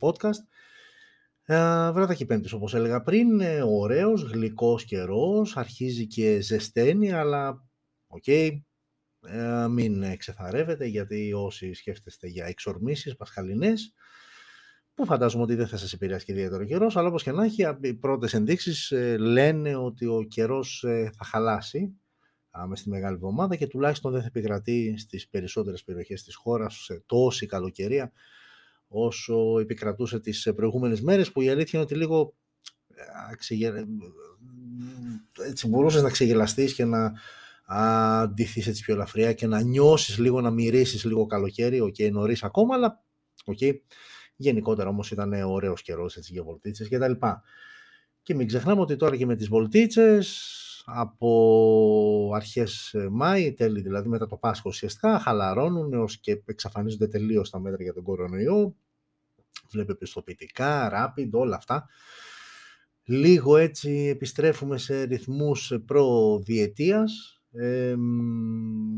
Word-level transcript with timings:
podcast. 0.00 0.42
Ε, 1.44 1.90
βράδυ 1.92 2.26
πέμπτης, 2.26 2.52
όπως 2.52 2.74
έλεγα 2.74 3.02
πριν, 3.02 3.40
ε, 3.40 3.62
ωραίος, 3.62 4.22
γλυκός 4.22 4.84
καιρός, 4.84 5.56
αρχίζει 5.56 6.06
και 6.06 6.40
ζεσταίνει, 6.40 7.12
αλλά 7.12 7.64
OK, 8.06 8.22
okay, 8.26 8.60
ε, 9.22 9.66
μην 9.68 10.16
ξεθαρεύετε, 10.16 10.84
γιατί 10.86 11.32
όσοι 11.32 11.72
σκέφτεστε 11.72 12.26
για 12.26 12.46
εξορμήσεις 12.46 13.16
πασχαλινές, 13.16 13.92
που 14.94 15.04
φαντάζομαι 15.04 15.42
ότι 15.42 15.54
δεν 15.54 15.68
θα 15.68 15.76
σας 15.76 15.92
επηρεάσει 15.92 16.24
και 16.24 16.32
ιδιαίτερα 16.32 16.64
καιρός, 16.64 16.96
αλλά 16.96 17.08
όπως 17.08 17.22
και 17.22 17.32
να 17.32 17.44
έχει, 17.44 17.64
οι 17.80 17.94
πρώτες 17.94 18.34
ενδείξεις 18.34 18.90
ε, 18.90 19.16
λένε 19.16 19.76
ότι 19.76 20.06
ο 20.06 20.22
καιρός 20.22 20.84
ε, 20.84 21.10
θα 21.16 21.24
χαλάσει 21.24 21.98
μες 22.66 22.78
στη 22.78 22.88
Μεγάλη 22.88 23.14
Εβδομάδα 23.14 23.56
και 23.56 23.66
τουλάχιστον 23.66 24.12
δεν 24.12 24.20
θα 24.20 24.26
επικρατεί 24.26 24.94
στις 24.98 25.28
περισσότερες 25.28 25.84
περιοχές 25.84 26.22
της 26.22 26.34
χώρας 26.34 26.74
σε 26.74 27.02
τόση 27.06 27.46
καλοκαιρία 27.46 28.12
όσο 28.88 29.58
επικρατούσε 29.58 30.20
τις 30.20 30.52
προηγούμενες 30.56 31.00
μέρες 31.00 31.32
που 31.32 31.40
η 31.40 31.48
αλήθεια 31.48 31.70
είναι 31.72 31.82
ότι 31.82 31.94
λίγο 31.94 32.34
ε, 32.94 33.84
έτσι 35.48 35.68
μπορούσες 35.68 36.02
να 36.02 36.10
ξεγελαστείς 36.10 36.74
και 36.74 36.84
να 36.84 37.12
ντυθείς 37.66 38.66
έτσι 38.66 38.82
πιο 38.82 38.94
ελαφριά 38.94 39.32
και 39.32 39.46
να 39.46 39.60
νιώσεις 39.60 40.18
λίγο, 40.18 40.40
να 40.40 40.50
μυρίσεις 40.50 41.04
λίγο 41.04 41.26
καλοκαίρι, 41.26 41.80
OK, 41.80 41.94
okay, 41.98 42.10
νωρίς 42.10 42.42
ακόμα, 42.42 42.74
αλλά 42.74 43.04
OK, 43.44 43.58
okay. 43.60 43.72
γενικότερα 44.36 44.88
όμως 44.88 45.10
ήταν 45.10 45.32
ωραίος 45.32 45.82
καιρός 45.82 46.16
έτσι 46.16 46.32
για 46.32 46.42
βολτίτσες 46.42 46.88
και 46.88 46.98
τα 46.98 47.08
λοιπά. 47.08 47.42
Και 48.22 48.34
μην 48.34 48.46
ξεχνάμε 48.46 48.80
ότι 48.80 48.96
τώρα 48.96 49.16
και 49.16 49.26
με 49.26 49.36
τις 49.36 49.48
βολτίτσες 49.48 50.54
από 50.84 52.30
αρχές 52.34 52.94
Μάη, 53.10 53.52
τέλη 53.52 53.80
δηλαδή 53.80 54.08
μετά 54.08 54.26
το 54.26 54.36
Πάσχα 54.36 54.68
ουσιαστικά, 54.68 55.18
χαλαρώνουν 55.18 55.92
έως 55.92 56.18
και 56.18 56.42
εξαφανίζονται 56.46 57.06
τελείως 57.08 57.50
τα 57.50 57.58
μέτρα 57.60 57.82
για 57.82 57.92
τον 57.92 58.02
κορονοϊό. 58.02 58.76
Βλέπετε 59.70 59.98
πιστοποιητικά, 59.98 60.90
rapid, 60.92 61.28
όλα 61.30 61.56
αυτά. 61.56 61.88
Λίγο 63.04 63.56
έτσι 63.56 63.90
επιστρέφουμε 63.90 64.78
σε 64.78 65.02
ρυθμούς 65.02 65.72
προδιετίας 65.84 67.40
ε, 67.52 67.94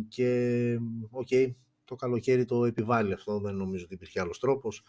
και 0.09 0.79
OK, 1.11 1.29
okay, 1.31 1.55
το 1.85 1.95
καλοκαίρι 1.95 2.45
το 2.45 2.65
επιβάλλει 2.65 3.13
αυτό, 3.13 3.41
δεν 3.41 3.55
νομίζω 3.57 3.85
ότι 3.85 3.95
υπήρχε 3.95 4.21
άλλος 4.21 4.39
τρόπος. 4.39 4.83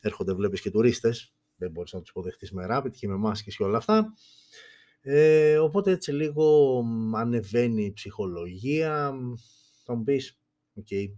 Έρχονται 0.00 0.32
βλέπεις 0.32 0.60
και 0.60 0.70
τουρίστες, 0.70 1.34
δεν 1.56 1.70
μπορείς 1.70 1.92
να 1.92 2.00
τους 2.00 2.10
υποδεχτείς 2.10 2.52
με 2.52 2.66
rapid 2.70 2.90
και 2.92 3.08
με 3.08 3.16
μάσκες 3.16 3.56
και 3.56 3.62
όλα 3.62 3.76
αυτά. 3.76 4.12
Ε, 5.00 5.58
οπότε 5.58 5.90
έτσι 5.90 6.12
λίγο 6.12 6.78
ανεβαίνει 7.14 7.84
η 7.84 7.92
ψυχολογία. 7.92 9.12
Θα 9.84 9.94
μου 9.94 10.02
πεις, 10.02 10.40
okay, 10.80 11.08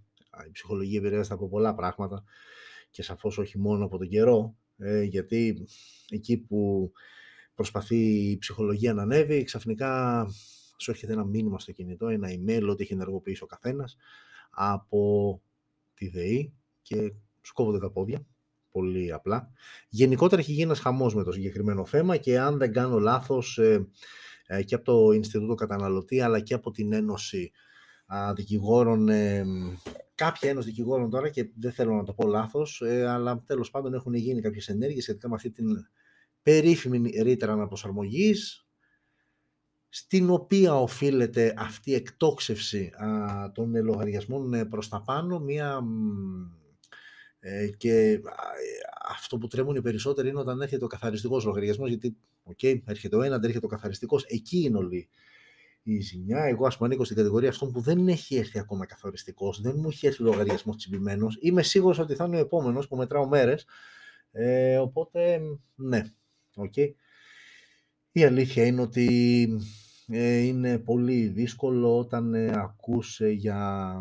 η 0.47 0.51
ψυχολογία 0.53 0.99
επηρεάζεται 0.99 1.35
από 1.35 1.49
πολλά 1.49 1.75
πράγματα 1.75 2.25
και 2.93 3.03
σαφώς 3.03 3.39
όχι 3.39 3.59
μόνο 3.59 3.85
από 3.85 3.99
τον 3.99 4.09
καιρό, 4.09 4.57
ε, 4.77 5.03
γιατί 5.03 5.67
εκεί 6.09 6.39
που 6.39 6.93
προσπαθεί 7.55 8.31
η 8.31 8.39
ψυχολογία 8.39 8.95
να 8.95 9.03
ανέβει, 9.03 9.45
ξαφνικά 9.45 10.27
σου 10.77 10.91
έρχεται 10.91 11.13
ένα 11.13 11.25
μήνυμα 11.25 11.59
στο 11.59 11.73
κινητό, 11.73 12.09
ένα 12.09 12.29
email 12.29 12.67
ότι 12.69 12.83
έχει 12.83 12.93
ενεργοποιήσει 12.93 13.43
ο 13.43 13.47
καθένας 13.47 13.97
από 14.51 15.43
τη 15.95 16.09
ΔΕΗ 16.09 16.53
και 16.83 17.13
σου 17.43 17.53
κόβονται 17.53 17.79
τα 17.79 17.91
πόδια 17.91 18.27
πολύ 18.71 19.13
απλά. 19.13 19.53
Γενικότερα 19.89 20.41
έχει 20.41 20.51
γίνει 20.51 20.63
ένας 20.63 20.81
χαμός 20.81 21.15
με 21.15 21.23
το 21.25 21.33
συγκεκριμένο 21.33 21.85
θέμα 21.85 22.17
και 22.17 22.39
αν 22.39 22.59
δεν 22.59 22.73
κάνω 22.73 22.99
λάθος 22.99 23.59
ε, 23.59 23.89
ε, 24.47 24.63
και 24.63 24.75
από 24.75 24.85
το 24.85 25.13
Ινστιτούτο 25.13 25.55
Καταναλωτή 25.55 26.21
αλλά 26.21 26.41
και 26.41 26.55
από 26.55 26.71
την 26.71 26.93
Ένωση 26.93 27.53
Δικηγόρων, 28.35 29.09
ε, 29.09 29.45
κάποια 30.25 30.51
Ένωση 30.51 30.69
Δικηγόρων 30.69 31.11
τώρα 31.11 31.29
και 31.29 31.51
δεν 31.55 31.73
θέλω 31.73 31.95
να 31.95 32.05
το 32.05 32.13
πω 32.13 32.27
λάθος, 32.27 32.83
αλλά 33.09 33.43
τέλος 33.47 33.71
πάντων 33.71 33.95
έχουν 33.95 34.15
γίνει 34.15 34.41
κάποιες 34.41 34.69
ενέργειες 34.69 35.03
σχετικά 35.03 35.29
με 35.29 35.35
αυτή 35.35 35.51
την 35.51 35.67
περίφημη 36.43 37.11
ρήτρα 37.23 37.53
αναπροσαρμογής 37.53 38.67
στην 39.89 40.31
οποία 40.31 40.75
οφείλεται 40.75 41.55
αυτή 41.57 41.91
η 41.91 41.95
εκτόξευση 41.95 42.91
των 43.55 43.85
λογαριασμών 43.85 44.69
προς 44.69 44.89
τα 44.89 45.03
πάνω, 45.03 45.39
μια 45.39 45.83
ε, 47.45 47.69
και 47.77 48.11
ε, 48.11 48.21
αυτό 49.09 49.39
που 49.39 49.47
τρέμουν 49.47 49.77
οι 49.77 49.83
περισσότεροι 49.83 50.29
είναι 50.29 50.39
όταν 50.39 50.61
έρχεται 50.61 50.85
ο 50.85 50.87
καθαριστικός 50.87 51.45
λογαριασμός, 51.45 51.89
γιατί, 51.89 52.17
okay, 52.45 52.81
έρχεται 52.85 53.17
ο 53.17 53.23
ένας, 53.23 53.41
έρχεται 53.43 53.67
ο 53.67 53.69
καθαριστικός, 53.69 54.25
εκεί 54.25 54.59
είναι 54.59 54.77
όλη 54.77 55.09
η 55.83 56.01
ζημιά. 56.01 56.45
Εγώ, 56.45 56.67
ας 56.67 56.77
πούμε, 56.77 56.89
ανήκω 56.89 57.05
στην 57.05 57.17
κατηγορία 57.17 57.49
αυτών 57.49 57.73
που 57.73 57.81
δεν 57.81 58.09
έχει 58.09 58.37
έρθει 58.37 58.59
ακόμα 58.59 58.87
εκκαθαριστικό, 58.87 59.55
δεν 59.61 59.75
μου 59.77 59.89
έχει 59.89 60.07
έρθει 60.07 60.23
λογαριασμός 60.23 60.77
τσιμπημένος. 60.77 61.39
Είμαι 61.41 61.63
σίγουρος 61.63 61.99
ότι 61.99 62.15
θα 62.15 62.25
είναι 62.25 62.37
ο 62.37 62.41
επόμενος 62.41 62.89
που 62.89 62.97
μετράω 62.97 63.29
μέρες. 63.29 63.67
Ε, 64.33 64.79
οπότε, 64.79 65.41
ναι, 65.75 66.03
OK. 66.55 66.73
Okay. 66.77 66.93
Η 68.13 68.25
αλήθεια 68.25 68.67
είναι 68.67 68.81
ότι 68.81 69.49
ε, 70.09 70.37
είναι 70.39 70.79
πολύ 70.79 71.27
δύσκολο 71.27 71.99
όταν 71.99 72.35
ε, 72.35 72.51
ακούς 72.55 73.21
ε, 73.21 73.29
για 73.29 73.93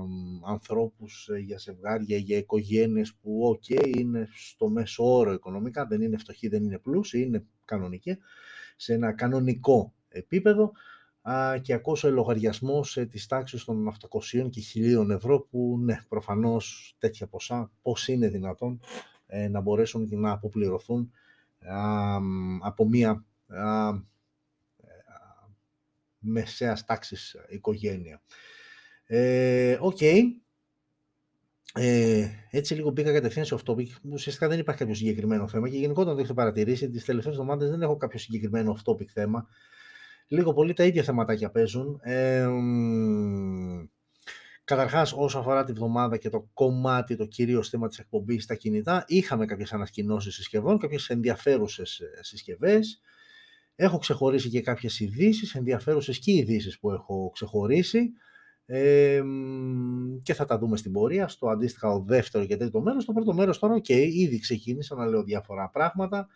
ανθρώπους, 0.48 1.30
για 1.46 1.58
ζευγάρια, 1.58 2.18
για 2.18 2.38
οικογένειες 2.38 3.16
που 3.16 3.40
οκ, 3.44 3.69
είναι 3.98 4.28
στο 4.36 4.69
μέσο 4.69 5.18
όρο 5.18 5.34
οικονομικά, 5.34 5.86
δεν 5.86 6.02
είναι 6.02 6.18
φτωχοί, 6.18 6.48
δεν 6.48 6.63
είναι 6.63 6.78
πλούσιοι, 6.80 7.22
είναι 7.22 7.46
κανονικοί, 7.66 8.18
σε 8.75 8.94
ένα 8.94 9.13
κανονικό 9.13 9.94
επίπεδο 10.08 10.72
και 11.61 11.73
ακούς 11.73 12.12
λογαριασμούς 12.12 13.06
της 13.06 13.28
τάξης 13.28 13.63
των 13.63 13.95
800 14.09 14.49
και 14.49 14.61
1000 14.75 15.09
ευρώ 15.09 15.39
που 15.39 15.79
ναι, 15.83 15.99
προφανώς 16.09 16.95
τέτοια 16.99 17.27
ποσά 17.27 17.71
πώς 17.81 18.07
είναι 18.07 18.27
δυνατόν 18.27 18.79
να 19.49 19.61
μπορέσουν 19.61 20.07
να 20.11 20.31
αποπληρωθούν 20.31 21.11
από 22.61 22.87
μία 22.87 23.25
μεσαίας 26.21 26.85
τάξης 26.85 27.35
οικογένεια. 27.49 28.21
Ε, 29.05 29.77
OK. 29.79 29.97
okay. 29.99 30.21
Ε, 31.73 32.27
έτσι 32.49 32.73
λίγο 32.73 32.89
μπήκα 32.89 33.13
κατευθείαν 33.13 33.45
σε 33.45 33.55
αυτό. 33.55 33.75
Ουσιαστικά 34.11 34.47
δεν 34.47 34.59
υπάρχει 34.59 34.79
κάποιο 34.79 34.95
συγκεκριμένο 34.95 35.47
θέμα 35.47 35.69
και 35.69 35.77
γενικότερα 35.77 36.13
το 36.13 36.19
έχετε 36.19 36.33
παρατηρήσει. 36.33 36.89
Τις 36.89 37.05
τελευταίες 37.05 37.33
εβδομάδες 37.33 37.69
δεν 37.69 37.81
έχω 37.81 37.97
κάποιο 37.97 38.19
συγκεκριμένο 38.19 38.77
off-topic 38.77 39.05
θέμα. 39.05 39.47
Λίγο 40.31 40.53
πολύ 40.53 40.74
τα 40.74 40.84
ίδια 40.86 41.03
θεματάκια 41.03 41.52
παίζουν. 41.52 42.00
Ε, 42.03 42.47
Καταρχάς, 44.64 45.14
όσο 45.14 45.40
αφορά 45.40 45.64
τη 45.64 45.74
βδομάδα 45.74 46.18
και 46.18 46.30
το 46.30 46.50
κομμάτι, 46.53 47.16
το 47.16 47.25
κυρίως 47.25 47.69
θέμα 47.69 47.88
της 47.88 48.00
εκπομπής 48.00 48.44
στα 48.44 48.56
κινητά, 48.56 49.03
είχαμε 49.08 49.46
κάποιες 49.46 49.74
ανακοινώσεις 49.74 50.36
συσκευών, 50.36 50.78
κάποιες 50.78 51.09
ενδιαφέρουσες 51.09 52.02
συσκευές. 52.19 53.02
Έχω 53.75 53.97
ξεχωρίσει 53.97 54.50
και 54.50 54.62
κάποιες 54.62 55.00
ειδήσεις, 55.00 55.56
ενδιαφέρουσες 55.56 56.19
και 56.19 56.31
ειδήσεις 56.31 56.80
που 56.80 56.92
έχω 56.92 57.30
ξεχωρίσει 57.34 58.12
ε, 58.66 59.22
και 60.24 60.34
θα 60.34 60.46
τα 60.46 60.58
δούμε 60.58 60.78
στην 60.78 60.92
πορεία 60.92 61.28
στο 61.28 61.50
αντίστοιχα 61.50 61.90
ο 61.90 62.03
δεύτερο 62.08 62.46
και 62.46 62.58
τρίτο 62.58 62.81
μέρος. 62.81 63.06
Το 63.06 63.13
πρώτο 63.13 63.34
μέρος 63.34 63.59
τώρα, 63.59 63.75
okay, 63.75 64.09
ήδη 64.12 64.40
ξεκίνησα 64.40 64.96
να 64.96 65.06
λέω 65.06 65.24
διάφορα 65.24 65.69
πράγματα. 65.69 66.28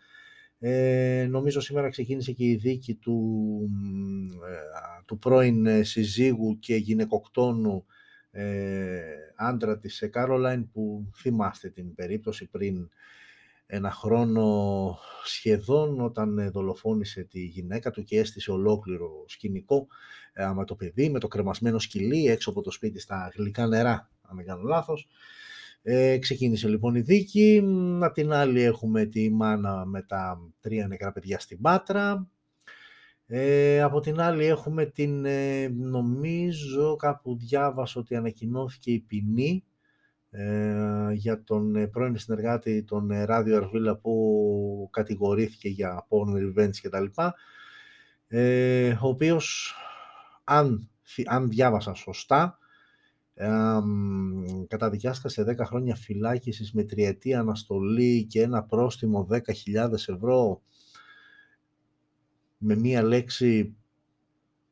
Ε, 0.59 1.27
νομίζω 1.29 1.59
σήμερα 1.59 1.89
ξεκίνησε 1.89 2.31
και 2.31 2.45
η 2.45 2.55
δίκη 2.55 2.95
του, 2.95 3.69
ε, 4.47 5.01
του 5.05 5.17
πρώην 5.17 5.65
ε, 5.65 5.83
συζύγου 5.83 6.59
και 6.59 6.75
γυναικοκτόνου 6.75 7.85
ε, 8.31 9.01
άντρα 9.35 9.79
της 9.79 10.07
Κάρολαϊν 10.11 10.69
που 10.71 11.11
θυμάστε 11.15 11.69
την 11.69 11.95
περίπτωση 11.95 12.47
πριν 12.49 12.89
ένα 13.67 13.91
χρόνο 13.91 14.97
σχεδόν 15.23 16.01
όταν 16.01 16.37
ε, 16.37 16.49
δολοφόνησε 16.49 17.23
τη 17.23 17.39
γυναίκα 17.39 17.91
του 17.91 18.03
και 18.03 18.19
έστησε 18.19 18.51
ολόκληρο 18.51 19.25
σκηνικό 19.27 19.87
ε, 20.33 20.51
με 20.55 20.65
το 20.65 20.75
παιδί, 20.75 21.09
με 21.09 21.19
το 21.19 21.27
κρεμασμένο 21.27 21.79
σκυλί 21.79 22.27
έξω 22.27 22.49
από 22.49 22.61
το 22.61 22.71
σπίτι 22.71 22.99
στα 22.99 23.31
γλυκά 23.35 23.67
νερά, 23.67 24.09
αν 24.21 24.35
δεν 24.35 24.45
κάνω 24.45 24.61
λάθος. 24.61 25.07
Ε, 25.87 26.17
ξεκίνησε 26.17 26.67
λοιπόν 26.67 26.95
η 26.95 27.01
δίκη, 27.01 27.63
απ' 28.01 28.13
την 28.13 28.31
άλλη 28.31 28.61
έχουμε 28.61 29.05
τη 29.05 29.31
μάνα 29.31 29.85
με 29.85 30.01
τα 30.01 30.39
τρία 30.59 30.87
νεκρά 30.87 31.11
παιδιά 31.11 31.39
στην 31.39 31.61
Πάτρα, 31.61 32.27
ε, 33.25 33.81
από 33.81 33.99
την 33.99 34.19
άλλη 34.19 34.45
έχουμε 34.45 34.85
την, 34.85 35.25
ε, 35.25 35.67
νομίζω 35.67 36.95
κάπου 36.95 37.37
διάβασα 37.37 37.99
ότι 37.99 38.15
ανακοινώθηκε 38.15 38.91
η 38.91 38.99
ποινή 38.99 39.63
ε, 40.29 41.11
για 41.13 41.43
τον 41.43 41.75
ε, 41.75 41.87
πρώην 41.87 42.17
συνεργάτη 42.17 42.83
τον 42.83 43.11
ε, 43.11 43.23
Ράδιο 43.23 43.57
Αρβίλα 43.57 43.97
που 43.97 44.89
κατηγορήθηκε 44.91 45.69
για 45.69 46.07
porn 46.09 46.29
revenge 46.35 46.75
και 46.81 46.89
τα 46.89 46.99
λοιπά, 46.99 47.35
ο 49.01 49.07
οποίος 49.07 49.75
αν, 50.43 50.89
αν 51.25 51.49
διάβασα 51.49 51.93
σωστά 51.93 52.43
ε, 52.47 52.64
καταδικάστηκε 54.67 55.27
σε 55.29 55.55
10 55.57 55.65
χρόνια 55.65 55.95
φυλάκισης 55.95 56.73
με 56.73 56.83
τριετή 56.83 57.33
αναστολή 57.33 58.25
και 58.25 58.41
ένα 58.41 58.63
πρόστιμο 58.63 59.27
10.000 59.31 59.39
ευρώ. 59.91 60.61
Με 62.57 62.75
μία 62.75 63.03
λέξη 63.03 63.75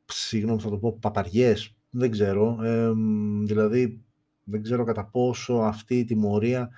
συγγνώμη 0.06 0.62
θα 0.62 0.70
το 0.70 0.78
πω 0.78 0.98
παπαριές. 1.02 1.76
Δεν 1.90 2.12
ξέρω. 2.12 2.58
Δηλαδή 3.44 4.04
δεν 4.44 4.64
ξέρω 4.64 4.84
κατά 4.84 5.06
πόσο 5.06 5.54
αυτή 5.54 6.00
η 6.00 6.06
τιμωρία 6.06 6.70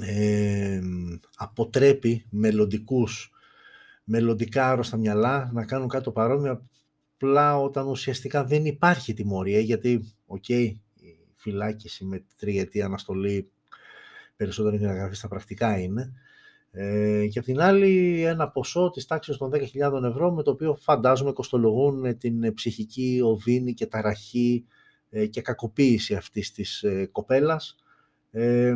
ε, 0.00 0.80
αποτρέπει 1.36 2.26
μελλοντικούς 2.30 3.32
μελλοντικά 4.04 4.70
άρρωστα 4.70 4.96
μυαλά 4.96 5.50
να 5.52 5.64
κάνουν 5.64 5.88
κάτι 5.88 6.04
το 6.04 6.12
παρόμοιο 6.12 6.68
απλά 7.22 7.58
όταν 7.58 7.86
ουσιαστικά 7.86 8.44
δεν 8.44 8.64
υπάρχει 8.64 9.14
τιμωρία 9.14 9.60
γιατί, 9.60 10.14
OK, 10.26 10.44
okay, 10.48 10.72
η 11.00 11.16
φυλάκιση 11.34 12.04
με 12.04 12.24
τριετή 12.38 12.82
αναστολή 12.82 13.50
περισσότερο 14.36 14.76
για 14.76 14.88
να 14.88 14.94
γραφεί 14.94 15.14
στα 15.14 15.28
πρακτικά 15.28 15.78
είναι 15.78 16.12
ε, 16.70 17.26
και 17.30 17.38
απ' 17.38 17.44
την 17.44 17.60
άλλη 17.60 18.22
ένα 18.24 18.48
ποσό 18.48 18.90
της 18.90 19.06
τάξης 19.06 19.36
των 19.36 19.50
10.000 19.52 20.02
ευρώ 20.02 20.32
με 20.32 20.42
το 20.42 20.50
οποίο 20.50 20.74
φαντάζομαι 20.74 21.32
κοστολογούν 21.32 22.18
την 22.18 22.54
ψυχική 22.54 23.20
οδύνη 23.24 23.74
και 23.74 23.86
ταραχή 23.86 24.64
ε, 25.10 25.26
και 25.26 25.40
κακοποίηση 25.40 26.14
αυτής 26.14 26.52
της 26.52 26.82
ε, 26.82 27.08
κοπέλας 27.12 27.76
ε, 28.30 28.74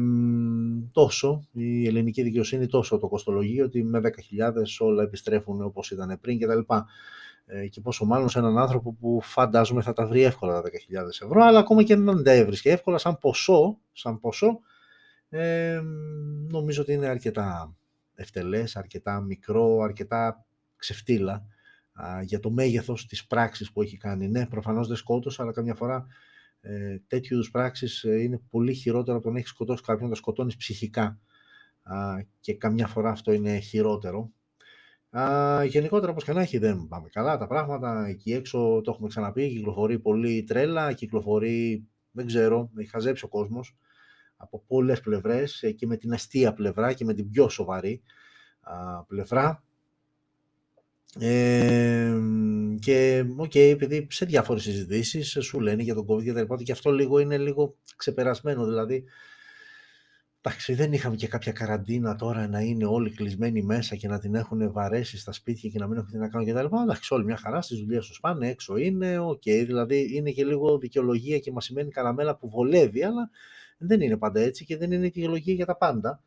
τόσο, 0.92 1.48
η 1.52 1.86
ελληνική 1.86 2.22
δικαιοσύνη 2.22 2.66
τόσο 2.66 2.98
το 2.98 3.08
κοστολογεί 3.08 3.60
ότι 3.60 3.84
με 3.84 4.00
10.000 4.02 4.10
όλα 4.78 5.02
επιστρέφουν 5.02 5.62
όπως 5.62 5.90
ήταν 5.90 6.18
πριν 6.20 6.38
κτλ. 6.40 6.58
Ε, 7.48 7.66
και 7.66 7.80
πόσο 7.80 8.04
μάλλον 8.04 8.28
σε 8.28 8.38
έναν 8.38 8.58
άνθρωπο 8.58 8.92
που 8.92 9.20
φαντάζομαι 9.22 9.82
θα 9.82 9.92
τα 9.92 10.06
βρει 10.06 10.22
εύκολα 10.22 10.62
τα 10.62 10.68
10.000 10.68 10.72
ευρώ, 11.22 11.42
αλλά 11.42 11.58
ακόμα 11.58 11.82
και 11.82 11.92
αν 11.92 12.04
δεν 12.04 12.22
τα 12.22 12.30
έβρισκε 12.32 12.70
εύκολα 12.70 12.98
σαν 12.98 13.18
ποσό, 13.18 13.78
σαν 13.92 14.20
ποσό 14.20 14.60
ε, 15.28 15.80
νομίζω 16.50 16.82
ότι 16.82 16.92
είναι 16.92 17.06
αρκετά 17.06 17.74
ευτελές, 18.14 18.76
αρκετά 18.76 19.20
μικρό, 19.20 19.80
αρκετά 19.80 20.46
ξεφτύλα 20.76 21.46
για 22.22 22.40
το 22.40 22.50
μέγεθος 22.50 23.06
της 23.06 23.26
πράξης 23.26 23.72
που 23.72 23.82
έχει 23.82 23.96
κάνει. 23.96 24.28
Ναι, 24.28 24.46
προφανώς 24.46 24.88
δεν 24.88 24.96
σκότωσε, 24.96 25.42
αλλά 25.42 25.52
καμιά 25.52 25.74
φορά 25.74 26.06
ε, 26.60 26.98
τέτοιου 27.06 27.34
είδους 27.34 27.50
πράξεις 27.50 28.04
ε, 28.04 28.22
είναι 28.22 28.40
πολύ 28.50 28.74
χειρότερο 28.74 29.16
από 29.16 29.26
το 29.26 29.32
να 29.32 29.38
έχεις 29.38 29.50
σκοτώσει 29.50 29.82
κάποιον, 29.82 30.04
να 30.04 30.10
το 30.10 30.16
σκοτώνεις 30.20 30.56
ψυχικά 30.56 31.18
και 32.40 32.54
καμιά 32.54 32.86
φορά 32.86 33.10
αυτό 33.10 33.32
είναι 33.32 33.58
χειρότερο. 33.58 34.30
Α, 35.18 35.64
γενικότερα, 35.64 36.10
όπως 36.10 36.24
και 36.24 36.32
να 36.32 36.40
έχει, 36.40 36.58
δεν 36.58 36.86
πάμε 36.88 37.08
καλά 37.08 37.36
τα 37.36 37.46
πράγματα. 37.46 38.06
Εκεί 38.06 38.32
έξω, 38.32 38.80
το 38.84 38.90
έχουμε 38.90 39.08
ξαναπεί, 39.08 39.48
κυκλοφορεί 39.48 39.98
πολύ 39.98 40.44
τρέλα, 40.44 40.92
κυκλοφορεί, 40.92 41.86
δεν 42.10 42.26
ξέρω, 42.26 42.70
έχει 42.76 42.90
χαζέψει 42.90 43.24
ο 43.24 43.28
κόσμος 43.28 43.76
από 44.36 44.64
πολλές 44.66 45.00
πλευρές 45.00 45.62
ε, 45.62 45.70
και 45.70 45.86
με 45.86 45.96
την 45.96 46.12
αστεία 46.12 46.52
πλευρά 46.52 46.92
και 46.92 47.04
με 47.04 47.14
την 47.14 47.30
πιο 47.30 47.48
σοβαρή 47.48 48.02
α, 48.60 49.04
πλευρά. 49.04 49.64
Ε, 51.18 52.14
και 52.80 53.24
OK, 53.36 53.50
okay, 53.54 53.70
επειδή 53.72 54.06
σε 54.10 54.24
διάφορες 54.24 54.62
συζητήσεις 54.62 55.38
σου 55.40 55.60
λένε 55.60 55.82
για 55.82 55.94
τον 55.94 56.06
COVID 56.08 56.24
και 56.24 56.32
τα 56.32 56.40
λοιπά, 56.40 56.56
και 56.56 56.72
αυτό 56.72 56.92
λίγο 56.92 57.18
είναι 57.18 57.38
λίγο 57.38 57.76
ξεπερασμένο, 57.96 58.66
δηλαδή 58.66 59.04
Εντάξει, 60.48 60.74
δεν 60.74 60.92
είχαμε 60.92 61.16
και 61.16 61.26
κάποια 61.26 61.52
καραντίνα 61.52 62.16
τώρα 62.16 62.48
να 62.48 62.60
είναι 62.60 62.84
όλοι 62.84 63.10
κλεισμένοι 63.10 63.62
μέσα 63.62 63.96
και 63.96 64.08
να 64.08 64.18
την 64.18 64.34
έχουν 64.34 64.72
βαρέσει 64.72 65.18
στα 65.18 65.32
σπίτια 65.32 65.70
και 65.70 65.78
να 65.78 65.86
μην 65.86 65.98
έχουν 65.98 66.10
τι 66.10 66.18
να 66.18 66.28
κάνουν 66.28 66.46
κτλ. 66.48 66.76
Εντάξει, 66.82 67.14
όλοι 67.14 67.24
μια 67.24 67.36
χαρά 67.36 67.62
στις 67.62 67.78
δουλειές 67.78 68.06
τους 68.06 68.20
πάνε, 68.20 68.48
έξω 68.48 68.76
είναι, 68.76 69.18
OK. 69.18 69.42
Okay, 69.44 69.62
δηλαδή 69.66 70.14
είναι 70.14 70.30
και 70.30 70.44
λίγο 70.44 70.78
δικαιολογία 70.78 71.38
και 71.38 71.52
μασημένη 71.52 71.90
καραμέλα 71.90 72.36
που 72.36 72.48
βολεύει, 72.48 73.04
αλλά 73.04 73.30
δεν 73.78 74.00
είναι 74.00 74.16
πάντα 74.16 74.40
έτσι 74.40 74.64
και 74.64 74.76
δεν 74.76 74.92
είναι 74.92 75.02
δικαιολογία 75.02 75.54
για 75.54 75.66
τα 75.66 75.76
πάντα. 75.76 76.20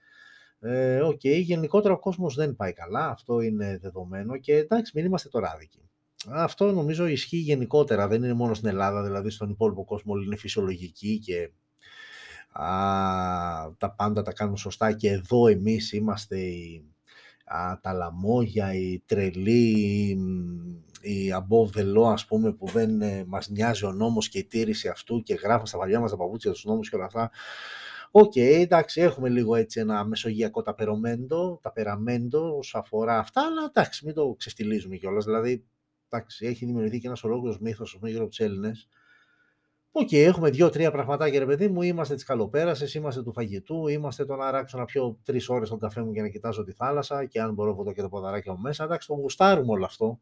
Ε, 0.59 1.01
OK, 1.01 1.19
okay, 1.23 1.41
γενικότερα 1.41 1.93
ο 1.93 1.99
κόσμος 1.99 2.35
δεν 2.35 2.55
πάει 2.55 2.73
καλά, 2.73 3.09
αυτό 3.09 3.41
είναι 3.41 3.77
δεδομένο 3.81 4.37
και 4.37 4.55
εντάξει 4.55 4.91
μην 4.95 5.05
είμαστε 5.05 5.29
τώρα 5.29 5.51
άδικοι. 5.55 5.89
Αυτό 6.29 6.71
νομίζω 6.71 7.07
ισχύει 7.07 7.37
γενικότερα, 7.37 8.07
δεν 8.07 8.23
είναι 8.23 8.33
μόνο 8.33 8.53
στην 8.53 8.67
Ελλάδα, 8.67 9.03
δηλαδή 9.03 9.29
στον 9.29 9.49
υπόλοιπο 9.49 9.85
κόσμο 9.85 10.13
όλοι 10.13 10.25
είναι 10.25 10.35
φυσιολογικοί 10.35 11.19
και 11.19 11.51
α, 12.61 13.75
τα 13.77 13.91
πάντα 13.95 14.21
τα 14.21 14.33
κάνουν 14.33 14.57
σωστά 14.57 14.91
και 14.91 15.09
εδώ 15.09 15.47
εμείς 15.47 15.91
είμαστε 15.93 16.37
οι, 16.37 16.85
α, 17.45 17.79
τα 17.81 17.93
λαμόγια, 17.93 18.73
οι 18.73 19.03
τρελοί, 19.05 20.17
οι 21.01 21.33
above 21.33 21.79
the 21.79 21.97
law 21.97 22.11
ας 22.11 22.25
πούμε 22.25 22.53
που 22.53 22.67
δεν 22.67 23.01
ε, 23.01 23.23
μας 23.27 23.49
νοιάζει 23.49 23.85
ο 23.85 23.91
νόμος 23.91 24.29
και 24.29 24.37
η 24.37 24.45
τήρηση 24.45 24.87
αυτού 24.87 25.23
και 25.23 25.33
γράφουν 25.33 25.65
στα 25.65 25.77
παλιά 25.77 25.99
μας 25.99 26.11
τα 26.11 26.17
παπούτσια 26.17 26.51
τους 26.51 26.65
νόμους 26.65 26.89
και 26.89 26.95
όλα 26.95 27.05
αυτά 27.05 27.31
OK, 28.11 28.31
okay, 28.35 28.59
εντάξει, 28.59 29.01
έχουμε 29.01 29.29
λίγο 29.29 29.55
έτσι 29.55 29.79
ένα 29.79 30.05
μεσογειακό 30.05 30.61
ταπεραμέντο, 30.61 31.59
ταπεραμέντο 31.61 32.57
όσο 32.57 32.77
αφορά 32.77 33.19
αυτά, 33.19 33.41
αλλά 33.45 33.63
εντάξει, 33.67 34.05
μην 34.05 34.13
το 34.13 34.35
ξεφτιλίζουμε 34.37 34.95
κιόλας. 34.95 35.25
Δηλαδή, 35.25 35.65
εντάξει, 36.09 36.45
έχει 36.45 36.65
δημιουργηθεί 36.65 36.99
και 36.99 37.07
ένας 37.07 37.23
ολόκληρος 37.23 37.59
μύθος 37.59 37.99
γύρω 38.03 38.23
από 38.23 38.35
τους 38.35 38.43
Έλληνες. 38.43 38.87
OK, 39.91 40.07
okay, 40.11 40.15
έχουμε 40.17 40.49
δύο-τρία 40.49 40.91
πραγματάκια, 40.91 41.39
ρε 41.39 41.45
παιδί 41.45 41.67
μου. 41.67 41.81
Είμαστε 41.81 42.15
της 42.15 42.23
καλοπέρασης, 42.23 42.93
είμαστε 42.93 43.23
του 43.23 43.33
φαγητού, 43.33 43.87
είμαστε 43.87 44.25
το 44.25 44.35
να 44.35 44.45
αράξω 44.47 44.77
να 44.77 44.85
πιω 44.85 45.19
τρεις 45.23 45.49
ώρες 45.49 45.69
τον 45.69 45.79
καφέ 45.79 46.01
μου 46.01 46.11
για 46.11 46.21
να 46.21 46.27
κοιτάζω 46.27 46.63
τη 46.63 46.71
θάλασσα 46.71 47.25
και 47.25 47.41
αν 47.41 47.53
μπορώ 47.53 47.83
να 47.83 47.93
και 47.93 48.01
το 48.01 48.09
ποδαράκι 48.09 48.49
μου 48.49 48.59
μέσα. 48.59 48.83
Εντάξει, 48.83 49.07
το 49.07 49.13
γουστάρουμε 49.13 49.71
όλο 49.71 49.85
αυτό. 49.85 50.19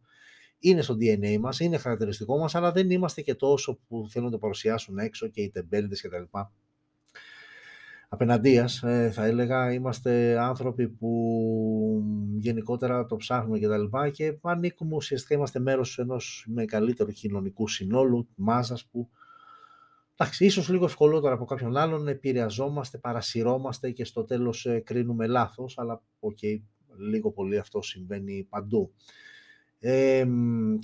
Είναι 0.60 0.82
στο 0.82 0.96
DNA 1.00 1.38
μας, 1.40 1.60
είναι 1.60 1.78
χαρακτηριστικό 1.78 2.38
μας, 2.38 2.56
αλλά 2.56 2.72
δεν 2.72 2.90
είμαστε 2.90 3.22
και 3.22 3.36
τόσο 3.36 3.80
που 3.88 4.08
θέλουν 4.10 4.28
να 4.28 4.34
το 4.34 4.38
παρουσιάσουν 4.38 4.98
έξω 4.98 5.28
και 5.28 5.42
οι 5.42 5.50
τεμπέληδες 5.50 6.02
κτλ 6.02 6.38
απεναντίας, 8.10 8.84
ε, 8.84 9.12
θα 9.14 9.26
έλεγα, 9.26 9.74
είμαστε 9.74 10.40
άνθρωποι 10.40 10.88
που 10.90 11.10
γενικότερα 12.38 13.06
το 13.06 13.16
ψάχνουμε 13.16 13.60
και 13.60 13.68
τα 13.68 13.78
λοιπά 13.78 14.10
και 14.10 14.38
ανήκουμε 14.42 14.96
ουσιαστικά, 14.96 15.36
είμαστε 15.36 15.60
μέρος 15.60 16.00
ενός 16.00 16.46
μεγαλύτερου 16.50 17.12
κοινωνικού 17.12 17.68
συνόλου, 17.68 18.28
μάζας 18.36 18.86
που 18.86 19.10
Εντάξει, 20.20 20.46
ίσως 20.46 20.70
λίγο 20.70 20.86
ευκολότερα 20.86 21.34
από 21.34 21.46
κάποιον 21.46 21.78
άλλον, 21.78 22.08
επηρεαζόμαστε, 22.08 22.98
παρασυρόμαστε 22.98 23.92
και 23.92 24.06
στο 24.06 24.24
τέλος 24.24 24.66
ε, 24.66 24.80
κρίνουμε 24.80 25.28
λάθος, 25.28 25.78
αλλά 25.78 26.02
OK, 26.20 26.38
okay, 26.42 26.62
λίγο 26.98 27.32
πολύ 27.32 27.58
αυτό 27.58 27.82
συμβαίνει 27.82 28.48
παντού. 28.50 28.94
Ε, 29.80 30.26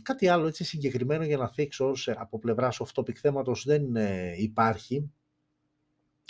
κάτι 0.01 0.27
άλλο 0.27 0.47
έτσι 0.47 0.63
συγκεκριμένο 0.63 1.23
για 1.23 1.37
να 1.37 1.47
θίξω 1.47 1.91
από 2.15 2.39
πλευράς 2.39 2.81
off-topic 2.83 3.13
θέματος 3.13 3.63
δεν 3.65 3.95
ε, 3.95 4.33
υπάρχει, 4.37 5.11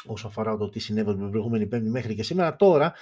όσο 0.05 0.27
αφορά 0.27 0.57
το 0.57 0.69
τι 0.69 0.79
συνέβη 0.79 1.15
την 1.15 1.29
προηγούμενη 1.29 1.67
Πέμπτη 1.67 1.89
μέχρι 1.89 2.15
και 2.15 2.23
σήμερα. 2.23 2.55
Τώρα, 2.55 2.94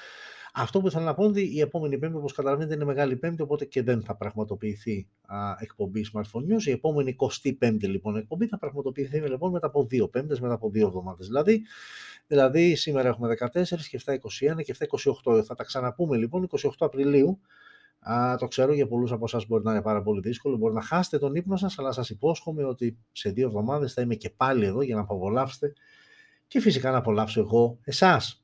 αυτό 0.54 0.82
που 0.82 0.88
ήθελα 0.88 1.04
να 1.04 1.14
πω 1.14 1.24
είναι 1.24 1.32
ότι 1.32 1.56
η 1.56 1.60
επόμενη 1.60 1.98
Πέμπτη, 1.98 2.18
όπως 2.18 2.34
καταλαβαίνετε, 2.34 2.76
είναι 2.76 2.86
μεγάλη 2.86 3.16
Πέμπτη, 3.16 3.42
οπότε 3.42 3.66
και 3.66 3.84
δεν 3.84 4.02
θα 4.02 4.16
πραγματοποιηθεί 4.16 5.08
α, 5.26 5.38
εκπομπή 5.60 6.06
Smartphone 6.14 6.54
News. 6.54 6.64
Η 6.66 6.72
επόμενη 6.72 7.16
25η 7.60 7.82
λοιπόν 7.82 8.16
εκπομπή 8.16 8.48
θα 8.48 8.58
πραγματοποιηθεί 8.58 9.20
λοιπόν 9.20 9.52
μετά 9.52 9.68
από 9.68 9.86
δύο 9.86 10.08
Πέμπτες, 10.08 10.40
μετά 10.40 10.54
από 10.54 10.70
δύο 10.70 10.88
εβδομάδες. 10.88 11.28
Δηλαδή, 11.28 11.62
δηλαδή, 12.28 12.76
σήμερα 12.76 13.08
έχουμε 13.08 13.36
14 13.40 13.48
και 13.90 14.00
7 14.06 14.14
21 14.14 14.64
και 14.64 14.76
7 14.80 14.86
28. 15.34 15.44
Θα 15.44 15.56
τα 15.56 15.64
ξαναπούμε 15.64 16.18
λοιπόν 16.18 16.50
28 16.52 16.70
Απριλίου. 16.80 17.40
Α, 18.00 18.36
το 18.38 18.48
ξέρω 18.48 18.74
για 18.74 18.88
πολλούς 18.88 19.12
από 19.12 19.26
εσάς 19.26 19.48
μπορεί 19.48 19.64
να 19.64 19.72
είναι 19.72 19.82
πάρα 19.82 20.02
πολύ 20.02 20.20
δύσκολο. 20.20 20.58
Μπορεί 20.58 20.74
να 20.74 20.82
χάσετε 20.82 21.18
τον 21.18 21.36
ύπνο 21.36 21.56
σας, 21.56 21.80
αλλά 21.80 21.92
σας 21.92 22.10
υπόσχομαι 22.10 22.64
ότι 22.64 22.98
σε 23.12 23.30
δύο 23.30 23.48
εβδομάδες 23.48 23.94
θα 23.94 24.02
είμαι 24.02 24.16
και 24.16 24.30
πάλι 24.30 24.66
εδώ 24.66 24.82
για 24.82 24.96
να 24.96 25.02
απολαύσετε 25.02 25.74
και 26.48 26.60
φυσικά 26.60 26.92
να 26.92 26.98
απολαύσω 26.98 27.40
εγώ 27.40 27.78
εσάς. 27.84 28.44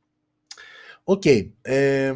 OK, 1.09 1.21
okay. 1.25 1.51
ε, 1.61 2.09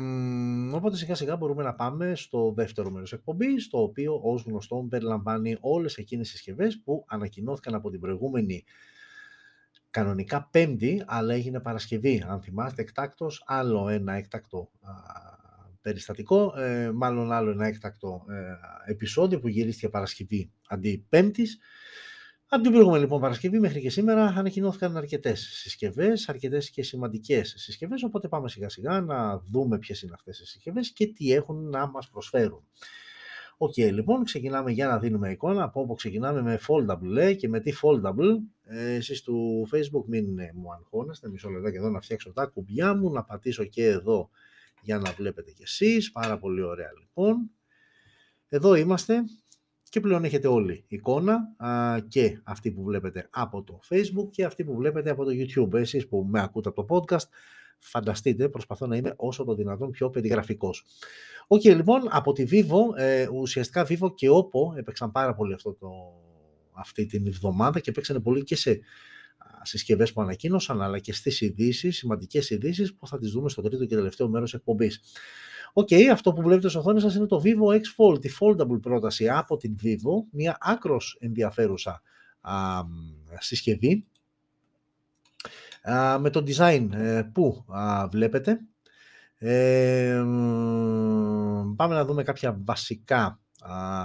οπότε 0.72 0.96
σιγά 0.96 1.16
σιγά 1.16 1.36
μπορούμε 1.36 1.64
να 1.64 1.76
πάμε 1.76 2.16
στο 2.16 2.54
δεύτερο 2.56 2.90
μέρος 2.90 3.14
εκπομπής, 3.14 3.70
το 3.70 3.78
οποίο 3.78 4.20
ως 4.24 4.44
γνωστό 4.44 4.88
περιλαμβάνει 4.90 5.58
όλες 5.60 5.98
εκείνες 5.98 6.28
τις 6.28 6.36
συσκευές 6.36 6.82
που 6.84 7.06
ανακοινώθηκαν 7.08 7.74
από 7.74 7.90
την 7.90 8.00
προηγούμενη 8.00 8.64
κανονικά 9.90 10.48
πέμπτη, 10.52 11.04
αλλά 11.06 11.34
έγινε 11.34 11.60
Παρασκευή. 11.60 12.24
Αν 12.28 12.42
θυμάστε, 12.42 12.82
εκτάκτως, 12.82 13.44
άλλο 13.46 13.90
ένα 13.90 14.14
έκτακτο 14.14 14.72
α, 14.82 14.92
περιστατικό, 15.82 16.54
ε, 16.58 16.92
μάλλον 16.94 17.32
άλλο 17.32 17.52
ένα 17.52 17.68
έκτακτο 17.68 18.26
ε, 18.30 18.92
επεισόδιο 18.92 19.40
που 19.40 19.48
γυρίστηκε 19.48 19.90
Παρασκευή 19.90 20.52
αντί 20.68 21.06
Πέμπτης. 21.10 21.60
Από 22.54 22.64
την 22.64 22.72
προηγούμενη 22.72 23.02
λοιπόν 23.02 23.22
Παρασκευή 23.22 23.60
μέχρι 23.60 23.82
και 23.82 23.90
σήμερα 23.90 24.26
ανακοινώθηκαν 24.26 24.98
αρκετές 24.98 25.40
συσκευές, 25.40 26.30
αρκετές 26.30 26.70
και 26.70 26.84
σημαντικές 26.84 27.54
συσκευές. 27.58 28.04
Οπότε 28.04 28.28
πάμε 28.28 28.50
σιγά 28.50 28.70
σιγά 28.70 29.02
να 29.02 29.40
δούμε 29.40 29.78
ποιες 29.78 30.02
είναι 30.02 30.12
αυτές 30.16 30.40
οι 30.40 30.46
συσκευές 30.46 30.92
και 30.92 31.08
τι 31.08 31.34
έχουν 31.34 31.70
να 31.70 31.88
μας 31.88 32.10
προσφέρουν. 32.10 32.64
OK, 33.58 33.74
okay, 33.76 33.92
λοιπόν, 33.92 34.24
ξεκινάμε 34.24 34.72
για 34.72 34.88
να 34.88 35.00
δίνουμε 35.00 35.32
εικόνα. 35.32 35.64
Από 35.64 35.82
όπου 35.82 35.94
ξεκινάμε 35.94 36.42
με 36.42 36.60
foldable 36.68 37.18
ε, 37.18 37.34
και 37.34 37.48
με 37.48 37.60
τι 37.60 37.74
foldable. 37.82 38.38
Ε, 38.64 38.94
εσείς 38.94 39.22
του 39.22 39.68
Facebook 39.74 40.06
μην 40.06 40.40
ε, 40.40 40.52
μου 40.56 40.74
αγχώνεστε, 40.74 41.30
μισό 41.30 41.50
λεπτό 41.50 41.72
και 41.72 41.78
εδώ 41.78 41.90
να 41.90 42.02
φτιάξω 42.02 42.34
τα 42.34 42.46
κουμπιά 42.46 42.96
μου, 42.96 43.12
να 43.12 43.24
πατήσω 43.24 43.64
και 43.64 43.86
εδώ 43.86 44.30
για 44.82 44.98
να 44.98 45.12
βλέπετε 45.12 45.52
κι 45.52 45.64
εσείς. 45.64 46.12
Πάρα 46.12 46.38
πολύ 46.38 46.62
ωραία 46.62 46.90
λοιπόν. 47.00 47.52
Εδώ 48.48 48.76
είμαστε 48.76 49.24
και 49.92 50.00
πλέον 50.00 50.24
έχετε 50.24 50.48
όλη 50.48 50.84
εικόνα 50.88 51.56
α, 51.58 52.00
και 52.08 52.42
αυτή 52.44 52.72
που 52.72 52.84
βλέπετε 52.84 53.28
από 53.30 53.64
το 53.64 53.80
Facebook 53.90 54.30
και 54.32 54.46
αυτή 54.46 54.64
που 54.64 54.76
βλέπετε 54.76 55.10
από 55.10 55.24
το 55.24 55.32
YouTube. 55.34 55.74
Εσείς 55.74 56.08
που 56.08 56.26
με 56.30 56.42
ακούτε 56.42 56.70
από 56.70 56.86
το 56.86 56.96
podcast, 56.96 57.28
φανταστείτε, 57.80 58.50
προσπαθώ 58.50 58.88
να 58.88 58.96
είμαι 58.96 59.14
όσο 59.16 59.44
το 59.44 59.56
δυνατόν 59.56 59.92
πιο 59.92 60.10
περιγραφικός. 60.10 60.86
OK, 61.48 61.62
okay, 61.64 61.76
λοιπόν, 61.76 62.02
από 62.10 62.32
τη 62.34 62.46
Vivo, 62.52 62.98
ε, 62.98 63.28
ουσιαστικά 63.34 63.86
Vivo 63.90 64.16
και 64.16 64.28
Oppo 64.30 64.78
έπαιξαν 64.78 65.12
πάρα 65.12 65.34
πολύ 65.34 65.54
αυτό 65.54 65.74
το, 65.74 65.90
αυτή 66.72 67.06
την 67.06 67.28
εβδομάδα 67.28 67.80
και 67.80 67.92
παίξανε 67.92 68.20
πολύ 68.20 68.44
και 68.44 68.56
σε 68.56 68.80
συσκευές 69.64 70.14
που 70.14 70.22
ανακοίνωσαν, 70.22 70.82
αλλά 70.82 71.00
και 71.00 71.14
στις 71.14 71.42
ειδήσεις, 71.42 71.98
σημαντικές 71.98 72.50
ειδήσεις 72.50 72.96
που 72.96 73.08
θα 73.08 73.18
τις 73.18 73.32
δούμε 73.32 73.50
στο 73.50 73.62
τρίτο 73.62 73.86
και 73.86 73.96
τελευταίο 73.96 74.30
μέρος 74.30 74.54
εκπομπής. 74.54 75.02
OK, 75.74 75.88
okay, 75.92 76.04
αυτό 76.04 76.34
που 76.34 76.42
βλέπετε 76.42 76.70
στην 76.70 76.80
οθόνη 76.80 77.00
σας 77.00 77.16
είναι 77.16 77.26
το 77.26 77.42
Vivo 77.44 77.76
X 77.76 77.82
Fold, 77.98 78.22
τη 78.22 78.30
foldable 78.40 78.82
πρόταση 78.82 79.30
από 79.30 79.58
την 79.58 79.76
Vivo, 79.84 80.26
μια 80.32 80.58
άκρως 80.60 81.18
ενδιαφέρουσα 81.20 82.02
α, 82.42 82.82
συσκευή, 83.40 84.06
α, 85.82 86.20
με 86.20 86.30
το 86.30 86.44
design 86.48 86.88
ε, 86.94 87.22
που 87.34 87.66
α, 87.68 88.08
βλέπετε. 88.08 88.60
Ε, 89.38 90.22
πάμε 91.76 91.96
να 91.96 92.06
δούμε 92.06 92.24
κάποια 92.24 92.60
βασικά 92.64 93.40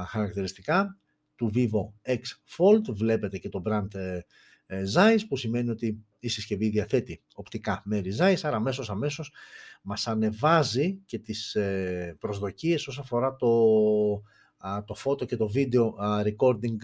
χαρακτηριστικά 0.07 0.99
του 1.37 1.53
Vivo 1.55 2.11
X 2.11 2.21
Fold. 2.57 2.95
Βλέπετε 2.95 3.39
και 3.39 3.49
το 3.49 3.63
brand 3.67 3.95
ε, 3.95 4.15
ε, 4.17 4.21
Zeiss 4.69 5.19
που 5.29 5.37
σημαίνει 5.37 5.71
ότι 5.71 6.05
η 6.19 6.29
συσκευή 6.29 6.69
διαθέτει 6.69 7.23
οπτικά 7.35 7.83
μέρη 7.85 8.13
Zeiss, 8.19 8.39
άρα 8.43 8.57
αμέσως 8.57 8.91
αμέσως 8.91 9.33
μας 9.83 10.07
ανεβάζει 10.07 10.99
και 11.07 11.19
τις 11.19 11.55
ε, 11.55 12.17
προσδοκίες 12.21 12.87
όσον 12.87 13.05
αφορά 13.05 13.37
το, 13.37 13.49
το 14.85 14.95
φώτο 14.95 15.25
και 15.25 15.37
το 15.37 15.49
βίντεο 15.49 15.95
recording 16.01 16.77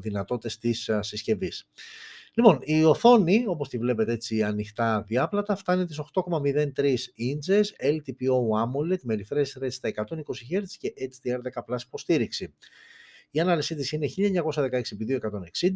δυνατότητες 0.00 0.58
της 0.58 0.90
συσκευής. 1.00 1.68
Λοιπόν, 2.34 2.58
η 2.62 2.84
οθόνη, 2.84 3.44
όπως 3.46 3.68
τη 3.68 3.78
βλέπετε 3.78 4.12
έτσι 4.12 4.42
ανοιχτά 4.42 5.02
διάπλατα, 5.02 5.56
φτάνει 5.56 5.84
τις 5.84 6.00
8,03 6.14 6.20
inches 7.18 7.64
LTPO 7.92 8.34
AMOLED 8.64 8.98
με 9.02 9.16
refresh 9.18 9.62
rate 9.62 9.70
στα 9.72 9.90
120 9.94 10.02
Hz 10.50 10.64
και 10.78 10.92
HDR10 10.98 11.76
υποστήριξη. 11.86 12.54
Η 13.30 13.40
ανάλυση 13.40 13.74
της 13.74 13.92
είναι 13.92 14.06
1916x2160, 14.16 15.70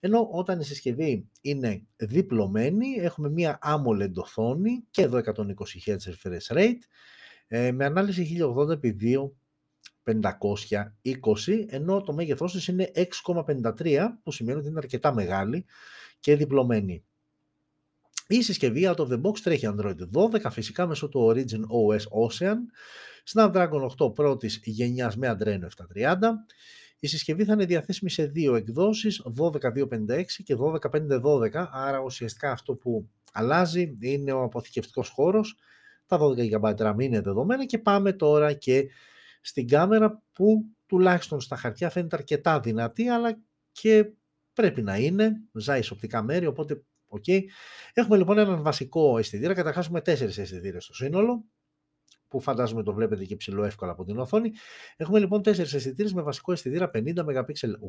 ενώ 0.00 0.28
όταν 0.32 0.60
η 0.60 0.64
συσκευή 0.64 1.28
είναι 1.40 1.86
διπλωμένη, 1.96 2.92
έχουμε 2.92 3.28
μία 3.28 3.58
AMOLED 3.62 4.12
οθόνη 4.14 4.84
και 4.90 5.02
εδώ 5.02 5.20
120 5.24 5.42
Hz 5.86 5.96
refresh 5.96 6.56
rate, 6.56 6.78
ε, 7.48 7.72
με 7.72 7.84
ανάλυση 7.84 8.22
1080x2 8.22 9.30
520, 10.02 11.64
ενώ 11.68 12.02
το 12.02 12.12
μέγεθός 12.12 12.52
της 12.52 12.66
είναι 12.66 12.90
6,53, 12.94 14.18
που 14.22 14.32
σημαίνει 14.32 14.58
ότι 14.58 14.68
είναι 14.68 14.78
αρκετά 14.78 15.14
μεγάλη 15.14 15.64
και 16.20 16.36
διπλωμένη. 16.36 17.04
Η 18.28 18.42
συσκευή 18.42 18.82
out 18.86 18.96
of 18.96 19.08
the 19.08 19.20
box 19.20 19.38
τρέχει 19.38 19.68
Android 19.76 19.96
12, 20.12 20.50
φυσικά 20.50 20.86
μέσω 20.86 21.08
του 21.08 21.32
Origin 21.32 21.60
OS 21.60 22.02
Ocean, 22.26 22.56
Snapdragon 23.32 23.88
8 23.98 24.14
πρώτης 24.14 24.60
γενιάς 24.64 25.16
με 25.16 25.36
Adreno 25.38 25.64
730. 25.64 26.18
Η 27.00 27.06
συσκευή 27.06 27.44
θα 27.44 27.52
είναι 27.52 27.64
διαθέσιμη 27.64 28.10
σε 28.10 28.26
δύο 28.26 28.54
εκδόσεις, 28.54 29.22
12.256 29.40 30.24
και 30.44 30.56
12.512, 30.58 31.66
άρα 31.70 31.98
ουσιαστικά 31.98 32.50
αυτό 32.50 32.74
που 32.74 33.08
αλλάζει 33.32 33.96
είναι 34.00 34.32
ο 34.32 34.42
αποθηκευτικός 34.42 35.08
χώρος, 35.08 35.56
τα 36.06 36.18
12 36.20 36.60
GB 36.60 36.74
RAM 36.76 36.94
είναι 36.98 37.20
δεδομένα 37.20 37.64
και 37.64 37.78
πάμε 37.78 38.12
τώρα 38.12 38.52
και 38.52 38.88
στην 39.40 39.68
κάμερα 39.68 40.22
που 40.32 40.64
τουλάχιστον 40.86 41.40
στα 41.40 41.56
χαρτιά 41.56 41.90
φαίνεται 41.90 42.16
αρκετά 42.16 42.60
δυνατή, 42.60 43.08
αλλά 43.08 43.38
και 43.72 44.10
πρέπει 44.52 44.82
να 44.82 44.96
είναι, 44.96 45.40
ζάει 45.52 45.82
σε 45.82 45.92
οπτικά 45.92 46.22
μέρη, 46.22 46.46
οπότε 46.46 46.82
okay. 47.08 47.40
Έχουμε 47.92 48.16
λοιπόν 48.16 48.38
έναν 48.38 48.62
βασικό 48.62 49.18
αισθητήρα, 49.18 49.54
καταρχάς 49.54 49.84
έχουμε 49.84 50.00
τέσσερις 50.00 50.38
αισθητήρες 50.38 50.84
στο 50.84 50.94
σύνολο, 50.94 51.44
που 52.28 52.40
φαντάζομαι 52.40 52.82
το 52.82 52.92
βλέπετε 52.92 53.24
και 53.24 53.36
ψηλό 53.36 53.64
εύκολα 53.64 53.90
από 53.90 54.04
την 54.04 54.18
οθόνη. 54.18 54.52
Έχουμε 54.96 55.18
λοιπόν 55.18 55.42
τέσσερις 55.42 55.74
αισθητήρες 55.74 56.12
με 56.12 56.22
βασικό 56.22 56.52
αισθητήρα 56.52 56.90
50 56.94 57.14
MP 57.14 57.42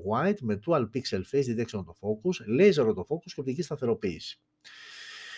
wide 0.09 0.37
με 0.41 0.59
dual 0.65 0.89
pixel 0.93 1.21
face 1.31 1.55
detection 1.55 1.79
to 1.79 1.93
focus, 1.99 2.59
laser 2.59 2.87
autofocus 2.87 3.31
και 3.33 3.39
οπτική 3.39 3.61
σταθεροποίηση. 3.61 4.39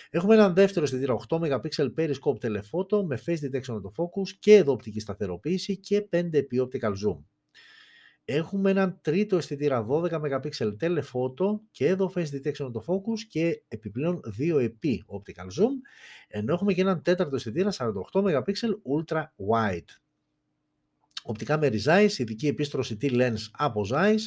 Έχουμε 0.10 0.34
έναν 0.34 0.53
δεύτερο 0.53 0.86
αισθητήρα 0.86 1.15
8 1.29 1.39
MP 1.39 1.93
periscope 1.98 2.38
telephoto 2.41 3.03
με 3.05 3.20
face 3.25 3.39
detection 3.39 3.75
autofocus 3.75 4.29
και 4.39 4.55
εδώ 4.55 4.72
οπτική 4.72 5.00
σταθεροποίηση 5.00 5.77
και 5.77 6.08
5 6.12 6.34
επί 6.34 6.70
optical 6.70 6.91
zoom. 6.91 7.24
Έχουμε 8.25 8.70
έναν 8.70 9.00
τρίτο 9.01 9.38
αισθητήρα 9.38 9.86
12 9.90 10.10
MP 10.10 10.50
telephoto 10.80 11.60
και 11.72 11.88
εδώ 11.88 12.12
face 12.16 12.28
detection 12.28 12.66
autofocus 12.66 13.20
και 13.30 13.63
επιπλέον 13.68 14.22
2 14.40 14.62
επί 14.62 15.06
optical 15.08 15.46
zoom, 15.46 15.72
ενώ 16.28 16.54
έχουμε 16.54 16.74
και 16.74 16.82
έναν 16.82 17.01
τέταρτο 17.01 17.36
αισθητήρα 17.36 17.72
48 17.78 17.92
MP 18.13 18.54
ultra 18.96 19.24
wide. 19.50 19.90
Οπτικά 21.24 21.58
με 21.58 21.70
Zeiss, 21.86 22.12
ειδική 22.18 22.48
επίστρωση 22.48 22.98
T-Lens 23.01 23.50
από 23.51 23.86
Zeiss, 23.92 24.20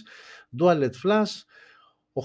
Dual 0.59 0.83
LED 0.83 0.93
Flash, 1.05 1.43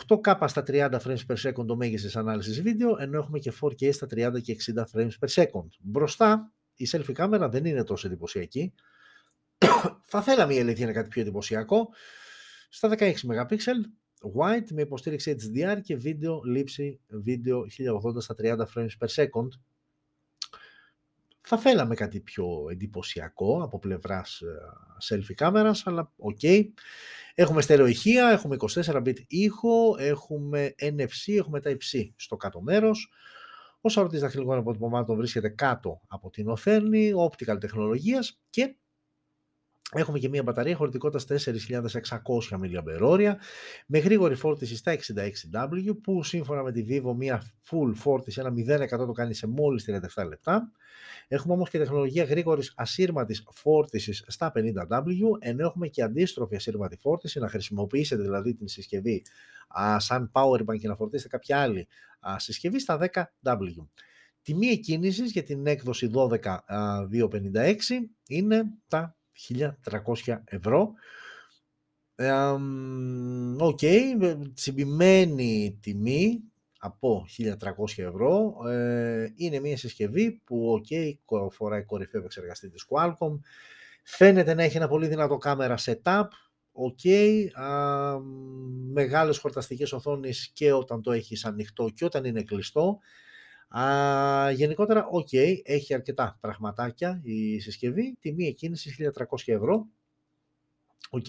8K 0.07 0.47
στα 0.47 0.63
30 0.67 0.89
frames 0.89 1.25
per 1.27 1.35
second 1.35 1.65
το 1.65 1.75
μέγιστης 1.75 2.15
ανάλυσης 2.15 2.61
βίντεο, 2.61 2.97
ενώ 2.99 3.17
έχουμε 3.17 3.39
και 3.39 3.53
4K 3.61 3.93
στα 3.93 4.07
30 4.11 4.41
και 4.41 4.57
60 4.75 4.83
frames 4.93 5.11
per 5.19 5.43
second. 5.43 5.67
Μπροστά, 5.79 6.51
η 6.75 6.87
selfie 6.91 7.11
κάμερα 7.13 7.49
δεν 7.49 7.65
είναι 7.65 7.83
τόσο 7.83 8.07
εντυπωσιακή. 8.07 8.73
Θα 10.01 10.21
θέλαμε 10.21 10.53
η 10.53 10.59
αλήθεια 10.59 10.83
είναι 10.83 10.93
κάτι 10.93 11.07
πιο 11.07 11.21
εντυπωσιακό. 11.21 11.89
Στα 12.69 12.89
16 12.97 13.13
MP, 13.13 13.55
wide 14.35 14.71
με 14.71 14.81
υποστήριξη 14.81 15.35
HDR 15.39 15.79
και 15.81 15.95
βίντεο 15.95 16.41
λήψη 16.43 16.99
βίντεο 17.07 17.65
1080 18.13 18.21
στα 18.21 18.35
30 18.41 18.57
frames 18.75 18.89
per 18.99 19.07
second. 19.07 19.47
Θα 21.41 21.57
θέλαμε 21.57 21.95
κάτι 21.95 22.19
πιο 22.19 22.67
εντυπωσιακό 22.71 23.63
από 23.63 23.79
πλευράς 23.79 24.41
ε, 24.41 24.59
selfie 25.09 25.33
κάμερας, 25.35 25.87
αλλά 25.87 26.11
OK. 26.17 26.39
Okay. 26.41 26.63
Έχουμε 27.35 27.61
στερεοηχεία, 27.61 28.29
έχουμε 28.29 28.55
24-bit 28.59 29.17
ήχο, 29.27 29.95
έχουμε 29.99 30.75
NFC, 30.81 31.37
έχουμε 31.37 31.59
Type-C 31.59 32.13
στο 32.17 32.35
κάτω 32.35 32.61
μέρος. 32.61 33.11
Ο 33.81 33.89
σαρωτής 33.89 34.19
δαχτυλικών 34.19 34.57
αποτυπωμάτων 34.57 35.17
βρίσκεται 35.17 35.49
κάτω 35.49 36.01
από 36.07 36.29
την 36.29 36.49
οθόνη, 36.49 37.11
optical 37.29 37.59
τεχνολογίας 37.59 38.41
και 38.49 38.75
Έχουμε 39.93 40.19
και 40.19 40.29
μια 40.29 40.43
μπαταρία 40.43 40.75
χωρητικότητας 40.75 41.45
4.600 41.45 41.81
mAh 42.49 43.35
με 43.85 43.99
γρήγορη 43.99 44.35
φόρτιση 44.35 44.75
στα 44.75 44.97
66W 44.97 46.01
που 46.03 46.23
σύμφωνα 46.23 46.63
με 46.63 46.71
τη 46.71 46.85
Vivo 46.89 47.15
μια 47.15 47.43
full 47.69 47.91
φόρτιση, 47.95 48.39
ένα 48.39 48.53
0% 48.79 48.87
το 48.89 49.11
κάνει 49.11 49.33
σε 49.33 49.47
μόλις 49.47 49.89
37 50.15 50.27
λεπτά. 50.27 50.71
Έχουμε 51.27 51.53
όμως 51.53 51.69
και 51.69 51.77
τεχνολογία 51.77 52.23
γρήγορης 52.23 52.73
ασύρματης 52.75 53.43
φόρτισης 53.51 54.23
στα 54.27 54.51
50W 54.55 55.37
ενώ 55.39 55.65
έχουμε 55.65 55.87
και 55.87 56.03
αντίστροφη 56.03 56.55
ασύρματη 56.55 56.97
φόρτιση, 56.97 57.39
να 57.39 57.49
χρησιμοποιήσετε 57.49 58.21
δηλαδή 58.21 58.53
την 58.53 58.67
συσκευή 58.67 59.21
α, 59.67 59.99
σαν 59.99 60.31
powerbank 60.33 60.77
και 60.79 60.87
να 60.87 60.95
φορτίσετε 60.95 61.29
κάποια 61.29 61.61
άλλη 61.61 61.87
α, 62.19 62.39
συσκευή 62.39 62.79
στα 62.79 63.09
10W. 63.43 63.87
Τιμή 64.41 64.67
εκκίνησης 64.67 65.31
για 65.31 65.43
την 65.43 65.67
έκδοση 65.67 66.11
12.256 66.13 66.35
είναι 68.27 68.63
τα 68.87 69.18
1.300 69.47 70.41
ευρώ. 70.45 70.93
OK, 73.59 73.79
okay, 73.81 74.37
τσιμπημένη 74.53 75.77
τιμή 75.81 76.43
από 76.79 77.25
1.300 77.37 77.53
ευρώ. 77.97 78.55
Ε, 78.67 79.33
είναι 79.35 79.59
μια 79.59 79.77
συσκευή 79.77 80.41
που 80.43 80.81
okay, 80.81 81.13
φοράει 81.51 81.83
κορυφαίο 81.83 82.23
επεξεργαστή 82.23 82.69
της 82.69 82.85
Qualcomm. 82.89 83.39
Φαίνεται 84.03 84.53
να 84.53 84.63
έχει 84.63 84.77
ένα 84.77 84.87
πολύ 84.87 85.07
δυνατό 85.07 85.37
camera 85.37 85.75
setup. 85.79 86.27
OK, 86.71 86.99
okay, 87.03 87.45
μεγάλες 88.91 89.37
χορταστικές 89.37 89.91
οθόνες 89.91 90.51
και 90.53 90.73
όταν 90.73 91.01
το 91.01 91.11
έχεις 91.11 91.45
ανοιχτό 91.45 91.89
και 91.93 92.05
όταν 92.05 92.25
είναι 92.25 92.43
κλειστό. 92.43 92.99
Α, 93.69 94.51
γενικότερα, 94.51 95.07
οκ, 95.11 95.33
έχει 95.63 95.93
αρκετά 95.93 96.37
πραγματάκια 96.41 97.19
η 97.23 97.59
συσκευή, 97.59 98.17
τιμή 98.19 98.47
εκκίνησης 98.47 98.95
1300 98.95 99.53
ευρώ. 99.53 99.87
Οκ, 101.09 101.27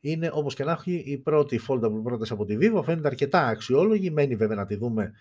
είναι 0.00 0.30
όπως 0.32 0.54
και 0.54 0.64
να 0.64 0.72
έχει 0.72 0.92
η 1.06 1.18
πρώτη 1.18 1.60
foldable 1.68 2.00
πρόταση 2.02 2.32
από 2.32 2.44
τη 2.44 2.56
Vivo, 2.60 2.82
φαίνεται 2.84 3.08
αρκετά 3.08 3.46
αξιόλογη, 3.46 4.10
μένει 4.10 4.36
βέβαια 4.36 4.56
να 4.56 4.66
τη 4.66 4.74
δούμε 4.74 5.12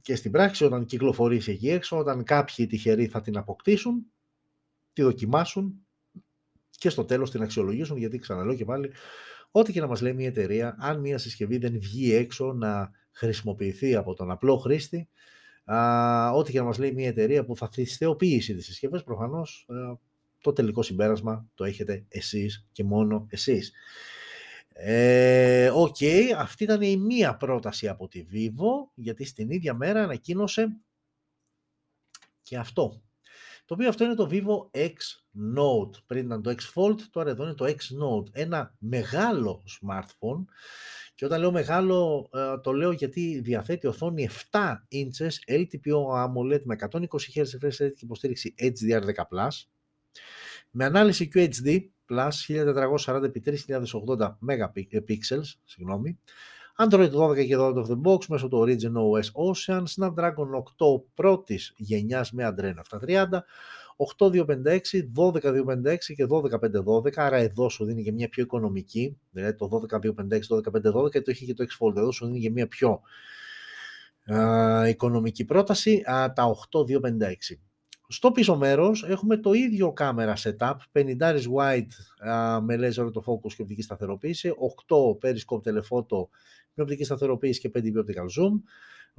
και 0.00 0.14
στην 0.14 0.30
πράξη 0.30 0.64
όταν 0.64 0.84
κυκλοφορήσει 0.84 1.50
εκεί 1.50 1.68
έξω, 1.70 1.98
όταν 1.98 2.24
κάποιοι 2.24 2.66
τυχεροί 2.66 3.06
θα 3.06 3.20
την 3.20 3.36
αποκτήσουν, 3.36 4.06
τη 4.92 5.02
δοκιμάσουν 5.02 5.86
και 6.70 6.88
στο 6.88 7.04
τέλος 7.04 7.30
την 7.30 7.42
αξιολογήσουν, 7.42 7.96
γιατί 7.96 8.18
ξαναλέω 8.18 8.54
και 8.54 8.64
πάλι, 8.64 8.92
ό,τι 9.50 9.72
και 9.72 9.80
να 9.80 9.86
μας 9.86 10.00
λέει 10.00 10.12
μια 10.12 10.26
εταιρεία, 10.26 10.76
αν 10.78 11.00
μια 11.00 11.18
συσκευή 11.18 11.58
δεν 11.58 11.78
βγει 11.80 12.14
έξω 12.14 12.52
να 12.52 12.90
χρησιμοποιηθεί 13.10 13.94
από 13.94 14.14
τον 14.14 14.30
απλό 14.30 14.56
χρήστη, 14.56 15.08
α, 15.64 16.30
ό,τι 16.32 16.52
και 16.52 16.58
να 16.58 16.64
μας 16.64 16.78
λέει 16.78 16.92
μια 16.92 17.08
εταιρεία 17.08 17.44
που 17.44 17.56
θα 17.56 17.70
θεοποιήσει 17.98 18.54
τις 18.54 18.64
συσκευές, 18.64 19.02
προφανώς 19.02 19.66
ε, 19.68 19.98
το 20.40 20.52
τελικό 20.52 20.82
συμπέρασμα 20.82 21.48
το 21.54 21.64
έχετε 21.64 22.04
εσείς 22.08 22.66
και 22.72 22.84
μόνο 22.84 23.26
εσείς. 23.30 23.72
Ε, 24.72 25.70
οκ, 25.74 25.96
αυτή 26.36 26.64
ήταν 26.64 26.82
η 26.82 26.96
μία 26.96 27.36
πρόταση 27.36 27.88
από 27.88 28.08
τη 28.08 28.26
Vivo, 28.32 28.90
γιατί 28.94 29.24
στην 29.24 29.50
ίδια 29.50 29.74
μέρα 29.74 30.02
ανακοίνωσε 30.02 30.76
και 32.42 32.56
αυτό. 32.56 33.02
Το 33.70 33.76
οποίο 33.76 33.88
αυτό 33.88 34.04
είναι 34.04 34.14
το 34.14 34.28
Vivo 34.30 34.70
X 34.78 34.94
Note. 35.58 35.90
Πριν 36.06 36.24
ήταν 36.24 36.42
το 36.42 36.50
X 36.50 36.58
Fold, 36.74 37.00
τώρα 37.10 37.30
εδώ 37.30 37.44
είναι 37.44 37.54
το 37.54 37.64
X 37.64 37.76
Note. 38.02 38.26
Ένα 38.32 38.74
μεγάλο 38.78 39.62
smartphone 39.66 40.44
και 41.14 41.24
όταν 41.24 41.40
λέω 41.40 41.52
μεγάλο, 41.52 42.30
ε, 42.32 42.58
το 42.58 42.72
λέω 42.72 42.92
γιατί 42.92 43.40
διαθέτει 43.40 43.86
οθόνη 43.86 44.28
7 44.52 44.58
inches 44.92 45.32
LTPO 45.48 46.06
AMOLED 46.24 46.62
με 46.62 46.76
120 46.90 47.06
Hz 47.34 47.42
refresh 47.42 47.78
rate 47.78 47.94
και 47.94 48.04
υποστήριξη 48.04 48.54
HDR10+, 48.58 49.48
με 50.70 50.84
ανάλυση 50.84 51.30
QHD+, 51.34 51.80
1440x3080 52.08 54.36
megapixels, 54.48 55.54
συγγνώμη, 55.64 56.18
Android 56.82 57.10
12 57.12 57.46
και 57.46 57.56
12 57.58 57.74
of 57.74 57.84
the 57.84 58.00
box 58.02 58.26
μέσω 58.26 58.48
του 58.48 58.64
Origin 58.66 58.92
OS 58.92 59.30
Ocean, 59.48 59.82
Snapdragon 59.96 60.48
8 60.78 61.02
πρώτης 61.14 61.72
γενιάς 61.76 62.32
με 62.32 62.54
Adreno 62.54 62.98
730, 63.00 63.26
8256, 63.96 65.02
12256 65.16 65.96
και 66.14 66.26
12512, 66.26 67.12
άρα 67.14 67.36
εδώ 67.36 67.68
σου 67.68 67.84
δίνει 67.84 68.02
και 68.02 68.12
μια 68.12 68.28
πιο 68.28 68.42
οικονομική, 68.42 69.18
δηλαδή 69.30 69.54
το 69.54 69.68
12256, 69.90 70.00
12512 71.02 71.12
το 71.12 71.30
έχει 71.30 71.44
και 71.44 71.54
το 71.54 71.64
X 71.68 71.86
Fold, 71.86 71.96
εδώ 71.96 72.12
σου 72.12 72.26
δίνει 72.26 72.40
και 72.40 72.50
μια 72.50 72.68
πιο 72.68 73.00
α, 74.34 74.88
οικονομική 74.88 75.44
πρόταση, 75.44 76.02
α, 76.10 76.32
τα 76.32 76.56
8256. 76.72 77.56
Στο 78.12 78.32
πίσω 78.32 78.56
μέρος 78.56 79.04
έχουμε 79.08 79.36
το 79.36 79.52
ίδιο 79.52 79.92
κάμερα 79.92 80.34
setup, 80.36 80.74
50 80.92 81.04
wide 81.56 82.28
α, 82.28 82.60
με 82.60 82.76
laser 82.80 83.04
autofocus 83.04 83.52
και 83.56 83.62
οπτική 83.62 83.82
σταθεροποίηση, 83.82 84.52
8 84.88 85.28
periscope 85.28 85.62
telephoto 85.64 86.28
με 86.80 86.86
οπτική 86.86 87.04
σταθεροποίηση 87.04 87.60
και 87.60 87.70
5 87.74 87.78
optical 87.78 88.26
zoom, 88.40 88.52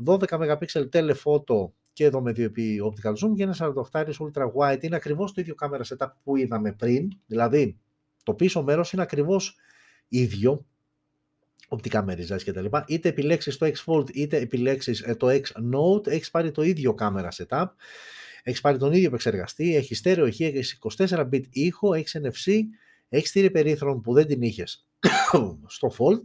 12 0.05 0.25
MP 0.27 0.89
telephoto 0.91 1.71
και 1.93 2.03
εδώ 2.03 2.21
με 2.21 2.31
2 2.35 2.49
optical 2.83 3.13
zoom 3.13 3.33
και 3.35 3.43
ένα 3.43 3.55
48 3.91 4.03
ultra 4.19 4.51
wide. 4.55 4.83
Είναι 4.83 4.95
ακριβώς 4.95 5.33
το 5.33 5.41
ίδιο 5.41 5.55
κάμερα 5.55 5.83
setup 5.87 6.07
που 6.23 6.37
είδαμε 6.37 6.73
πριν, 6.73 7.07
δηλαδή 7.25 7.79
το 8.23 8.33
πίσω 8.33 8.63
μέρος 8.63 8.93
είναι 8.93 9.01
ακριβώς 9.01 9.57
ίδιο, 10.07 10.65
οπτικά 11.67 12.03
μεριζάς 12.03 12.43
και 12.43 12.51
τα 12.51 12.61
λοιπά, 12.61 12.85
είτε 12.87 13.09
επιλέξεις 13.09 13.57
το 13.57 13.65
X 13.65 13.73
Fold 13.85 14.09
είτε 14.13 14.37
επιλέξεις 14.37 15.01
ε, 15.01 15.15
το 15.15 15.27
X 15.29 15.41
Note, 15.73 16.07
έχεις 16.07 16.31
πάρει 16.31 16.51
το 16.51 16.61
ίδιο 16.61 16.93
κάμερα 16.93 17.29
setup, 17.31 17.65
έχεις 18.43 18.61
πάρει 18.61 18.77
τον 18.77 18.93
ίδιο 18.93 19.07
επεξεργαστή, 19.07 19.75
έχει 19.75 19.95
στέρεο 19.95 20.25
ηχεία, 20.25 20.47
έχεις 20.47 20.79
24 20.97 21.29
bit 21.31 21.43
ήχο, 21.49 21.93
έχεις 21.93 22.19
NFC, 22.23 22.59
έχεις 23.09 23.29
στήρι 23.29 23.51
περίθρων 23.51 24.01
που 24.01 24.13
δεν 24.13 24.27
την 24.27 24.41
είχες 24.41 24.87
στο 25.67 25.91
Fold, 25.97 26.21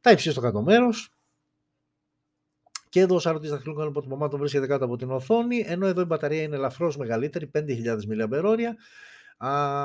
τα 0.00 0.10
υψί 0.10 0.30
στο 0.30 0.40
κάτω 0.40 0.62
μέρος. 0.62 1.12
Και 2.88 3.00
εδώ 3.00 3.14
ο 3.14 3.18
σαρωτής 3.18 3.50
δαχτυλικών 3.50 3.86
αποτυπωμάτων 3.86 4.38
βρίσκεται 4.38 4.66
κάτω 4.66 4.84
από 4.84 4.96
την 4.96 5.10
οθόνη, 5.10 5.64
ενώ 5.66 5.86
εδώ 5.86 6.00
η 6.00 6.04
μπαταρία 6.04 6.42
είναι 6.42 6.56
ελαφρώς 6.56 6.96
μεγαλύτερη, 6.96 7.50
5.000 7.54 7.98
mAh, 8.08 8.74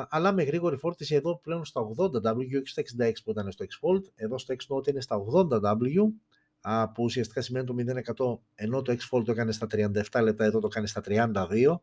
αλλά 0.10 0.32
με 0.32 0.43
γρήγορη 0.43 0.77
φόρτιση 0.77 1.15
εδώ 1.15 1.39
πλέον 1.39 1.65
στα 1.65 1.82
80W 1.98 2.48
και 2.48 2.62
στα 2.63 2.82
66 3.08 3.12
που 3.24 3.32
ήταν 3.32 3.51
στο 3.51 3.65
X 3.65 3.88
Fold. 3.88 4.01
Εδώ 4.15 4.38
στο 4.38 4.55
X 4.58 4.75
Note 4.75 4.88
είναι 4.88 5.01
στα 5.01 5.17
80W, 5.34 5.98
που 6.93 7.03
ουσιαστικά 7.03 7.41
σημαίνει 7.41 7.65
το 7.65 7.75
0% 7.77 8.39
ενώ 8.55 8.82
το 8.82 8.93
X 8.93 9.17
Fold 9.17 9.24
το 9.25 9.32
έκανε 9.32 9.51
στα 9.51 9.67
37 10.12 10.22
λεπτά, 10.22 10.43
εδώ 10.43 10.60
το 10.60 10.67
κάνει 10.67 10.88
στα 10.88 11.01
32. 11.05 11.79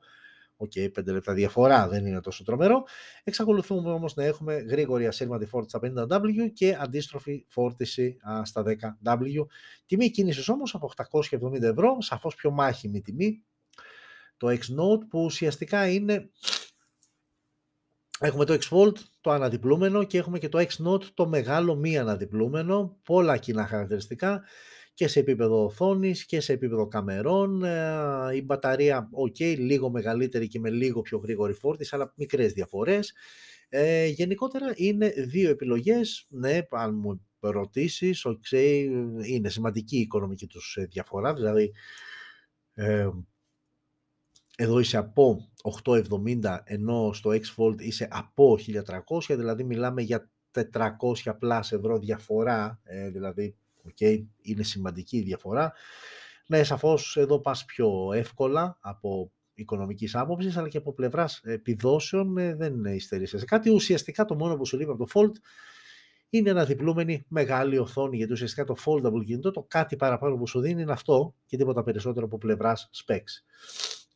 OK, 0.63 0.73
okay, 0.75 0.89
5 0.99 1.05
λεπτά 1.05 1.35
διαφορά 1.35 1.89
δεν 1.89 2.07
είναι 2.07 2.21
τόσο 2.21 2.45
τρομερό. 2.45 2.85
Εξακολουθούμε 3.25 3.91
όμως 3.91 4.15
να 4.15 4.25
έχουμε 4.25 4.55
γρήγορη 4.55 5.07
ασύρματη 5.07 5.47
φόρτιση 5.47 5.79
στα 5.93 6.07
50W 6.17 6.53
και 6.53 6.77
αντίστροφη 6.81 7.45
φόρτιση 7.49 8.17
α, 8.31 8.45
στα 8.45 8.63
10W. 8.67 9.47
Τιμή 9.87 10.11
εκκίνησης 10.11 10.49
όμως 10.49 10.75
από 10.75 10.91
870 11.41 11.63
ευρώ, 11.63 11.97
σαφώς 12.01 12.35
πιο 12.35 12.51
μάχημη 12.51 13.01
τιμή. 13.01 13.45
Το 14.37 14.49
X 14.49 14.59
Note 14.81 15.01
που 15.09 15.25
ουσιαστικά 15.25 15.89
είναι... 15.89 16.31
Έχουμε 18.21 18.45
το 18.45 18.59
X 18.61 18.77
Fold, 18.77 18.95
το 19.21 19.31
αναδιπλούμενο 19.31 20.05
και 20.05 20.19
έχουμε 20.19 20.39
και 20.39 20.49
το 20.49 20.59
X 20.59 20.87
Note, 20.87 21.05
το 21.15 21.29
μεγάλο 21.29 21.75
μη 21.75 21.99
αναδιπλούμενο, 21.99 22.99
πολλά 23.03 23.37
κοινά 23.37 23.67
χαρακτηριστικά 23.67 24.43
και 24.95 25.09
σε 25.09 25.21
επίπεδο 25.21 25.65
οθόνης 25.65 26.27
και 26.27 26.41
σε 26.41 26.53
επίπεδο 26.53 26.89
καμερών. 26.89 27.65
Ε, 27.65 28.35
η 28.35 28.43
μπαταρία, 28.45 29.09
ok, 29.27 29.59
λίγο 29.59 29.91
μεγαλύτερη 29.91 30.49
και 30.49 30.59
με 30.59 30.71
λίγο 30.71 31.01
πιο 31.01 31.19
γρήγορη 31.19 31.53
φόρτιση, 31.53 31.95
αλλά 31.95 32.13
μικρές 32.17 32.53
διαφορές. 32.53 33.13
Ε, 33.73 34.07
γενικότερα 34.07 34.73
είναι 34.75 35.09
δύο 35.09 35.51
επιλογές, 35.51 36.27
ναι, 36.29 36.59
αν 36.71 36.95
μου 36.95 37.27
ρωτήσεις, 37.41 38.27
okay, 38.27 38.89
είναι 39.23 39.49
σημαντική 39.49 39.97
η 39.97 40.01
οικονομική 40.01 40.47
τους 40.47 40.77
ε, 40.77 40.85
διαφορά, 40.85 41.35
δηλαδή 41.35 41.73
ε, 42.75 43.09
εδώ 44.57 44.79
είσαι 44.79 44.97
από 44.97 45.51
870 45.85 46.59
ενώ 46.65 47.13
στο 47.13 47.31
X 47.31 47.43
Fold 47.57 47.81
είσαι 47.81 48.09
από 48.11 48.59
1300, 49.09 49.21
δηλαδή 49.29 49.65
μιλάμε 49.65 50.03
για 50.03 50.31
400 50.73 51.37
πλάς 51.39 51.73
ευρώ 51.73 51.99
διαφορά, 51.99 52.81
δηλαδή 53.13 53.57
Okay, 53.91 54.25
είναι 54.43 54.63
σημαντική 54.63 55.17
η 55.17 55.23
διαφορά. 55.23 55.73
Ναι, 56.47 56.63
σαφώς 56.63 57.17
εδώ 57.17 57.41
πας 57.41 57.65
πιο 57.65 58.13
εύκολα 58.13 58.79
από 58.81 59.33
οικονομικής 59.55 60.15
άποψης, 60.15 60.57
αλλά 60.57 60.69
και 60.69 60.77
από 60.77 60.93
πλευράς 60.93 61.41
επιδόσεων 61.45 62.39
ε, 62.39 62.55
δεν 62.55 62.85
υστερείσαι. 62.85 63.39
Σε 63.39 63.45
κάτι 63.45 63.71
ουσιαστικά 63.71 64.25
το 64.25 64.35
μόνο 64.35 64.57
που 64.57 64.67
σου 64.67 64.77
λείπει 64.77 64.91
από 64.91 65.07
το 65.07 65.11
Fold 65.15 65.33
είναι 66.31 66.51
ένα 66.51 66.65
διπλούμενη 66.65 67.25
μεγάλη 67.29 67.79
οθόνη, 67.79 68.17
γιατί 68.17 68.33
ουσιαστικά 68.33 68.65
το 68.65 68.77
foldable 68.85 69.25
κινητό, 69.25 69.51
το 69.51 69.65
κάτι 69.69 69.97
παραπάνω 69.97 70.37
που 70.37 70.47
σου 70.47 70.61
δίνει 70.61 70.83
είναι 70.83 70.93
αυτό 70.93 71.35
και 71.47 71.57
τίποτα 71.57 71.83
περισσότερο 71.83 72.27
από 72.27 72.39
πλευράς 72.39 72.91
specs. 73.07 73.43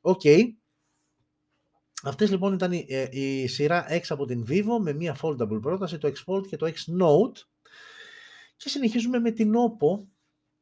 OK. 0.00 0.20
Okay. 0.24 0.42
Αυτές 2.02 2.30
λοιπόν 2.30 2.52
ήταν 2.54 2.72
η, 2.72 2.86
ε, 2.88 3.08
η 3.10 3.46
σειρά 3.46 3.86
X 3.90 4.00
από 4.08 4.24
την 4.24 4.44
Vivo 4.48 4.78
με 4.80 4.92
μια 4.92 5.16
foldable 5.22 5.58
πρόταση, 5.60 5.98
το 5.98 6.12
X 6.14 6.32
Fold 6.32 6.46
και 6.46 6.56
το 6.56 6.66
X 6.66 7.02
Note. 7.02 7.46
Και 8.56 8.68
συνεχίζουμε 8.68 9.18
με 9.18 9.30
την 9.30 9.52
OPPO, 9.54 10.04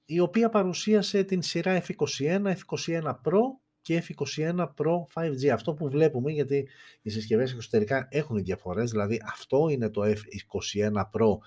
η 0.05 0.21
οποία 0.21 0.49
παρουσίασε 0.49 1.25
την 1.25 1.43
σειρά 1.43 1.83
F21, 1.83 2.43
F21 2.43 3.03
Pro 3.03 3.41
και 3.81 4.03
F21 4.09 4.57
Pro 4.57 5.05
5G. 5.15 5.47
Αυτό 5.47 5.75
που 5.75 5.89
βλέπουμε, 5.89 6.33
γιατί 6.33 6.69
οι 7.03 7.11
συσκευές 7.11 7.53
εξωτερικά 7.53 8.09
έχουν 8.11 8.43
διαφορές, 8.43 8.91
δηλαδή 8.91 9.23
αυτό 9.25 9.69
είναι 9.69 9.91
το 9.91 10.03
F21 10.03 10.93
Pro 10.97 11.39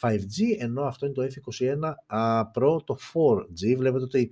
5G, 0.00 0.56
ενώ 0.58 0.82
αυτό 0.82 1.06
είναι 1.06 1.14
το 1.14 1.22
F21 1.22 1.92
Pro 2.54 2.84
το 2.84 2.96
4G. 3.14 3.76
Βλέπετε 3.76 4.04
ότι 4.04 4.30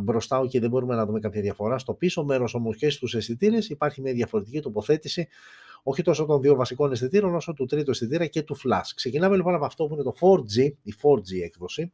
μπροστά 0.00 0.46
και 0.48 0.60
δεν 0.60 0.70
μπορούμε 0.70 0.94
να 0.94 1.06
δούμε 1.06 1.20
κάποια 1.20 1.40
διαφορά. 1.40 1.78
Στο 1.78 1.94
πίσω 1.94 2.24
μέρος 2.24 2.54
όμως 2.54 2.76
και 2.76 2.90
στους 2.90 3.14
αισθητήρες 3.14 3.68
υπάρχει 3.68 4.00
μια 4.00 4.12
διαφορετική 4.12 4.60
τοποθέτηση 4.60 5.28
όχι 5.86 6.02
τόσο 6.02 6.24
των 6.24 6.40
δύο 6.40 6.54
βασικών 6.54 6.92
αισθητήρων, 6.92 7.34
όσο 7.34 7.52
του 7.52 7.64
τρίτου 7.64 7.90
αισθητήρα 7.90 8.26
και 8.26 8.42
του 8.42 8.56
flash. 8.56 8.90
Ξεκινάμε 8.94 9.36
λοιπόν 9.36 9.54
από 9.54 9.64
αυτό 9.64 9.86
που 9.86 9.94
είναι 9.94 10.02
το 10.02 10.14
4G, 10.20 10.72
η 10.82 10.94
4G 11.02 11.42
έκδοση, 11.44 11.92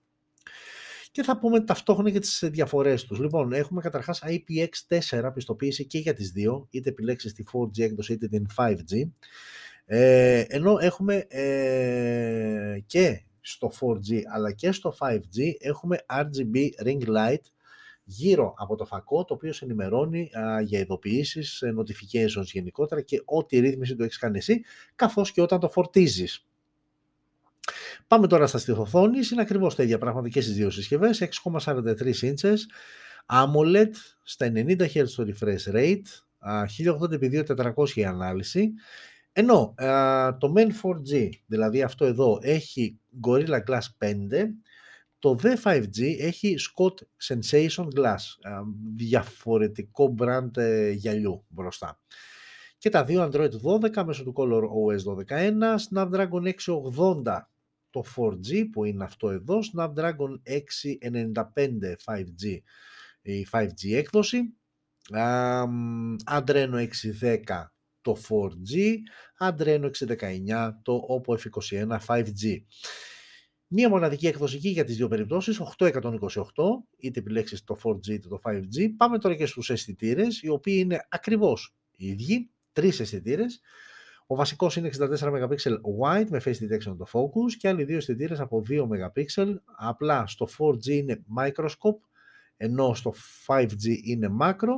και 1.12 1.22
θα 1.22 1.38
πούμε 1.38 1.60
ταυτόχρονα 1.60 2.10
και 2.10 2.18
τις 2.18 2.48
διαφορές 2.52 3.04
τους. 3.04 3.18
Λοιπόν, 3.18 3.52
έχουμε 3.52 3.80
καταρχάς 3.80 4.22
IPX4 4.26 5.30
πιστοποίηση 5.34 5.86
και 5.86 5.98
για 5.98 6.14
τις 6.14 6.30
δύο, 6.30 6.66
είτε 6.70 6.88
επιλέξεις 6.88 7.32
τη 7.32 7.42
4G 7.52 7.78
έκδοση 7.78 8.12
είτε 8.12 8.28
την 8.28 8.46
5G. 8.56 9.10
Ε, 9.84 10.44
ενώ 10.48 10.78
έχουμε 10.80 11.14
ε, 11.28 12.78
και 12.86 13.22
στο 13.40 13.70
4G 13.80 14.20
αλλά 14.32 14.52
και 14.52 14.72
στο 14.72 14.94
5G 14.98 15.52
έχουμε 15.58 15.98
RGB 16.10 16.68
Ring 16.84 17.08
Light 17.08 17.42
γύρω 18.10 18.54
από 18.56 18.76
το 18.76 18.84
φακό, 18.84 19.24
το 19.24 19.34
οποίο 19.34 19.52
σε 19.52 19.64
ενημερώνει 19.64 20.30
α, 20.32 20.60
για 20.60 20.78
ειδοποιήσεις, 20.78 21.62
ε, 21.62 21.74
notifications 21.78 22.44
γενικότερα 22.44 23.00
και 23.00 23.22
ό,τι 23.24 23.58
ρύθμιση 23.58 23.96
το 23.96 24.04
έχεις 24.04 24.18
κάνει 24.18 24.38
εσύ, 24.38 24.64
καθώς 24.94 25.32
και 25.32 25.42
όταν 25.42 25.60
το 25.60 25.68
φορτίζεις. 25.68 26.46
Πάμε 28.06 28.26
τώρα 28.26 28.46
στα 28.46 28.58
στιθοθόνης, 28.58 29.30
είναι 29.30 29.40
ακριβώς 29.40 29.74
τα 29.74 29.82
ίδια 29.82 29.98
πράγματα 29.98 30.28
και 30.28 30.40
στις 30.40 30.54
δύο 30.54 30.70
συσκευές, 30.70 31.20
6,43 31.20 32.22
inches, 32.22 32.56
AMOLED 33.26 33.90
στα 34.22 34.52
90 34.54 34.86
Hz 34.94 35.08
το 35.16 35.26
refresh 35.26 35.74
rate, 35.74 36.02
1080x2400 36.78 37.88
η 37.94 38.04
ανάλυση, 38.04 38.72
ενώ 39.32 39.74
το 40.38 40.52
Men 40.56 40.68
4G, 40.82 41.28
δηλαδή 41.46 41.82
αυτό 41.82 42.04
εδώ, 42.04 42.38
έχει 42.42 42.98
Gorilla 43.26 43.60
Glass 43.68 43.86
5, 43.98 44.10
το 45.20 45.38
The 45.42 45.56
5G 45.64 46.16
έχει 46.18 46.56
Scott 46.58 46.94
Sensation 47.28 47.88
Glass, 47.96 48.16
διαφορετικό 48.96 50.14
brand 50.18 50.56
ε, 50.56 50.90
γυαλιού 50.90 51.44
μπροστά. 51.48 52.00
Και 52.78 52.88
τα 52.88 53.04
δύο 53.04 53.30
Android 53.32 53.50
12 53.94 54.04
μέσω 54.04 54.24
του 54.24 54.32
Color 54.36 54.62
OS 54.62 55.26
12.1, 55.28 55.76
Snapdragon 55.90 56.52
680 57.24 57.40
το 57.90 58.04
4G 58.16 58.64
που 58.72 58.84
είναι 58.84 59.04
αυτό 59.04 59.30
εδώ, 59.30 59.58
Snapdragon 59.74 60.40
695 60.44 61.34
5G 62.04 62.58
η 63.22 63.46
5G 63.50 63.92
έκδοση, 63.92 64.54
Adreno 66.30 66.88
610 67.20 67.38
το 68.00 68.16
4G, 68.28 68.96
Adreno 69.38 69.90
619 69.90 70.70
το 70.82 71.06
Oppo 71.08 71.34
F21 71.34 71.98
5G. 72.06 72.58
Μία 73.72 73.88
μοναδική 73.88 74.26
εκδοσική 74.26 74.68
για 74.68 74.84
τις 74.84 74.96
δύο 74.96 75.08
περιπτώσεις, 75.08 75.60
828, 75.60 76.84
είτε 76.98 77.18
επιλέξεις 77.18 77.64
το 77.64 77.76
4G 77.84 78.06
είτε 78.06 78.28
το 78.28 78.40
5G. 78.44 78.88
Πάμε 78.96 79.18
τώρα 79.18 79.34
και 79.34 79.46
στους 79.46 79.70
αισθητήρες, 79.70 80.42
οι 80.42 80.48
οποίοι 80.48 80.76
είναι 80.78 81.06
ακριβώς 81.08 81.74
οι 81.96 82.06
ίδιοι, 82.06 82.50
τρεις 82.72 83.00
αισθητήρες. 83.00 83.60
Ο 84.26 84.34
βασικός 84.34 84.76
είναι 84.76 84.88
64 84.88 85.32
MP 85.32 85.54
wide 86.00 86.26
με 86.30 86.40
face 86.44 86.48
detection 86.48 86.96
το 86.98 87.06
focus 87.12 87.52
και 87.58 87.68
άλλοι 87.68 87.84
δύο 87.84 87.96
αισθητήρες 87.96 88.40
από 88.40 88.62
2 88.68 88.88
MP. 88.88 89.24
Απλά 89.76 90.26
στο 90.26 90.48
4G 90.58 90.86
είναι 90.86 91.24
microscope, 91.38 92.00
ενώ 92.56 92.94
στο 92.94 93.14
5G 93.46 93.86
είναι 94.04 94.28
macro 94.40 94.74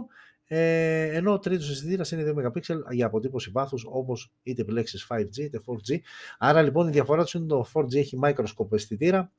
ε, 0.55 1.17
ενώ 1.17 1.33
ο 1.33 1.38
τρίτος 1.38 1.71
αισθητήρας 1.71 2.11
είναι 2.11 2.33
2 2.37 2.47
MP 2.47 2.61
για 2.91 3.07
αποτύπωση 3.07 3.51
βάθους 3.51 3.85
όπως 3.87 4.33
είτε 4.43 4.62
επιλέξεις 4.62 5.07
5G 5.09 5.37
είτε 5.37 5.61
4G. 5.67 5.99
Άρα 6.38 6.62
λοιπόν 6.62 6.88
η 6.88 6.91
διαφορά 6.91 7.23
τους 7.23 7.35
είναι 7.35 7.47
το 7.47 7.67
4G 7.73 7.95
έχει 7.95 8.19
microscope 8.23 8.73
αισθητήρα 8.73 9.33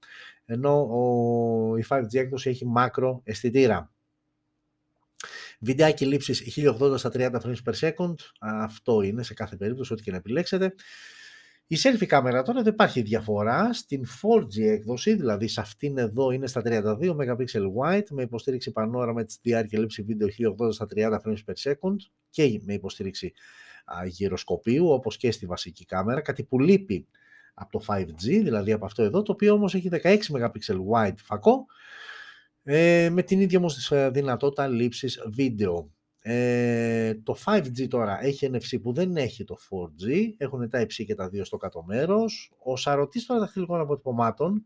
ενώ 0.46 0.82
ο, 0.82 1.78
η 1.78 1.86
5G 1.90 2.14
έκδοση 2.14 2.50
έχει 2.50 2.66
macro 2.78 3.20
αισθητήρα. 3.24 3.92
Βιντεάκι 5.60 6.06
λήψης 6.06 6.60
1080 6.80 6.98
στα 6.98 7.12
30 7.14 7.32
frames 7.32 7.64
per 7.66 7.74
second, 7.80 8.16
αυτό 8.40 9.02
είναι 9.02 9.24
σε 9.24 9.34
κάθε 9.34 9.56
περίπτωση 9.56 9.94
ό,τι 9.94 10.04
και 10.04 10.12
να 10.12 10.18
επιλέξετε. 10.18 10.74
Η 11.74 11.78
selfie 11.84 12.06
κάμερα 12.06 12.42
τώρα 12.42 12.62
δεν 12.62 12.74
υπάρχει 12.74 13.02
διαφορά. 13.02 13.74
Στην 13.74 14.06
4G 14.22 14.62
έκδοση, 14.62 15.14
δηλαδή 15.14 15.48
σε 15.48 15.62
αυτήν 15.62 15.98
εδώ 15.98 16.32
είναι 16.32 16.48
στα 16.48 16.62
32 16.66 16.98
MP 17.00 17.46
wide 17.82 18.08
με 18.10 18.22
υποστήριξη 18.22 18.72
πανόραμα 18.72 19.26
HDR 19.26 19.66
και 19.68 19.78
λήψη 19.78 20.02
βίντεο 20.02 20.28
1080 20.28 20.74
στα 20.74 20.88
30 20.96 21.20
frames 21.26 21.38
per 21.46 21.72
second 21.72 21.96
και 22.30 22.62
με 22.66 22.74
υποστήριξη 22.74 23.34
γυροσκοπίου 24.06 24.90
όπως 24.90 25.18
και 25.18 25.32
στη 25.32 25.46
βασική 25.46 25.86
κάμερα, 25.86 26.22
κάτι 26.22 26.44
που 26.44 26.60
λείπει 26.60 27.08
από 27.54 27.80
το 27.80 27.86
5G, 27.88 28.22
δηλαδή 28.22 28.72
από 28.72 28.86
αυτό 28.86 29.04
εδώ, 29.04 29.22
το 29.22 29.32
οποίο 29.32 29.54
όμως 29.54 29.76
έχει 29.76 29.90
16 29.92 30.18
MP 30.32 30.78
wide 30.94 31.18
φακό 31.24 31.66
ε, 32.64 33.10
με 33.12 33.24
την 33.24 33.40
ίδια 33.40 33.58
όμως 33.58 33.92
δυνατότητα 34.12 34.68
λήψης 34.68 35.22
βίντεο. 35.32 35.93
Ε, 36.26 37.14
το 37.14 37.38
5G 37.46 37.88
τώρα 37.88 38.24
έχει 38.24 38.50
NFC 38.54 38.82
που 38.82 38.94
δεν 38.94 39.16
έχει 39.16 39.44
το 39.44 39.58
4G, 39.70 40.34
έχουν 40.38 40.70
τα 40.70 40.80
υψί 40.80 41.06
και 41.06 41.16
τα 41.16 41.30
δύο 41.30 41.46
στο 41.46 41.58
κάτω 41.58 41.84
μέρος. 41.84 42.52
Ο 42.64 42.76
σαρωτής 42.76 43.26
των 43.26 43.40
δαχτυλικών 43.40 43.80
αποτυπωμάτων 43.80 44.66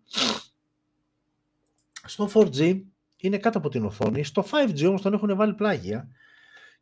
στο 2.05 2.29
4G 2.33 2.81
είναι 3.17 3.37
κάτω 3.37 3.57
από 3.57 3.69
την 3.69 3.85
οθόνη, 3.85 4.23
στο 4.23 4.45
5G 4.51 4.85
όμως 4.87 5.01
τον 5.01 5.13
έχουν 5.13 5.35
βάλει 5.35 5.53
πλάγια 5.53 6.07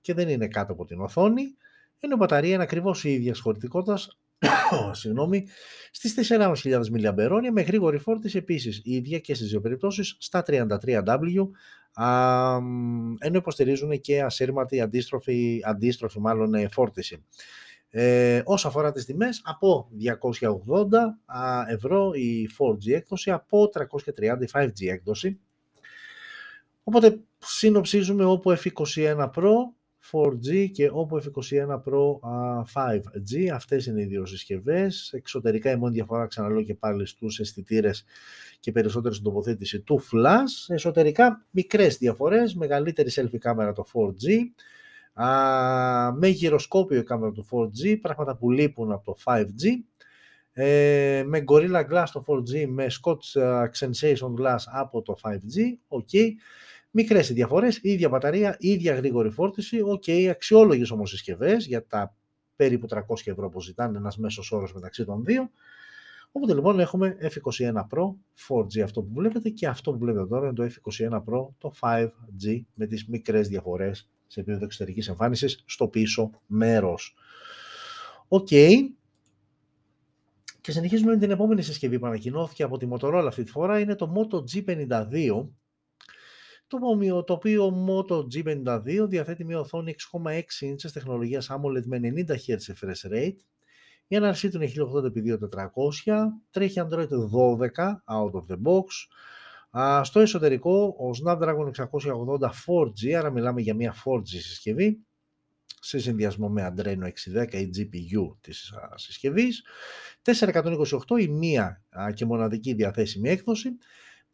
και 0.02 0.14
δεν 0.14 0.30
είναι 0.30 0.48
κάτω 0.48 0.74
από 0.74 0.86
την 0.86 1.02
οθόνη. 1.02 1.44
Ενώ 2.00 2.14
η 2.14 2.18
μπαταρία 2.18 2.54
είναι 2.54 2.64
ακριβώς 2.64 3.04
η 3.04 3.14
ίδια 3.14 3.36
χωρητικότητας, 3.36 4.18
συγγνώμη, 4.92 5.48
στις 5.92 6.30
4.500 6.30 6.54
mAh 6.54 7.50
με 7.52 7.62
γρήγορη 7.62 7.98
φόρτιση 7.98 8.38
επίσης 8.38 8.82
η 8.84 8.96
ίδια 8.96 9.20
και 9.20 9.34
στις 9.36 9.50
δύο 9.50 9.62
περιπτώσεις 9.62 10.16
στα 10.20 10.44
33W 10.48 11.48
ενώ 13.20 13.38
υποστηρίζουν 13.38 14.02
και 14.02 14.22
ασύρματη 14.22 14.82
αντίστροφη, 14.82 15.62
αντίστροφη 15.66 16.20
μάλλον 16.20 16.54
ε, 16.54 16.68
φόρτιση. 16.68 17.26
Ε, 17.90 18.42
όσο 18.46 18.68
αφορά 18.68 18.92
τις 18.92 19.06
τιμές, 19.06 19.42
από 19.46 19.90
280 20.40 20.50
ευρώ 21.68 22.12
η 22.14 22.50
4G 22.58 22.92
έκδοση, 22.94 23.32
από 23.32 23.70
330 23.74 24.42
η 24.42 24.50
5G 24.54 24.88
έκδοση. 24.88 25.40
Οπότε 26.84 27.20
συνοψίζουμε 27.38 28.26
όπου 28.26 28.52
F21 28.52 29.30
Pro 29.36 29.54
4G 30.12 30.70
και 30.72 30.92
Oppo 30.94 31.16
F21 31.16 31.82
Pro 31.84 32.20
5G. 32.74 33.48
Αυτές 33.54 33.86
είναι 33.86 34.02
οι 34.02 34.06
δύο 34.06 34.26
συσκευές. 34.26 35.14
Εξωτερικά 35.14 35.72
η 35.72 35.76
μόνη 35.76 35.94
διαφορά, 35.94 36.28
ξαναλέω 36.28 36.64
και 36.64 36.74
πάλι 36.74 37.06
στους 37.06 37.40
αισθητήρες 37.40 38.06
και 38.60 38.72
περισσότερη 38.72 39.14
στην 39.14 39.26
τοποθέτηση 39.26 39.80
του 39.80 40.02
Flash. 40.12 40.74
Εσωτερικά 40.74 41.46
μικρές 41.50 41.98
διαφορές, 41.98 42.56
μεγαλύτερη 42.56 43.10
selfie 43.16 43.38
κάμερα 43.38 43.74
το 43.74 43.86
4G, 43.94 44.28
με 46.14 46.28
γυροσκόπιο 46.28 46.98
η 46.98 47.04
κάμερα 47.04 47.32
του 47.32 47.48
4G, 47.52 47.98
πράγματα 48.02 48.36
που 48.36 48.52
λείπουν 48.52 48.92
από 48.92 49.04
το 49.04 49.18
5G. 49.24 49.68
Ε, 50.58 51.24
με 51.26 51.44
Gorilla 51.48 51.84
Glass 51.92 52.06
το 52.12 52.24
4G, 52.28 52.66
με 52.68 52.88
Schott 53.02 53.42
Xensation 53.80 54.34
Glass 54.40 54.60
από 54.66 55.02
το 55.02 55.16
5G, 55.22 55.60
ok. 55.88 56.32
Μικρές 56.98 57.30
οι 57.30 57.34
διαφορές, 57.34 57.80
ίδια 57.82 58.10
μπαταρία, 58.10 58.56
ίδια 58.60 58.96
γρήγορη 58.96 59.30
φόρτιση. 59.30 59.82
OK, 59.82 60.04
okay, 60.08 60.28
αξιόλογες 60.32 60.92
όμως 60.92 61.06
συσκευές 61.06 61.56
για 61.56 61.86
τα 61.86 62.16
περίπου 62.56 62.88
300 62.90 63.00
ευρώ 63.24 63.50
που 63.50 63.62
ζητάνε 63.62 63.98
ένας 63.98 64.18
μέσος 64.18 64.52
όρος 64.52 64.74
μεταξύ 64.74 65.06
των 65.06 65.24
δύο. 65.24 65.50
Οπότε 66.32 66.54
λοιπόν 66.54 66.80
έχουμε 66.80 67.18
F21 67.22 67.74
Pro 67.74 68.14
4G 68.48 68.80
αυτό 68.80 69.02
που 69.02 69.14
βλέπετε 69.14 69.50
και 69.50 69.68
αυτό 69.68 69.92
που 69.92 69.98
βλέπετε 69.98 70.26
τώρα 70.26 70.46
είναι 70.46 70.54
το 70.54 70.64
F21 70.64 71.16
Pro 71.18 71.48
το 71.58 71.72
5G 71.82 72.62
με 72.74 72.86
τις 72.86 73.08
μικρές 73.08 73.48
διαφορές 73.48 74.10
σε 74.28 74.40
επίπεδο 74.40 74.66
εξωτερικής 74.66 75.08
εμφάνισης 75.08 75.64
στο 75.66 75.88
πίσω 75.88 76.30
μέρος. 76.46 77.16
OK. 78.28 78.48
Okay. 78.52 78.74
Και 80.62 80.72
συνεχίζουμε 80.72 81.12
με 81.12 81.18
την 81.18 81.32
επόμενη 81.32 81.62
συσκευή 81.62 82.00
που 82.00 82.06
ανακοινώθηκε 82.06 82.64
από 82.64 82.78
τη 82.78 82.88
Motorola 82.92 83.26
αυτή 83.28 83.44
τη 83.44 83.52
φορά 83.52 83.80
είναι 83.80 83.96
το 83.96 84.14
Moto 84.16 84.38
G52 84.38 85.46
το, 86.80 87.24
το 87.24 87.34
οποίο 87.34 87.86
Moto 87.88 88.18
G52 88.18 89.06
διαθέτει 89.08 89.46
μια 89.46 89.60
οθόνη 89.60 89.96
6,6 90.12 90.40
inches 90.40 90.92
τεχνολογίας 90.94 91.50
AMOLED 91.52 91.84
με 91.86 92.00
90 92.04 92.30
Hz 92.30 92.74
refresh 92.74 93.12
rate. 93.14 93.38
Η 94.08 94.16
ανάλυσή 94.16 94.50
του 94.50 94.62
είναι 94.62 94.72
1080x2400, 94.76 96.14
τρέχει 96.52 96.82
Android 96.84 97.08
12 97.08 97.10
out 98.10 98.32
of 98.32 98.46
the 98.50 98.58
box. 98.64 98.86
στο 100.04 100.20
εσωτερικό 100.20 100.96
ο 100.98 101.10
Snapdragon 101.24 101.72
680 101.76 102.40
4G, 102.40 103.12
άρα 103.18 103.32
μιλάμε 103.32 103.62
για 103.62 103.74
μια 103.74 103.96
4G 104.06 104.28
συσκευή, 104.28 105.06
σε 105.80 106.00
συνδυασμό 106.00 106.50
με 106.50 106.74
Adreno 106.76 107.10
610 107.34 107.54
η 107.54 107.70
GPU 107.78 108.36
της 108.42 108.74
συσκευής. 108.96 109.64
428 110.24 111.20
η 111.20 111.28
μία 111.28 111.84
και 112.14 112.26
μοναδική 112.26 112.74
διαθέσιμη 112.74 113.30
έκδοση 113.30 113.78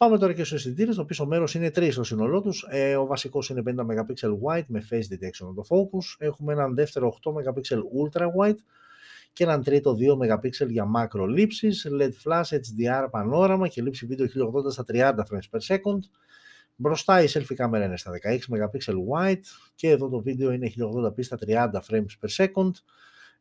Πάμε 0.02 0.18
τώρα 0.18 0.34
και 0.34 0.44
στους 0.44 0.54
αισθητήρες. 0.54 0.96
Το 0.96 1.06
πίσω 1.06 1.26
μέρος 1.26 1.54
είναι 1.54 1.72
τρεις 1.72 1.94
στο 1.94 2.04
σύνολό 2.04 2.42
τους. 2.42 2.68
Ε, 2.70 2.96
ο 2.96 3.06
βασικός 3.06 3.50
είναι 3.50 3.62
50 3.66 3.86
MP 3.86 4.30
wide 4.44 4.66
με 4.68 4.84
face 4.90 5.14
detection 5.14 5.54
το 5.56 5.64
focus. 5.70 6.16
Έχουμε 6.18 6.54
έναν 6.54 6.76
δεύτερο 6.76 7.18
8 7.24 7.32
MP 7.32 7.62
ultra 8.04 8.26
wide 8.40 8.58
και 9.34 9.44
έναν 9.44 9.64
τρίτο 9.64 9.96
2 10.00 10.18
MP 10.18 10.68
για 10.68 10.86
macro 10.96 11.28
λήψεις, 11.28 11.88
LED 11.92 12.12
flash, 12.24 12.44
HDR 12.44 13.08
πανόραμα 13.12 13.68
και 13.68 13.82
λήψη 13.82 14.06
βίντεο 14.06 14.26
1080 14.26 14.72
στα 14.72 14.84
30 14.88 15.12
frames 15.30 15.58
per 15.58 15.76
second. 15.76 16.00
Μπροστά 16.76 17.22
η 17.24 17.28
selfie 17.30 17.56
κάμερα 17.56 17.86
είναι 17.86 17.98
στα 17.98 18.12
16 18.24 18.38
MP 18.50 18.94
wide 19.14 19.44
και 19.76 19.90
εδώ 19.90 20.10
το 20.10 20.22
βίντεο 20.22 20.52
είναι 20.52 20.72
1080p 20.78 21.24
στα 21.24 21.38
30 21.48 21.70
frames 21.90 22.20
per 22.22 22.46
second. 22.46 22.72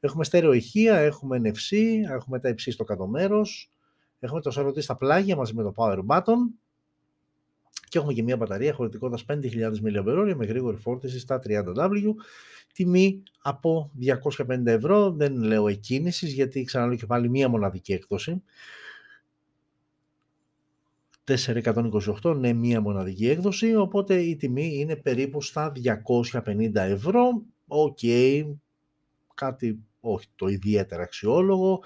Έχουμε 0.01 0.25
στέρεο 0.25 0.53
ηχεία, 0.53 0.97
έχουμε 0.97 1.41
NFC, 1.45 1.77
έχουμε 2.11 2.39
τα 2.39 2.49
υψί 2.49 2.71
στο 2.71 2.85
κάτω 2.85 3.07
μέρος, 3.07 3.73
Έχουμε 4.21 4.41
το 4.41 4.51
σαρωτή 4.51 4.81
στα 4.81 4.97
πλάγια 4.97 5.37
μαζί 5.37 5.55
με 5.55 5.63
το 5.63 5.73
power 5.77 6.07
button 6.07 6.37
και 7.89 7.99
έχουμε 7.99 8.13
και 8.13 8.23
μια 8.23 8.37
μπαταρία 8.37 8.73
χωρητικότητας 8.73 9.25
5.000 9.29 9.73
mAh 9.85 10.35
με 10.37 10.45
γρήγορη 10.47 10.77
φόρτιση 10.77 11.19
στα 11.19 11.41
30W. 11.47 12.15
Τιμή 12.73 13.23
από 13.43 13.91
250 14.01 14.67
ευρώ, 14.67 15.11
δεν 15.11 15.43
λέω 15.43 15.69
εκκίνησης 15.69 16.33
γιατί 16.33 16.65
ξαναλέω 16.65 16.97
και 16.97 17.07
πάλι 17.07 17.29
μία 17.29 17.49
μοναδική 17.49 17.93
έκδοση. 17.93 18.43
428, 21.25 22.37
ναι, 22.37 22.53
μία 22.53 22.81
μοναδική 22.81 23.29
έκδοση, 23.29 23.75
οπότε 23.75 24.21
η 24.21 24.37
τιμή 24.37 24.79
είναι 24.79 24.97
περίπου 24.97 25.43
στα 25.43 25.73
250 26.33 26.75
ευρώ. 26.75 27.43
Οκ, 27.67 27.99
κάτι 29.35 29.79
όχι 30.01 30.27
το 30.35 30.47
ιδιαίτερα 30.47 31.03
αξιόλογο. 31.03 31.83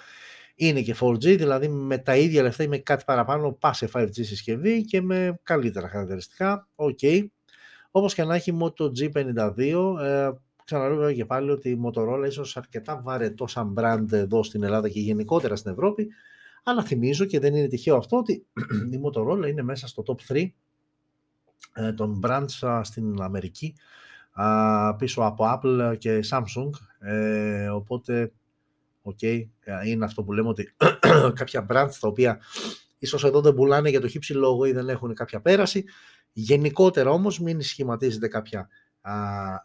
Είναι 0.54 0.80
και 0.80 0.96
4G, 1.00 1.18
δηλαδή 1.18 1.68
με 1.68 1.98
τα 1.98 2.16
ίδια 2.16 2.42
λεφτά 2.42 2.62
ή 2.62 2.68
με 2.68 2.78
κάτι 2.78 3.04
παραπάνω 3.06 3.52
πας 3.52 3.72
σε 3.72 3.88
5G 3.92 4.10
συσκευή 4.12 4.84
και 4.84 5.00
με 5.00 5.38
καλύτερα 5.42 5.88
χαρακτηριστικά. 5.88 6.68
OK. 6.74 6.98
Okay. 7.02 7.26
Όπως 7.90 8.14
και 8.14 8.24
να 8.24 8.34
έχει 8.34 8.58
Moto 8.60 8.84
G52, 8.84 9.58
ε, 10.00 10.30
ξαναλέω 10.64 11.12
και 11.12 11.24
πάλι 11.24 11.50
ότι 11.50 11.68
η 11.68 11.80
Motorola 11.84 12.24
ίσως 12.26 12.56
αρκετά 12.56 13.00
βαρετό 13.04 13.46
σαν 13.46 13.74
brand 13.78 14.12
εδώ 14.12 14.42
στην 14.42 14.62
Ελλάδα 14.62 14.88
και 14.88 15.00
γενικότερα 15.00 15.56
στην 15.56 15.72
Ευρώπη, 15.72 16.08
αλλά 16.64 16.82
θυμίζω 16.82 17.24
και 17.24 17.40
δεν 17.40 17.54
είναι 17.54 17.66
τυχαίο 17.66 17.96
αυτό 17.96 18.16
ότι 18.16 18.46
η 18.94 19.00
Motorola 19.04 19.46
είναι 19.48 19.62
μέσα 19.62 19.86
στο 19.86 20.02
top 20.06 20.32
3 20.32 20.46
ε, 21.74 21.92
των 21.92 22.20
brands 22.24 22.80
στην 22.82 23.20
Αμερική 23.20 23.74
πίσω 24.98 25.22
από 25.22 25.44
Apple 25.54 25.94
και 25.98 26.20
Samsung, 26.30 26.70
ε, 26.98 27.68
οπότε 27.68 28.32
Okay. 29.04 29.48
Ε, 29.60 29.88
είναι 29.88 30.04
αυτό 30.04 30.22
που 30.22 30.32
λέμε 30.32 30.48
ότι 30.48 30.74
κάποια 31.40 31.66
brands 31.70 31.92
τα 32.00 32.08
οποία 32.08 32.40
ίσως 32.98 33.24
εδώ 33.24 33.40
δεν 33.40 33.54
πουλάνε 33.54 33.88
για 33.88 34.00
το 34.00 34.08
χύψη 34.08 34.32
λόγο 34.32 34.64
ή 34.64 34.72
δεν 34.72 34.88
έχουν 34.88 35.14
κάποια 35.14 35.40
πέραση. 35.40 35.84
Γενικότερα 36.32 37.10
όμως 37.10 37.40
μην 37.40 37.62
σχηματίζεται 37.62 38.28
κάποια 38.28 38.68
α, 39.00 39.12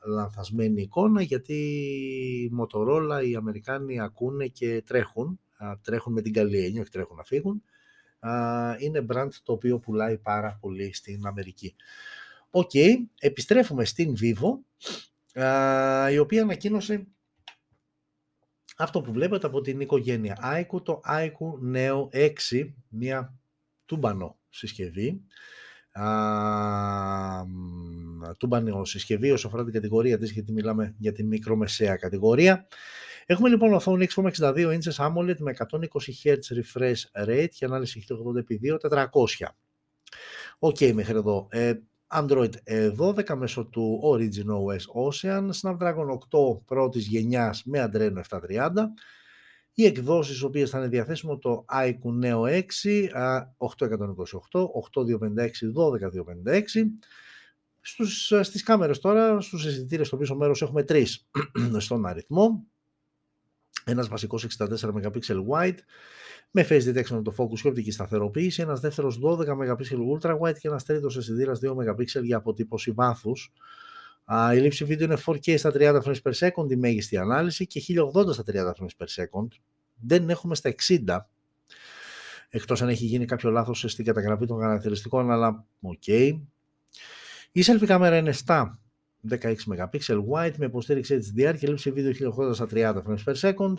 λανθασμένη 0.06 0.82
εικόνα 0.82 1.22
γιατί 1.22 1.54
η 1.54 2.52
Motorola, 2.60 3.22
οι 3.26 3.36
Αμερικάνοι 3.36 4.00
ακούνε 4.00 4.48
και 4.48 4.84
τρέχουν. 4.86 5.40
Α, 5.58 5.80
τρέχουν 5.82 6.14
με 6.14 6.22
την 6.22 6.34
καλή 6.34 6.66
έννοια, 6.66 6.82
όχι 6.82 6.92
τρέχουν 6.92 7.16
να 7.18 7.24
φύγουν. 7.24 7.64
Α, 8.20 8.32
είναι 8.78 9.06
brand 9.14 9.30
το 9.44 9.54
οποίο 9.54 9.80
πουλάει 9.80 10.18
πάρα 10.18 10.58
πολύ 10.62 10.94
στην 10.94 11.26
Αμερική. 11.26 11.76
Οκ, 12.50 12.72
επιστρέφουμε 13.20 13.86
στην 13.86 14.14
Vivo 14.22 14.60
η 16.12 16.18
οποία 16.18 16.42
ανακοίνωσε 16.42 17.08
αυτό 18.82 19.02
που 19.02 19.12
βλέπετε 19.12 19.48
από 19.48 19.62
την 19.62 19.80
οικογένεια 19.80 20.38
iQOO, 20.42 20.82
το 20.82 21.00
iQOO 21.04 21.60
Neo 21.74 22.10
6, 22.14 22.30
μια 22.90 23.40
τούμπανο 23.86 24.40
συσκευή, 24.50 25.22
τούμπανο 28.38 28.86
συσκευή 28.86 29.32
όσο 29.32 29.48
αφορά 29.48 29.64
την 29.64 29.74
κατηγορία 29.74 30.18
της, 30.18 30.32
γιατί 30.32 30.52
μιλάμε 30.52 30.96
για 30.98 31.12
τη 31.12 31.24
μικρομεσαία 31.24 31.96
κατηγορία. 31.96 32.68
Έχουμε 33.26 33.50
λοιπόν 33.50 33.74
οθόνη 33.74 34.08
6,62 34.16 34.32
inches 34.56 34.96
AMOLED 34.96 35.38
με 35.38 35.54
120 35.58 35.78
Hz 36.24 36.38
refresh 36.38 37.28
rate 37.28 37.50
και 37.50 37.66
ανάλυση 37.66 38.06
1080x2 38.10 38.78
400. 38.90 39.08
OK 40.60 40.76
okay, 40.80 40.94
μέχρι 40.94 41.18
εδώ. 41.18 41.48
Ε, 41.52 41.74
Android 42.12 42.50
12 42.98 43.36
μέσω 43.36 43.66
του 43.66 44.00
Origin 44.04 44.46
OS 44.46 45.08
Ocean, 45.08 45.50
Snapdragon 45.62 46.08
8 46.32 46.62
πρώτης 46.66 47.08
γενιάς 47.08 47.64
με 47.66 47.90
Adreno 47.92 48.22
730, 48.30 48.72
οι 49.74 49.86
εκδόσεις 49.86 50.40
οι 50.40 50.46
οποίες 50.46 50.70
θα 50.70 50.78
είναι 50.78 50.88
διαθέσιμο 50.88 51.38
το 51.38 51.66
iQOO 51.74 52.24
Neo 52.24 52.44
6, 52.44 53.10
8128, 53.58 54.70
8256, 54.74 55.72
12256. 55.72 56.92
Στους, 57.82 58.34
στις 58.42 58.64
κάμερες 58.64 59.00
τώρα, 59.00 59.42
στους 59.42 59.66
αισθητήρες 59.66 60.08
στο 60.08 60.18
πίσω 60.18 60.36
μέρος 60.36 60.62
έχουμε 60.62 60.84
τρεις 60.84 61.30
στον 61.78 62.06
αριθμό. 62.06 62.66
Ένας 63.86 64.08
βασικός 64.08 64.44
64 64.44 64.94
MP 64.94 65.20
wide, 65.50 65.78
με 66.52 66.66
face 66.70 66.84
detection 66.84 67.12
autofocus 67.12 67.60
και 67.60 67.68
οπτική 67.68 67.92
σταθεροποίηση, 67.92 68.62
ένας 68.62 68.80
δεύτερος 68.80 69.20
12 69.24 69.46
MP 69.48 70.20
ultra 70.20 70.40
wide 70.40 70.58
και 70.58 70.68
ένας 70.68 70.84
τρίτος 70.84 71.18
αισθητήρας 71.18 71.60
2 71.60 71.76
MP 71.76 72.24
για 72.24 72.38
αποτύπωση 72.38 72.92
βάθους. 72.92 73.52
Η 74.56 74.58
λήψη 74.58 74.86
βίντεο 74.86 75.06
είναι 75.06 75.18
4K 75.26 75.58
στα 75.58 75.72
30 75.72 76.02
frames 76.04 76.22
per 76.24 76.32
second 76.34 76.72
η 76.72 76.76
μέγιστη 76.76 77.18
ανάλυση 77.18 77.68
και 77.68 77.80
1080 77.80 78.34
στα 78.34 78.44
30 78.48 78.72
frames 78.72 78.98
per 78.98 79.08
second. 79.08 79.48
Δεν 80.02 80.30
έχουμε 80.30 80.56
στα 80.56 80.74
60, 80.88 81.18
εκτός 82.50 82.82
αν 82.82 82.90
έχει 82.90 83.06
γίνει 83.06 83.26
κάποιο 83.26 83.50
λάθος 83.50 83.86
στην 83.88 84.06
καταγραφή 84.06 84.46
των 84.46 84.60
χαρακτηριστικών, 84.60 85.32
αλλά 85.32 85.66
OK. 85.82 86.02
Okay. 86.06 86.40
Η 87.52 87.64
selfie 87.66 87.86
κάμερα 87.86 88.18
είναι 88.18 88.32
στα 88.32 88.80
16 89.30 89.54
MP 89.68 90.22
wide 90.32 90.56
με 90.58 90.66
υποστήριξη 90.66 91.20
HDR 91.36 91.56
και 91.60 91.68
λήψη 91.68 91.92
βίντεο 91.92 92.34
1080 92.50 92.54
στα 92.54 92.68
30 92.72 92.94
frames 93.08 93.24
per 93.26 93.36
second. 93.36 93.74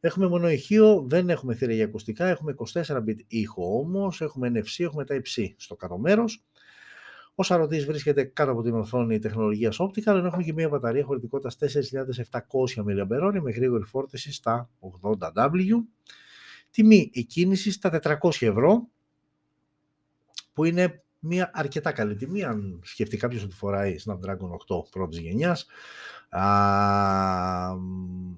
Έχουμε 0.00 0.28
μόνο 0.28 0.50
ηχείο, 0.50 1.04
δεν 1.08 1.30
έχουμε 1.30 1.54
θύρα 1.54 1.72
για 1.72 1.84
ακουστικά, 1.84 2.26
έχουμε 2.26 2.54
24-bit 2.72 3.16
ήχο 3.26 3.78
όμως, 3.78 4.20
έχουμε 4.20 4.52
NFC, 4.54 4.84
έχουμε 4.84 5.04
τα 5.04 5.14
υψί 5.14 5.54
στο 5.58 5.76
κάτω 5.76 5.98
μέρος. 5.98 6.44
Ο 7.34 7.42
σαρωτής 7.42 7.84
βρίσκεται 7.84 8.24
κάτω 8.24 8.50
από 8.50 8.62
την 8.62 8.74
οθόνη 8.74 9.18
τεχνολογίας 9.18 9.76
Optical, 9.80 10.06
ενώ 10.06 10.26
έχουμε 10.26 10.42
και 10.42 10.52
μια 10.52 10.68
μπαταρία 10.68 11.04
χωρητικότητας 11.04 11.56
4700 11.56 12.82
mAh 12.82 13.40
με 13.42 13.50
γρήγορη 13.50 13.84
φόρτιση 13.84 14.32
στα 14.32 14.70
80W. 14.80 15.72
Τιμή 16.70 17.10
εκκίνηση 17.14 17.70
στα 17.70 18.00
400 18.02 18.30
ευρώ, 18.40 18.88
που 20.52 20.64
είναι 20.64 21.02
μια 21.20 21.50
αρκετά 21.54 21.92
καλή 21.92 22.14
τιμή, 22.14 22.44
αν 22.44 22.80
σκεφτεί 22.84 23.16
κάποιος 23.16 23.42
ότι 23.42 23.54
φοράει 23.54 23.96
Snapdragon 24.06 24.50
8 24.68 24.82
πρώτης 24.90 25.18
γενιάς. 25.18 25.66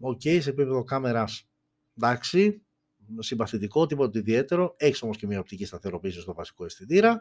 OK, 0.00 0.20
okay, 0.24 0.38
σε 0.40 0.50
επίπεδο 0.50 0.84
κάμερας 0.84 1.48
εντάξει, 1.96 2.62
συμπαθητικό, 3.18 3.86
τίποτα 3.86 4.18
ιδιαίτερο. 4.18 4.74
Έχεις 4.76 5.02
όμως 5.02 5.16
και 5.16 5.26
μια 5.26 5.38
οπτική 5.38 5.64
σταθεροποίηση 5.64 6.20
στο 6.20 6.34
βασικό 6.34 6.64
αισθητήρα. 6.64 7.20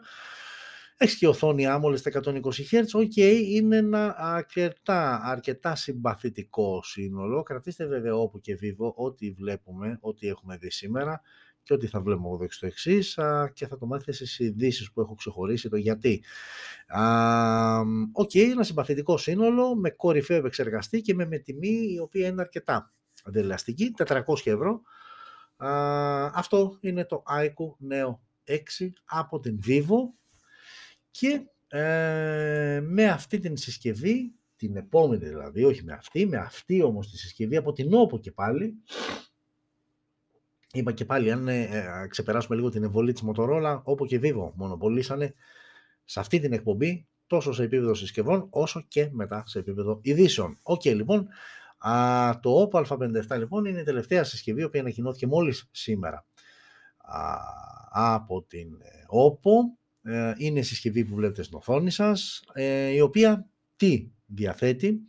Έχεις 0.96 1.16
και 1.16 1.28
οθόνη 1.28 1.64
AMOLED 1.68 1.98
στα 1.98 2.10
120 2.24 2.40
Hz. 2.70 2.84
OK, 2.92 3.12
okay, 3.16 3.42
είναι 3.46 3.76
ένα 3.76 4.14
αρκετά, 4.18 5.20
αρκετά 5.24 5.74
συμπαθητικό 5.74 6.82
σύνολο. 6.82 7.42
Κρατήστε 7.42 7.86
βέβαια 7.86 8.16
OPPO 8.16 8.40
και 8.40 8.54
Vivo 8.54 8.94
ό,τι 8.96 9.30
βλέπουμε, 9.30 9.98
ό,τι 10.00 10.28
έχουμε 10.28 10.56
δει 10.56 10.70
σήμερα 10.70 11.22
και 11.62 11.72
ό,τι 11.72 11.86
θα 11.86 12.00
βλέπουμε 12.00 12.28
εδώ 12.28 12.46
και 12.46 12.52
στο 12.52 12.66
εξής 12.66 13.18
και 13.52 13.66
θα 13.66 13.78
το 13.78 13.86
μάθετε 13.86 14.12
στις 14.12 14.38
ειδήσεις 14.38 14.92
που 14.92 15.00
έχω 15.00 15.14
ξεχωρίσει 15.14 15.68
το 15.68 15.76
γιατί. 15.76 16.24
OK, 18.12 18.30
okay, 18.34 18.50
ένα 18.50 18.62
συμπαθητικό 18.62 19.16
σύνολο 19.16 19.74
με 19.74 19.90
κορυφαίο 19.90 20.36
επεξεργαστή 20.36 21.00
και 21.00 21.14
με, 21.14 21.26
με 21.26 21.38
τιμή 21.38 21.92
η 21.92 21.98
οποία 21.98 22.26
είναι 22.26 22.40
αρκετά 22.40 22.92
ανταγωνιστική, 23.24 23.94
400 24.06 24.22
ευρώ. 24.44 24.82
αυτό 26.34 26.78
είναι 26.80 27.04
το 27.04 27.22
iQOO 27.26 27.92
Neo 27.92 28.16
6 28.48 28.88
από 29.04 29.40
την 29.40 29.60
Vivo 29.66 29.98
και 31.10 31.42
ε, 31.68 32.80
με 32.84 33.04
αυτή 33.04 33.38
την 33.38 33.56
συσκευή, 33.56 34.32
την 34.56 34.76
επόμενη 34.76 35.26
δηλαδή, 35.26 35.64
όχι 35.64 35.84
με 35.84 35.92
αυτή, 35.92 36.26
με 36.26 36.36
αυτή 36.36 36.82
όμως 36.82 37.10
τη 37.10 37.18
συσκευή 37.18 37.56
από 37.56 37.72
την 37.72 37.90
OPPO 37.92 38.20
και 38.20 38.32
πάλι, 38.32 38.74
είπα 40.72 40.92
και 40.92 41.04
πάλι 41.04 41.32
αν 41.32 41.48
ε, 41.48 41.62
ε, 41.62 42.06
ξεπεράσουμε 42.08 42.56
λίγο 42.56 42.68
την 42.68 42.82
παρεμβολή 42.82 43.12
της 43.12 43.22
Motorola, 43.26 43.82
OPPO 43.82 44.06
και 44.06 44.20
Vivo 44.22 44.50
μονοπωλήσανε 44.54 45.34
σε 46.04 46.20
αυτή 46.20 46.40
την 46.40 46.52
εκπομπή 46.52 47.06
τόσο 47.26 47.52
σε 47.52 47.62
επίπεδο 47.62 47.94
συσκευών 47.94 48.46
όσο 48.50 48.84
και 48.88 49.08
μετά 49.12 49.42
σε 49.46 49.58
επίπεδο 49.58 49.98
ειδήσεων. 50.02 50.58
Οκ, 50.62 50.84
λοιπόν, 50.84 51.28
Α, 51.88 52.38
το 52.42 52.70
OPPO 52.72 52.84
A57 52.86 53.38
λοιπόν 53.38 53.64
είναι 53.64 53.80
η 53.80 53.82
τελευταία 53.82 54.24
συσκευή, 54.24 54.68
που 54.68 54.78
ανακοινώθηκε 54.78 55.26
μόλις 55.26 55.68
σήμερα 55.70 56.26
α, 56.98 57.36
από 57.90 58.42
την 58.42 58.68
ε, 58.80 58.88
OPPO. 59.26 60.10
Ε, 60.12 60.32
είναι 60.36 60.58
η 60.58 60.62
συσκευή 60.62 61.04
που 61.04 61.14
βλέπετε 61.14 61.42
στην 61.42 61.56
οθόνη 61.56 61.90
σας, 61.90 62.42
ε, 62.52 62.88
η 62.88 63.00
οποία 63.00 63.48
τι 63.76 64.10
διαθέτει; 64.26 65.06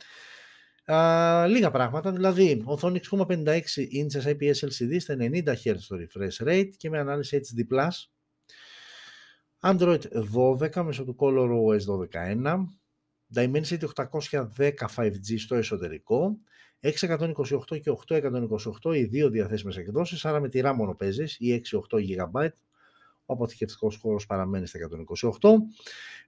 Α, 0.85 1.47
λίγα 1.47 1.71
πράγματα, 1.71 2.11
δηλαδή 2.11 2.61
οθόνη 2.65 2.99
6,56 3.11 3.25
inches 3.25 4.23
IPS 4.23 4.53
LCD 4.53 4.95
στα 4.99 5.15
90 5.19 5.43
Hz 5.45 5.75
στο 5.77 5.97
refresh 5.97 6.47
rate 6.47 6.69
και 6.77 6.89
με 6.89 6.99
ανάλυση 6.99 7.41
HD+. 7.43 7.87
Android 9.59 10.01
12 10.59 10.83
μέσω 10.83 11.03
του 11.03 11.15
ColorOS 11.19 11.79
12.1. 12.11 12.65
Dimensity 13.35 13.83
810 13.95 14.71
5G 14.95 15.37
στο 15.37 15.55
εσωτερικό. 15.55 16.39
628 16.79 17.79
και 17.81 17.91
828 18.83 18.95
οι 18.95 19.03
δύο 19.03 19.29
διαθέσιμες 19.29 19.77
εκδόσεις, 19.77 20.25
άρα 20.25 20.39
με 20.39 20.49
τη 20.49 20.61
RAM 20.63 20.73
μόνο 20.75 20.95
παίζεις 20.95 21.37
ή 21.39 21.61
6-8 21.71 21.97
GB, 21.97 22.47
ο 23.33 23.35
αποθηκευτικός 23.35 23.95
χώρος 23.95 24.25
παραμένει 24.25 24.67
στα 24.67 24.79
128. 25.39 25.49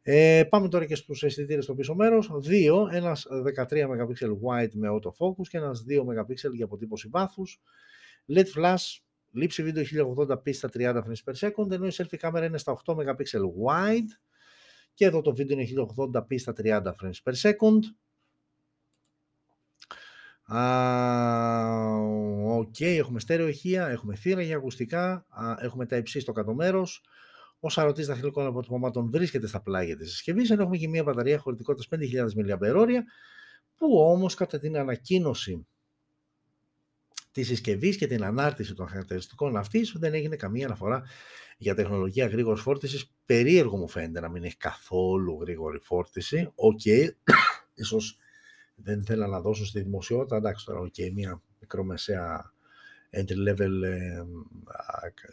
Ε, 0.02 0.44
πάμε 0.50 0.68
τώρα 0.68 0.86
και 0.86 0.96
στους 0.96 1.24
αισθητήρες 1.24 1.64
στο 1.64 1.76
πίσω 1.76 1.96
μέρος. 1.96 2.32
Δύο, 2.40 2.90
ένας 2.92 3.28
13 3.44 3.88
MP 3.88 4.28
wide 4.44 4.72
με 4.74 4.88
autofocus 4.92 5.48
και 5.50 5.58
ένας 5.58 5.86
2 5.88 6.04
MP 6.04 6.54
για 6.54 6.66
αποτύπωση 6.66 7.08
βάθους. 7.08 7.62
LED 8.28 8.46
flash, 8.58 9.00
λήψη 9.32 9.64
βίντεο 9.64 9.84
1080p 9.84 10.54
στα 10.54 10.70
30 10.74 11.04
frames 11.04 11.32
per 11.32 11.50
second, 11.50 11.72
ενώ 11.72 11.88
η 11.88 11.92
selfie 11.94 12.18
κάμερα 12.18 12.46
είναι 12.46 12.58
στα 12.58 12.82
8 12.86 12.94
MP 12.94 13.06
wide 13.66 14.10
και 14.94 15.06
εδώ 15.06 15.22
το 15.22 15.36
βίντεο 15.36 15.60
είναι 15.60 15.86
1080p 16.14 16.40
στα 16.40 16.54
30 16.64 16.82
frames 16.84 17.24
per 17.24 17.34
second. 17.42 17.80
OK, 22.48 22.76
okay, 22.80 22.98
έχουμε 22.98 23.20
στέρεο 23.20 23.48
ηχεία, 23.48 23.88
έχουμε 23.88 24.16
θύρα 24.16 24.42
για 24.42 24.56
ακουστικά, 24.56 25.26
έχουμε 25.60 25.86
Type-C 25.86 26.20
στο 26.20 26.32
κάτω 26.32 26.54
μέρος. 26.54 27.04
Ο 27.60 27.70
σαρωτής 27.70 28.04
δαχτυλικών 28.04 28.46
αποτυπωμάτων 28.46 29.10
βρίσκεται 29.10 29.48
στα 29.48 29.62
πλάγια 29.62 29.98
της 29.98 30.12
συσκευής, 30.12 30.50
ενώ 30.50 30.62
έχουμε 30.62 30.78
και 30.78 30.88
μια 30.88 31.04
μπαταρία 31.04 31.38
χωρητικότητας 31.38 31.88
5.000 31.88 32.28
mAh, 32.36 32.88
που 33.76 33.98
όμως 34.00 34.36
κατά 34.36 34.60
την 34.60 34.78
ανακοίνωση 34.78 35.68
της 37.32 37.48
συσκευής 37.48 37.98
και 37.98 38.08
την 38.08 38.24
ανάρτηση 38.24 38.74
των 38.74 38.88
χαρακτηριστικών 38.88 39.58
αυτής 39.58 39.94
δεν 39.96 40.14
έγινε 40.14 40.36
καμία 40.36 40.66
αναφορά 40.66 41.04
για 41.58 41.76
τεχνολογία 41.76 42.28
γρήγορης 42.28 42.62
φόρτισης. 42.62 43.12
Περίεργο 43.26 43.78
μου 43.78 43.88
φαίνεται 43.88 44.20
να 44.20 44.30
μην 44.30 44.44
έχει 44.44 44.58
καθόλου 44.58 45.38
γρήγορη 45.42 45.80
φόρτιση. 45.80 46.52
OK, 46.56 46.80
okay. 46.86 47.10
ίσως 47.74 48.18
δεν 48.76 49.06
θέλω 49.06 49.28
να 49.28 49.42
δώσω 49.42 49.66
στη 49.66 49.82
δημοσιότητα, 49.82 50.36
εντάξει 50.36 50.66
τώρα, 50.66 50.82
okay, 50.82 51.12
μια 51.14 51.42
μικρομεσαία 51.60 52.54
entry 53.12 53.50
level 53.50 53.84
ε, 53.84 54.24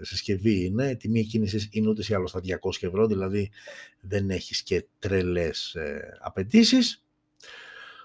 συσκευή 0.00 0.64
είναι, 0.64 0.94
τιμή 0.94 1.24
κίνηση 1.24 1.68
είναι 1.72 1.88
ούτε 1.88 2.02
ή 2.08 2.14
άλλο 2.14 2.26
στα 2.26 2.40
200 2.62 2.70
ευρώ, 2.80 3.06
δηλαδή 3.06 3.50
δεν 4.00 4.30
έχεις 4.30 4.62
και 4.62 4.86
τρελές 4.98 5.74
ε, 5.74 6.18
απαιτήσεις. 6.20 7.04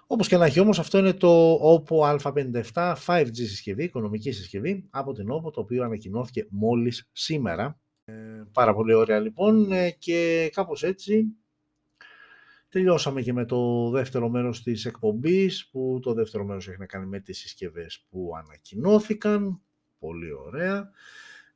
Όπως 0.07 0.27
και 0.27 0.37
να 0.37 0.45
έχει 0.45 0.59
όμως 0.59 0.79
αυτό 0.79 0.97
είναι 0.97 1.13
το 1.13 1.59
OPPO 1.73 2.17
A57 2.17 2.95
5G 3.05 3.33
συσκευή, 3.33 3.83
οικονομική 3.83 4.31
συσκευή 4.31 4.87
από 4.89 5.13
την 5.13 5.27
OPPO, 5.31 5.53
το 5.53 5.59
οποίο 5.59 5.83
ανακοινώθηκε 5.83 6.47
μόλις 6.49 7.09
σήμερα. 7.11 7.79
Ε, 8.05 8.13
πάρα 8.51 8.73
πολύ 8.73 8.93
ωραία 8.93 9.19
λοιπόν 9.19 9.71
ε, 9.71 9.89
και 9.89 10.49
κάπως 10.53 10.83
έτσι 10.83 11.25
Τελειώσαμε 12.77 13.21
και 13.21 13.33
με 13.33 13.45
το 13.45 13.89
δεύτερο 13.89 14.29
μέρος 14.29 14.63
της 14.63 14.85
εκπομπής, 14.85 15.67
που 15.71 15.99
το 16.01 16.13
δεύτερο 16.13 16.45
μέρος 16.45 16.67
έχει 16.67 16.79
να 16.79 16.85
κάνει 16.85 17.05
με 17.05 17.19
τις 17.19 17.37
συσκευές 17.37 18.05
που 18.09 18.31
ανακοινώθηκαν. 18.37 19.61
Πολύ 19.99 20.31
ωραία. 20.31 20.91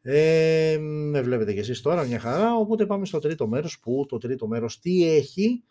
Ε, 0.01 0.77
με 0.79 1.21
βλέπετε 1.21 1.53
και 1.53 1.59
εσείς 1.59 1.81
τώρα, 1.81 2.03
μια 2.03 2.19
χαρά. 2.19 2.55
Οπότε 2.55 2.85
πάμε 2.85 3.05
στο 3.05 3.19
τρίτο 3.19 3.47
μέρος, 3.47 3.79
που 3.79 4.05
το 4.09 4.17
τρίτο 4.17 4.47
μέρος 4.47 4.79
τι 4.79 5.09
έχει. 5.15 5.63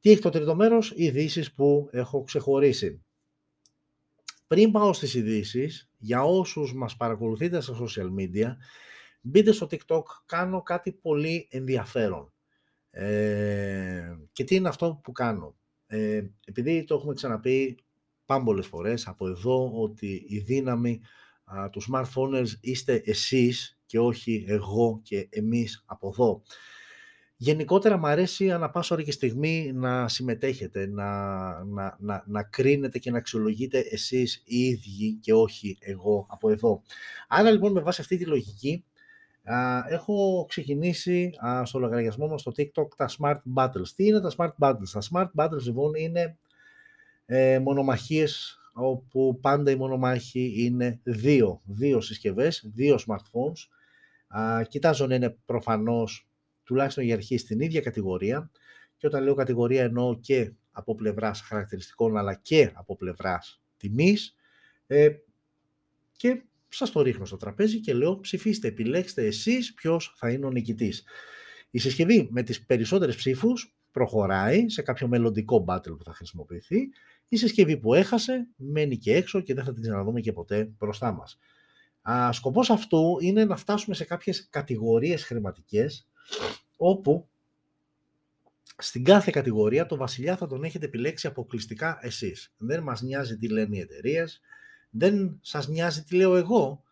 Τι 0.00 0.10
έχει 0.10 0.20
το 0.20 0.30
τρίτο 0.30 0.54
μέρος, 0.54 0.92
ειδήσεις 0.96 1.52
που 1.52 1.88
έχω 1.92 2.24
ξεχωρίσει. 2.24 3.04
Πριν 4.46 4.70
πάω 4.70 4.92
στις 4.92 5.14
ειδήσεις, 5.14 5.90
για 5.98 6.24
όσους 6.24 6.74
μας 6.74 6.96
παρακολουθείτε 6.96 7.60
στα 7.60 7.74
social 7.80 8.08
media, 8.18 8.56
μπείτε 9.20 9.52
στο 9.52 9.66
TikTok, 9.70 10.02
κάνω 10.26 10.62
κάτι 10.62 10.92
πολύ 10.92 11.48
ενδιαφέρον. 11.50 12.33
Ε, 12.96 14.16
και 14.32 14.44
τι 14.44 14.54
είναι 14.54 14.68
αυτό 14.68 15.00
που 15.02 15.12
κάνω. 15.12 15.56
Ε, 15.86 16.22
επειδή 16.44 16.84
το 16.84 16.94
έχουμε 16.94 17.14
ξαναπεί 17.14 17.78
πάμπολες 18.24 18.66
φορές 18.66 19.06
από 19.06 19.28
εδώ, 19.28 19.72
ότι 19.82 20.24
η 20.28 20.38
δύναμη 20.38 21.00
α, 21.44 21.70
του 21.70 21.82
smartphones 21.90 22.46
είστε 22.60 23.02
εσείς 23.04 23.78
και 23.86 23.98
όχι 23.98 24.44
εγώ 24.48 25.00
και 25.02 25.28
εμείς 25.30 25.82
από 25.86 26.08
εδώ. 26.08 26.42
Γενικότερα 27.36 27.96
μου 27.96 28.06
αρέσει 28.06 28.50
ανά 28.50 28.70
πάσα 28.70 28.94
ώρα 28.94 29.04
και 29.04 29.12
στιγμή 29.12 29.72
να 29.74 30.08
συμμετέχετε, 30.08 30.86
να, 30.86 31.64
να, 31.64 31.96
να, 32.00 32.24
να 32.26 32.42
κρίνετε 32.42 32.98
και 32.98 33.10
να 33.10 33.18
αξιολογείτε 33.18 33.78
εσείς 33.78 34.42
οι 34.44 34.58
ίδιοι 34.58 35.18
και 35.20 35.32
όχι 35.34 35.78
εγώ 35.80 36.26
από 36.30 36.50
εδώ. 36.50 36.82
Άρα 37.28 37.50
λοιπόν 37.50 37.72
με 37.72 37.80
βάση 37.80 38.00
αυτή 38.00 38.16
τη 38.16 38.24
λογική 38.24 38.84
έχω 39.88 40.46
ξεκινήσει 40.48 41.30
στο 41.64 41.78
λογαριασμό 41.78 42.26
μας 42.26 42.40
στο 42.40 42.52
TikTok 42.56 42.88
τα 42.96 43.08
Smart 43.18 43.40
Battles. 43.54 43.88
Τι 43.96 44.06
είναι 44.06 44.20
τα 44.20 44.32
Smart 44.36 44.52
Battles? 44.58 44.88
Τα 44.92 45.02
Smart 45.10 45.30
Battles 45.36 45.62
λοιπόν 45.62 45.94
είναι 45.94 46.36
ε, 47.26 47.58
μονομαχίες 47.58 48.58
όπου 48.74 49.38
πάντα 49.40 49.70
η 49.70 49.76
μονομάχη 49.76 50.54
είναι 50.56 51.00
δύο, 51.02 51.60
δύο 51.64 52.00
συσκευές, 52.00 52.70
δύο 52.74 52.98
smartphones. 53.06 53.68
Α, 54.28 54.62
κοιτάζω 54.62 55.06
να 55.06 55.14
είναι 55.14 55.36
προφανώς 55.44 56.28
τουλάχιστον 56.64 57.04
για 57.04 57.14
αρχή 57.14 57.38
στην 57.38 57.60
ίδια 57.60 57.80
κατηγορία 57.80 58.50
και 58.96 59.06
όταν 59.06 59.22
λέω 59.22 59.34
κατηγορία 59.34 59.82
εννοώ 59.82 60.14
και 60.14 60.52
από 60.72 60.94
πλευράς 60.94 61.40
χαρακτηριστικών 61.40 62.16
αλλά 62.16 62.34
και 62.34 62.70
από 62.74 62.96
πλευράς 62.96 63.62
τιμής 63.76 64.36
ε, 64.86 65.08
και 66.16 66.42
σας 66.76 66.90
το 66.90 67.02
ρίχνω 67.02 67.24
στο 67.24 67.36
τραπέζι 67.36 67.80
και 67.80 67.94
λέω 67.94 68.20
ψηφίστε, 68.20 68.68
επιλέξτε 68.68 69.26
εσείς 69.26 69.74
ποιος 69.74 70.14
θα 70.16 70.30
είναι 70.30 70.46
ο 70.46 70.50
νικητής. 70.50 71.04
Η 71.70 71.78
συσκευή 71.78 72.28
με 72.30 72.42
τις 72.42 72.64
περισσότερες 72.64 73.16
ψήφους 73.16 73.74
προχωράει 73.90 74.68
σε 74.68 74.82
κάποιο 74.82 75.08
μελλοντικό 75.08 75.64
battle 75.68 75.96
που 75.98 76.04
θα 76.04 76.12
χρησιμοποιηθεί. 76.12 76.88
Η 77.28 77.36
συσκευή 77.36 77.76
που 77.76 77.94
έχασε 77.94 78.48
μένει 78.56 78.96
και 78.96 79.14
έξω 79.14 79.40
και 79.40 79.54
δεν 79.54 79.64
θα 79.64 79.72
την 79.72 79.82
ξαναδούμε 79.82 80.20
και 80.20 80.32
ποτέ 80.32 80.72
μπροστά 80.78 81.12
μας. 81.12 81.38
Α, 82.10 82.32
σκοπός 82.32 82.70
αυτού 82.70 83.16
είναι 83.20 83.44
να 83.44 83.56
φτάσουμε 83.56 83.94
σε 83.94 84.04
κάποιες 84.04 84.48
κατηγορίες 84.50 85.24
χρηματικές 85.24 86.08
όπου 86.76 87.28
στην 88.78 89.04
κάθε 89.04 89.30
κατηγορία 89.30 89.86
το 89.86 89.96
βασιλιά 89.96 90.36
θα 90.36 90.46
τον 90.46 90.64
έχετε 90.64 90.86
επιλέξει 90.86 91.26
αποκλειστικά 91.26 91.98
εσείς. 92.02 92.54
Δεν 92.56 92.82
μας 92.82 93.02
νοιάζει 93.02 93.36
τι 93.36 93.48
λένε 93.48 93.76
οι 93.76 93.80
εταιρείες, 93.80 94.40
δεν 94.96 95.38
σας 95.42 95.68
νοιάζει 95.68 96.02
τι 96.02 96.16
λέω 96.16 96.36
εγώ, 96.36 96.82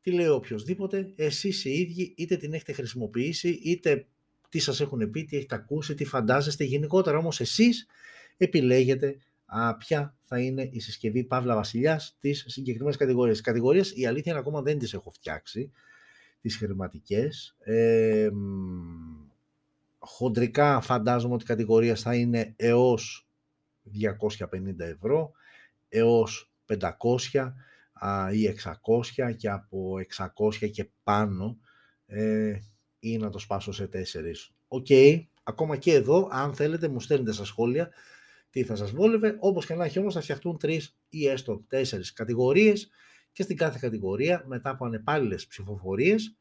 τι 0.00 0.10
λέω 0.10 0.34
οποιοδήποτε, 0.34 1.12
εσείς 1.16 1.64
οι 1.64 1.70
ίδιοι 1.70 2.14
είτε 2.16 2.36
την 2.36 2.52
έχετε 2.52 2.72
χρησιμοποιήσει, 2.72 3.48
είτε 3.48 4.06
τι 4.48 4.58
σας 4.58 4.80
έχουν 4.80 5.10
πει, 5.10 5.24
τι 5.24 5.36
έχετε 5.36 5.54
ακούσει, 5.54 5.94
τι 5.94 6.04
φαντάζεστε. 6.04 6.64
Γενικότερα 6.64 7.18
όμως 7.18 7.40
εσείς 7.40 7.86
επιλέγετε 8.36 9.16
α, 9.46 9.76
ποια 9.76 10.16
θα 10.22 10.40
είναι 10.40 10.68
η 10.72 10.80
συσκευή 10.80 11.24
Παύλα 11.24 11.54
Βασιλιάς 11.54 12.16
της 12.20 12.44
συγκεκριμένης 12.48 12.96
κατηγορίας. 12.96 13.40
Κατηγορίες 13.40 13.92
η 13.96 14.06
αλήθεια 14.06 14.32
είναι 14.32 14.40
ακόμα 14.40 14.62
δεν 14.62 14.78
τις 14.78 14.94
έχω 14.94 15.10
φτιάξει, 15.10 15.70
τις 16.40 16.56
χρηματικές. 16.56 17.56
Ε, 17.58 18.28
χοντρικά 19.98 20.80
φαντάζομαι 20.80 21.34
ότι 21.34 21.42
οι 21.42 21.46
κατηγορίες 21.46 22.00
θα 22.00 22.14
είναι 22.14 22.54
έως 22.56 23.28
250 23.82 24.84
ευρώ, 24.84 25.32
έως 25.88 26.50
500 26.68 27.52
ή 28.32 28.54
600 29.18 29.34
και 29.36 29.48
από 29.48 29.94
600 30.60 30.70
και 30.70 30.88
πάνω 31.02 31.58
ε, 32.06 32.58
ή 32.98 33.16
να 33.16 33.30
το 33.30 33.38
σπάσω 33.38 33.72
σε 33.72 33.86
τέσσερις. 33.86 34.50
Οκ, 34.68 34.86
ακόμα 35.42 35.76
και 35.76 35.92
εδώ, 35.92 36.28
αν 36.30 36.54
θέλετε, 36.54 36.88
μου 36.88 37.00
στέλνετε 37.00 37.32
στα 37.32 37.44
σχόλια 37.44 37.90
τι 38.50 38.64
θα 38.64 38.76
σας 38.76 38.90
βόλευε. 38.90 39.36
Όπως 39.38 39.66
και 39.66 39.74
να 39.74 39.84
έχει 39.84 39.98
όμως 39.98 40.14
θα 40.14 40.20
φτιαχτούν 40.20 40.58
τρεις 40.58 40.96
ή 41.08 41.26
έστω 41.26 41.64
τέσσερις 41.68 42.12
κατηγορίες 42.12 42.90
και 43.32 43.42
στην 43.42 43.56
κάθε 43.56 43.78
κατηγορία 43.80 44.44
μετά 44.46 44.70
από 44.70 44.84
ανεπάλληλες 44.86 45.46
ψηφοφορίες 45.46 46.36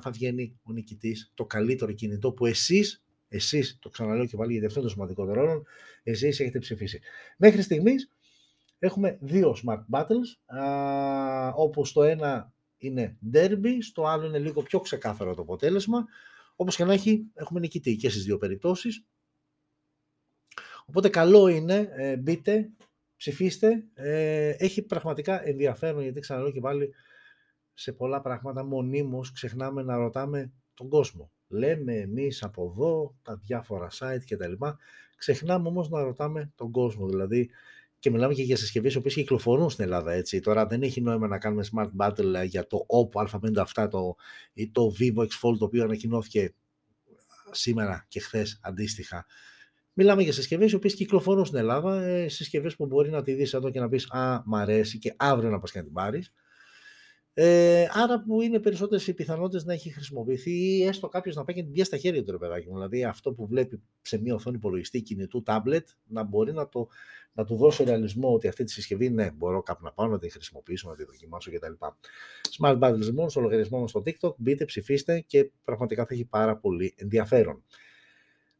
θα 0.00 0.10
βγαίνει 0.12 0.58
ο 0.62 0.72
νικητής 0.72 1.32
το 1.34 1.44
καλύτερο 1.44 1.92
κινητό 1.92 2.32
που 2.32 2.46
εσείς 2.46 3.06
εσείς, 3.28 3.78
το 3.80 3.88
ξαναλέω 3.88 4.26
και 4.26 4.36
πάλι 4.36 4.50
γιατί 4.52 4.66
αυτό 4.66 4.78
είναι 4.78 4.88
το 4.88 4.94
σημαντικότερο 4.94 5.42
όρο, 5.42 5.62
εσείς 6.02 6.40
έχετε 6.40 6.58
ψηφίσει. 6.58 7.00
Μέχρι 7.36 7.62
στιγμής 7.62 8.10
έχουμε 8.78 9.18
δύο 9.20 9.56
Smart 9.64 9.84
Battles, 9.90 10.56
α, 10.58 11.48
όπου 11.48 11.84
στο 11.84 12.02
ένα 12.02 12.52
είναι 12.78 13.18
derby, 13.32 13.76
στο 13.80 14.06
άλλο 14.06 14.26
είναι 14.26 14.38
λίγο 14.38 14.62
πιο 14.62 14.80
ξεκάθαρο 14.80 15.34
το 15.34 15.42
αποτέλεσμα. 15.42 16.06
Όπως 16.56 16.76
και 16.76 16.84
να 16.84 16.92
έχει, 16.92 17.30
έχουμε 17.34 17.60
νικητή 17.60 17.96
και 17.96 18.08
στις 18.08 18.24
δύο 18.24 18.36
περιπτώσεις. 18.38 19.04
Οπότε 20.86 21.08
καλό 21.08 21.48
είναι, 21.48 21.88
ε, 21.90 22.16
μπείτε, 22.16 22.70
ψηφίστε. 23.16 23.84
Ε, 23.94 24.48
έχει 24.48 24.82
πραγματικά 24.82 25.46
ενδιαφέρον, 25.46 26.02
γιατί 26.02 26.20
ξαναλέω 26.20 26.52
και 26.52 26.60
πάλι 26.60 26.94
σε 27.74 27.92
πολλά 27.92 28.20
πράγματα 28.20 28.64
μονίμως 28.64 29.32
ξεχνάμε 29.32 29.82
να 29.82 29.96
ρωτάμε 29.96 30.52
τον 30.74 30.88
κόσμο. 30.88 31.30
Λέμε 31.48 31.94
εμείς 31.94 32.42
από 32.42 32.72
εδώ, 32.72 33.16
τα 33.22 33.36
διάφορα 33.36 33.88
site 33.98 34.24
κτλ. 34.28 34.52
Ξεχνάμε 35.16 35.68
όμως 35.68 35.90
να 35.90 36.02
ρωτάμε 36.02 36.52
τον 36.54 36.70
κόσμο. 36.70 37.08
Δηλαδή, 37.08 37.50
και 38.06 38.12
μιλάμε 38.12 38.34
και 38.34 38.42
για 38.42 38.56
συσκευές 38.56 38.94
οι 38.94 38.96
οποίες 38.96 39.14
κυκλοφορούν 39.14 39.70
στην 39.70 39.84
Ελλάδα. 39.84 40.12
Έτσι. 40.12 40.40
Τώρα 40.40 40.66
δεν 40.66 40.82
έχει 40.82 41.00
νόημα 41.00 41.26
να 41.26 41.38
κάνουμε 41.38 41.64
smart 41.72 41.90
battle 41.98 42.34
ε, 42.34 42.44
για 42.44 42.66
το 42.66 42.86
Oppo 42.88 43.26
A57 43.26 43.88
το, 43.90 44.16
ή 44.52 44.70
το 44.70 44.92
Vivo 44.98 45.20
X 45.20 45.28
Fold 45.42 45.58
το 45.58 45.64
οποίο 45.64 45.84
ανακοινώθηκε 45.84 46.54
σήμερα 47.50 48.04
και 48.08 48.20
χθες 48.20 48.60
αντίστοιχα. 48.62 49.26
Μιλάμε 49.92 50.22
για 50.22 50.32
συσκευές 50.32 50.72
οι 50.72 50.74
οποίες 50.74 50.94
κυκλοφορούν 50.94 51.44
στην 51.44 51.58
Ελλάδα, 51.58 52.02
ε, 52.02 52.28
συσκευές 52.28 52.76
που 52.76 52.86
μπορεί 52.86 53.10
να 53.10 53.22
τη 53.22 53.32
δεις 53.32 53.54
εδώ 53.54 53.70
και 53.70 53.80
να 53.80 53.88
πεις 53.88 54.10
Α, 54.10 54.42
μ' 54.44 54.54
αρέσει 54.54 54.98
και 54.98 55.14
αύριο 55.16 55.50
να 55.50 55.58
πας 55.58 55.72
και 55.72 55.78
να 55.78 55.84
την 55.84 55.92
πάρεις. 55.92 56.32
Ε, 57.38 57.86
άρα 57.92 58.22
που 58.22 58.42
είναι 58.42 58.58
περισσότερες 58.58 59.06
οι 59.06 59.14
πιθανότητες 59.14 59.64
να 59.64 59.72
έχει 59.72 59.90
χρησιμοποιηθεί 59.90 60.50
ή 60.50 60.84
έστω 60.84 61.08
κάποιος 61.08 61.34
να 61.34 61.44
πάει 61.44 61.56
και 61.56 61.62
την 61.62 61.72
πιάσει 61.72 61.88
στα 61.88 61.98
χέρια 61.98 62.24
του 62.24 62.30
ρε 62.30 62.38
παιδάκι 62.38 62.68
μου. 62.68 62.74
Δηλαδή 62.74 63.04
αυτό 63.04 63.32
που 63.32 63.46
βλέπει 63.46 63.82
σε 64.02 64.20
μια 64.20 64.34
οθόνη 64.34 64.56
υπολογιστή 64.56 65.02
κινητού 65.02 65.42
τάμπλετ 65.42 65.88
να 66.04 66.22
μπορεί 66.22 66.52
να, 66.52 66.68
το, 66.68 66.88
να 67.32 67.44
του 67.44 67.56
δώσει 67.56 67.84
ρεαλισμό 67.84 68.32
ότι 68.32 68.48
αυτή 68.48 68.64
τη 68.64 68.70
συσκευή 68.72 69.10
ναι, 69.10 69.30
μπορώ 69.30 69.62
κάπου 69.62 69.84
να 69.84 69.92
πάω 69.92 70.06
να 70.06 70.18
την 70.18 70.30
χρησιμοποιήσω, 70.30 70.88
να 70.88 70.96
τη 70.96 71.04
δοκιμάσω 71.04 71.50
κτλ. 71.50 71.72
Smart 72.58 72.78
Battles 72.78 73.00
λοιπόν 73.00 73.30
στο 73.30 73.40
λογαριασμό 73.40 73.80
μας 73.80 73.90
στο 73.90 74.02
TikTok. 74.06 74.34
Μπείτε, 74.36 74.64
ψηφίστε 74.64 75.20
και 75.20 75.50
πραγματικά 75.64 76.06
θα 76.06 76.14
έχει 76.14 76.24
πάρα 76.24 76.56
πολύ 76.56 76.94
ενδιαφέρον. 76.96 77.64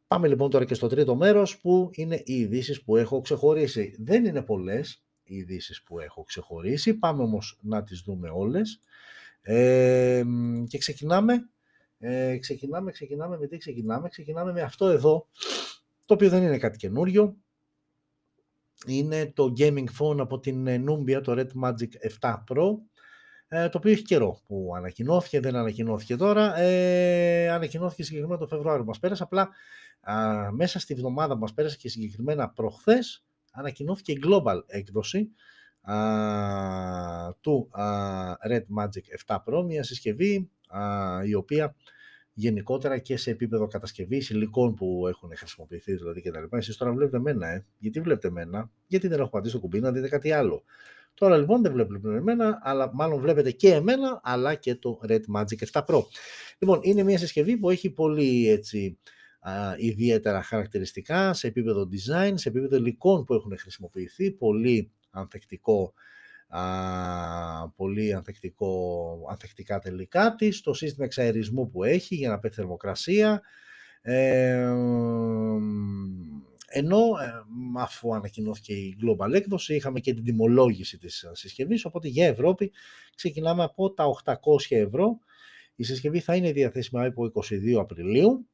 Πάμε 0.07 0.27
λοιπόν 0.27 0.49
τώρα 0.49 0.65
και 0.65 0.73
στο 0.73 0.87
τρίτο 0.87 1.15
μέρος 1.15 1.59
που 1.59 1.89
είναι 1.93 2.21
οι 2.25 2.33
ειδήσεις 2.33 2.83
που 2.83 2.95
έχω 2.95 3.21
ξεχωρίσει. 3.21 3.95
Δεν 3.99 4.25
είναι 4.25 4.41
πολλές, 4.41 5.06
ειδήσεις 5.27 5.83
που 5.83 5.99
έχω 5.99 6.23
ξεχωρίσει. 6.23 6.93
Πάμε 6.93 7.23
όμως 7.23 7.57
να 7.61 7.83
τις 7.83 8.01
δούμε 8.01 8.29
όλες. 8.29 8.79
Ε, 9.41 10.23
και 10.67 10.77
ξεκινάμε, 10.77 11.49
ε, 11.99 12.37
ξεκινάμε, 12.37 12.91
ξεκινάμε 12.91 13.37
με 13.37 13.47
τι 13.47 13.57
ξεκινάμε. 13.57 14.09
Ξεκινάμε 14.09 14.51
με 14.51 14.61
αυτό 14.61 14.87
εδώ, 14.87 15.27
το 16.05 16.13
οποίο 16.13 16.29
δεν 16.29 16.43
είναι 16.43 16.57
κάτι 16.57 16.77
καινούριο. 16.77 17.35
Είναι 18.85 19.31
το 19.35 19.53
gaming 19.57 19.85
phone 19.99 20.19
από 20.19 20.39
την 20.39 20.67
Numbia, 20.67 21.21
το 21.23 21.33
Red 21.37 21.63
Magic 21.63 21.89
7 22.19 22.43
Pro, 22.49 22.77
ε, 23.47 23.69
το 23.69 23.77
οποίο 23.77 23.91
έχει 23.91 24.01
καιρό 24.01 24.39
που 24.47 24.73
ανακοινώθηκε, 24.75 25.39
δεν 25.39 25.55
ανακοινώθηκε 25.55 26.15
τώρα. 26.15 26.57
Ε, 26.57 27.49
ανακοινώθηκε 27.49 28.03
συγκεκριμένα 28.03 28.39
το 28.39 28.47
Φεβρουάριο 28.47 28.85
μας 28.85 28.99
πέρασε, 28.99 29.23
απλά 29.23 29.49
α, 30.01 30.51
μέσα 30.51 30.79
στη 30.79 30.93
βδομάδα 30.93 31.35
μας 31.35 31.53
πέρασε 31.53 31.77
και 31.77 31.89
συγκεκριμένα 31.89 32.49
προχθές 32.49 33.26
ανακοινώθηκε 33.57 34.11
η 34.11 34.19
global 34.25 34.61
έκδοση 34.67 35.31
α, 35.81 35.95
του 37.41 37.69
α, 37.71 37.85
Red 38.49 38.63
Magic 38.79 39.35
7 39.35 39.37
Pro, 39.45 39.63
μια 39.65 39.83
συσκευή 39.83 40.49
α, 40.67 40.81
η 41.25 41.33
οποία 41.33 41.75
γενικότερα 42.33 42.97
και 42.97 43.17
σε 43.17 43.31
επίπεδο 43.31 43.67
κατασκευής 43.67 44.29
υλικών 44.29 44.73
που 44.73 45.07
έχουν 45.07 45.31
χρησιμοποιηθεί 45.35 45.93
δηλαδή 45.93 46.21
και 46.21 46.31
τα 46.31 46.39
λοιπά. 46.39 46.57
Εσείς 46.57 46.77
τώρα 46.77 46.91
βλέπετε 46.91 47.17
εμένα, 47.17 47.47
ε. 47.47 47.65
γιατί 47.77 48.01
βλέπετε 48.01 48.27
εμένα, 48.27 48.71
γιατί 48.87 49.07
δεν 49.07 49.19
έχω 49.19 49.29
πατήσει 49.29 49.53
το 49.53 49.59
κουμπί 49.59 49.79
να 49.79 49.91
δείτε 49.91 50.07
κάτι 50.07 50.31
άλλο. 50.31 50.63
Τώρα 51.13 51.37
λοιπόν 51.37 51.61
δεν 51.61 51.71
βλέπετε 51.71 52.15
εμένα, 52.15 52.59
αλλά 52.63 52.91
μάλλον 52.93 53.19
βλέπετε 53.19 53.51
και 53.51 53.73
εμένα, 53.73 54.19
αλλά 54.23 54.55
και 54.55 54.75
το 54.75 54.99
Red 55.07 55.21
Magic 55.35 55.81
7 55.81 55.85
Pro. 55.85 56.01
Λοιπόν, 56.59 56.79
είναι 56.81 57.03
μια 57.03 57.17
συσκευή 57.17 57.57
που 57.57 57.69
έχει 57.69 57.89
πολύ 57.89 58.49
έτσι, 58.49 58.97
ιδιαίτερα 59.77 60.41
χαρακτηριστικά 60.41 61.33
σε 61.33 61.47
επίπεδο 61.47 61.89
design, 61.91 62.33
σε 62.35 62.49
επίπεδο 62.49 62.75
υλικών 62.75 63.23
που 63.23 63.33
έχουν 63.33 63.57
χρησιμοποιηθεί, 63.57 64.31
πολύ 64.31 64.91
ανθεκτικό 65.09 65.93
α, 66.47 67.69
πολύ 67.69 68.13
ανθεκτικό, 68.13 69.27
ανθεκτικά 69.29 69.79
τελικά 69.79 70.35
της, 70.35 70.61
το 70.61 70.73
σύστημα 70.73 71.05
εξαερισμού 71.05 71.69
που 71.69 71.83
έχει 71.83 72.15
για 72.15 72.29
να 72.29 72.39
παίρνει 72.39 72.55
θερμοκρασία, 72.55 73.41
ε, 74.01 74.73
ενώ 76.69 76.97
ε, 76.97 77.43
αφού 77.77 78.15
ανακοινώθηκε 78.15 78.73
η 78.73 78.97
Global 79.01 79.33
έκδοση 79.33 79.75
είχαμε 79.75 79.99
και 79.99 80.13
την 80.13 80.23
τιμολόγηση 80.23 80.97
της 80.97 81.29
συσκευής, 81.31 81.85
οπότε 81.85 82.07
για 82.07 82.27
Ευρώπη 82.27 82.71
ξεκινάμε 83.15 83.63
από 83.63 83.93
τα 83.93 84.05
800 84.23 84.35
ευρώ. 84.69 85.19
Η 85.75 85.83
συσκευή 85.83 86.19
θα 86.19 86.35
είναι 86.35 86.51
διαθέσιμη 86.51 87.05
από 87.05 87.31
22 87.33 87.79
Απριλίου 87.79 88.47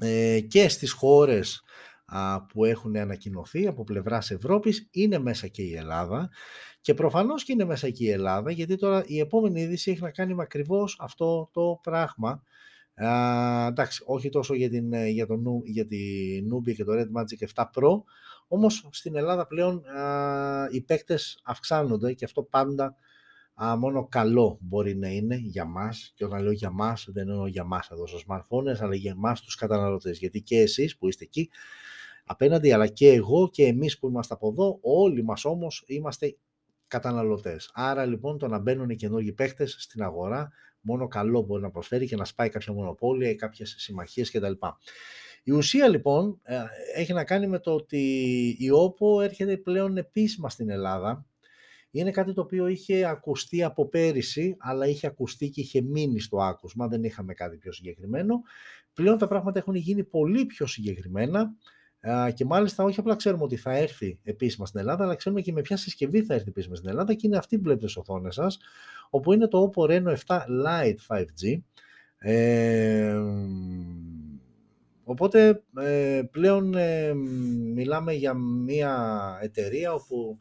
ε, 0.00 0.40
και 0.40 0.68
στις 0.68 0.92
χώρες 0.92 1.60
που 2.48 2.64
έχουν 2.64 2.96
ανακοινωθεί 2.96 3.66
από 3.66 3.84
πλευράς 3.84 4.30
Ευρώπης 4.30 4.88
είναι 4.90 5.18
μέσα 5.18 5.46
και 5.46 5.62
η 5.62 5.74
Ελλάδα. 5.74 6.30
Και 6.80 6.94
προφανώς 6.94 7.44
και 7.44 7.52
είναι 7.52 7.64
μέσα 7.64 7.90
και 7.90 8.04
η 8.04 8.10
Ελλάδα 8.10 8.50
γιατί 8.50 8.76
τώρα 8.76 9.02
η 9.06 9.18
επόμενη 9.18 9.60
είδηση 9.60 9.90
έχει 9.90 10.02
να 10.02 10.10
κάνει 10.10 10.34
με 10.34 10.42
ακριβώς 10.42 10.96
αυτό 11.00 11.50
το 11.52 11.78
πράγμα. 11.82 12.42
Α, 12.94 13.66
εντάξει, 13.66 14.02
όχι 14.06 14.28
τόσο 14.28 14.54
για, 14.54 14.68
την, 14.68 14.92
ε, 14.92 15.08
για, 15.08 15.26
το, 15.26 15.36
για 15.64 15.86
τη 15.86 15.98
Nubia 16.52 16.74
και 16.74 16.84
το 16.84 16.92
Red 16.92 17.20
Magic 17.20 17.48
7 17.54 17.64
Pro, 17.74 18.02
όμως 18.48 18.88
στην 18.90 19.16
Ελλάδα 19.16 19.46
πλέον 19.46 19.86
α, 19.86 20.68
οι 20.70 20.80
παίκτες 20.80 21.40
αυξάνονται 21.44 22.12
και 22.12 22.24
αυτό 22.24 22.42
πάντα 22.42 22.96
α, 23.64 23.76
μόνο 23.76 24.06
καλό 24.08 24.58
μπορεί 24.60 24.96
να 24.96 25.08
είναι 25.08 25.36
για 25.36 25.64
μας 25.64 26.12
και 26.14 26.24
όταν 26.24 26.42
λέω 26.42 26.52
για 26.52 26.70
μας 26.70 27.08
δεν 27.12 27.28
εννοώ 27.28 27.46
για 27.46 27.64
μας 27.64 27.88
εδώ 27.90 28.06
στο 28.06 28.18
smartphone 28.26 28.76
αλλά 28.80 28.94
για 28.94 29.10
εμάς 29.10 29.40
τους 29.40 29.54
καταναλωτές 29.54 30.18
γιατί 30.18 30.42
και 30.42 30.58
εσείς 30.58 30.96
που 30.96 31.08
είστε 31.08 31.24
εκεί 31.24 31.50
απέναντι 32.24 32.72
αλλά 32.72 32.86
και 32.86 33.08
εγώ 33.08 33.50
και 33.50 33.64
εμείς 33.64 33.98
που 33.98 34.08
είμαστε 34.08 34.34
από 34.34 34.48
εδώ 34.48 34.78
όλοι 34.82 35.24
μας 35.24 35.44
όμως 35.44 35.84
είμαστε 35.86 36.36
καταναλωτές. 36.86 37.70
Άρα 37.74 38.04
λοιπόν 38.04 38.38
το 38.38 38.48
να 38.48 38.58
μπαίνουν 38.58 38.90
οι 38.90 38.96
καινούργιοι 38.96 39.32
παίχτες 39.32 39.76
στην 39.78 40.02
αγορά 40.02 40.52
μόνο 40.80 41.08
καλό 41.08 41.40
μπορεί 41.40 41.62
να 41.62 41.70
προσφέρει 41.70 42.06
και 42.06 42.16
να 42.16 42.24
σπάει 42.24 42.48
κάποια 42.48 42.72
μονοπόλια 42.72 43.30
ή 43.30 43.34
κάποιες 43.34 43.74
συμμαχίες 43.78 44.30
κτλ. 44.30 44.52
Η 45.42 45.52
ουσία 45.52 45.88
λοιπόν 45.88 46.40
ε, 46.42 46.62
έχει 46.94 47.12
να 47.12 47.24
κάνει 47.24 47.46
με 47.46 47.58
το 47.58 47.72
ότι 47.74 47.98
η 48.58 48.68
OPPO 48.72 49.22
έρχεται 49.22 49.56
πλέον 49.56 49.96
επίσημα 49.96 50.50
στην 50.50 50.70
Ελλάδα. 50.70 51.26
Είναι 52.00 52.10
κάτι 52.10 52.32
το 52.32 52.40
οποίο 52.40 52.66
είχε 52.66 53.06
ακουστεί 53.06 53.62
από 53.62 53.88
πέρυσι, 53.88 54.56
αλλά 54.58 54.86
είχε 54.86 55.06
ακουστεί 55.06 55.48
και 55.48 55.60
είχε 55.60 55.80
μείνει 55.80 56.20
στο 56.20 56.38
άκουσμα, 56.42 56.88
δεν 56.88 57.04
είχαμε 57.04 57.34
κάτι 57.34 57.56
πιο 57.56 57.72
συγκεκριμένο. 57.72 58.42
Πλέον 58.92 59.18
τα 59.18 59.26
πράγματα 59.26 59.58
έχουν 59.58 59.74
γίνει 59.74 60.04
πολύ 60.04 60.46
πιο 60.46 60.66
συγκεκριμένα 60.66 61.54
και 62.34 62.44
μάλιστα 62.44 62.84
όχι 62.84 63.00
απλά 63.00 63.16
ξέρουμε 63.16 63.42
ότι 63.44 63.56
θα 63.56 63.76
έρθει 63.76 64.18
επίσημα 64.22 64.66
στην 64.66 64.80
Ελλάδα, 64.80 65.04
αλλά 65.04 65.14
ξέρουμε 65.14 65.40
και 65.40 65.52
με 65.52 65.60
ποια 65.60 65.76
συσκευή 65.76 66.22
θα 66.22 66.34
έρθει 66.34 66.48
επίσημα 66.48 66.74
στην 66.74 66.88
Ελλάδα 66.88 67.14
και 67.14 67.26
είναι 67.26 67.36
αυτή 67.36 67.56
που 67.56 67.62
βλέπετε 67.62 67.88
στις 67.88 68.00
οθόνες 68.00 68.34
σας, 68.34 68.58
όπου 69.10 69.32
είναι 69.32 69.48
το 69.48 69.72
Oppo 69.74 69.82
Reno 69.82 70.14
7 70.26 70.38
Lite 70.66 71.16
5G. 71.16 71.60
Ε, 72.18 73.16
οπότε 75.04 75.62
ε, 75.80 76.22
πλέον 76.30 76.74
ε, 76.74 77.14
μιλάμε 77.74 78.12
για 78.12 78.34
μια 78.34 79.18
εταιρεία 79.42 79.92
όπου 79.92 80.38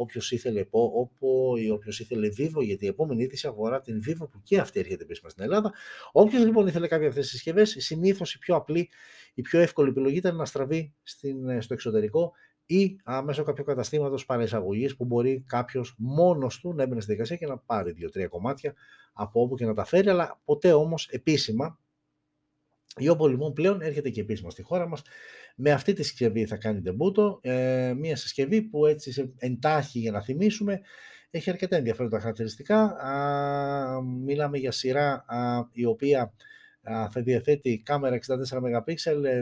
όποιος 0.00 0.30
ήθελε 0.32 0.66
Oppo 0.70 1.58
ή 1.60 1.70
όποιος 1.70 2.00
ήθελε 2.00 2.28
Vivo, 2.38 2.62
γιατί 2.62 2.84
η 2.84 2.88
επόμενη 2.88 3.22
είδηση 3.22 3.46
αφορά 3.46 3.80
την 3.80 4.02
Vivo 4.08 4.28
που 4.30 4.40
και 4.42 4.58
αυτή 4.58 4.80
έρχεται 4.80 5.02
επίσημα 5.02 5.28
στην 5.28 5.44
Ελλάδα. 5.44 5.72
Όποιος 6.12 6.44
λοιπόν 6.44 6.66
ήθελε 6.66 6.88
κάποια 6.88 7.08
αυτές 7.08 7.22
τις 7.22 7.32
συσκευές, 7.32 7.74
συνήθως 7.78 8.34
η 8.34 8.38
πιο 8.38 8.56
απλή, 8.56 8.88
η 9.34 9.42
πιο 9.42 9.60
εύκολη 9.60 9.88
επιλογή 9.88 10.16
ήταν 10.16 10.36
να 10.36 10.44
στραβεί 10.44 10.94
στην, 11.02 11.62
στο 11.62 11.74
εξωτερικό 11.74 12.32
ή 12.66 13.00
α, 13.04 13.22
μέσω 13.22 13.42
κάποιου 13.42 13.64
καταστήματος 13.64 14.26
παρεισαγωγή 14.26 14.94
που 14.94 15.04
μπορεί 15.04 15.44
κάποιος 15.46 15.94
μόνος 15.98 16.60
του 16.60 16.74
να 16.74 16.82
έμπαινε 16.82 17.00
στη 17.00 17.12
δικασία 17.12 17.36
και 17.36 17.46
να 17.46 17.58
πάρει 17.58 17.92
δύο-τρία 17.92 18.28
κομμάτια 18.28 18.74
από 19.12 19.40
όπου 19.40 19.54
και 19.54 19.64
να 19.64 19.74
τα 19.74 19.84
φέρει, 19.84 20.08
αλλά 20.08 20.40
ποτέ 20.44 20.72
όμως 20.72 21.08
επίσημα. 21.08 21.78
Η 22.98 23.10
Oppo 23.10 23.28
λοιπόν 23.28 23.52
πλέον 23.52 23.80
έρχεται 23.80 24.10
και 24.10 24.20
επίσημα 24.20 24.50
στη 24.50 24.62
χώρα 24.62 24.88
μας. 24.88 25.02
Με 25.56 25.70
αυτή 25.70 25.92
τη 25.92 26.02
συσκευή 26.02 26.46
θα 26.46 26.56
κάνει 26.56 26.80
τεμπούτο. 26.80 27.38
Ε, 27.42 27.92
μια 27.96 28.16
συσκευή 28.16 28.62
που 28.62 28.86
έτσι 28.86 29.12
σε 29.12 29.32
εντάχει 29.38 29.98
για 29.98 30.10
να 30.10 30.22
θυμίσουμε 30.22 30.80
έχει 31.30 31.50
αρκετά 31.50 31.76
ενδιαφέροντα 31.76 32.20
χαρακτηριστικά. 32.20 32.82
Α, 32.82 34.02
μιλάμε 34.02 34.58
για 34.58 34.72
σειρά 34.72 35.24
α, 35.26 35.68
η 35.72 35.84
οποία 35.84 36.32
θα 37.10 37.22
διαθέτει 37.22 37.82
κάμερα 37.84 38.18
64 38.26 38.36
MP, 38.84 38.94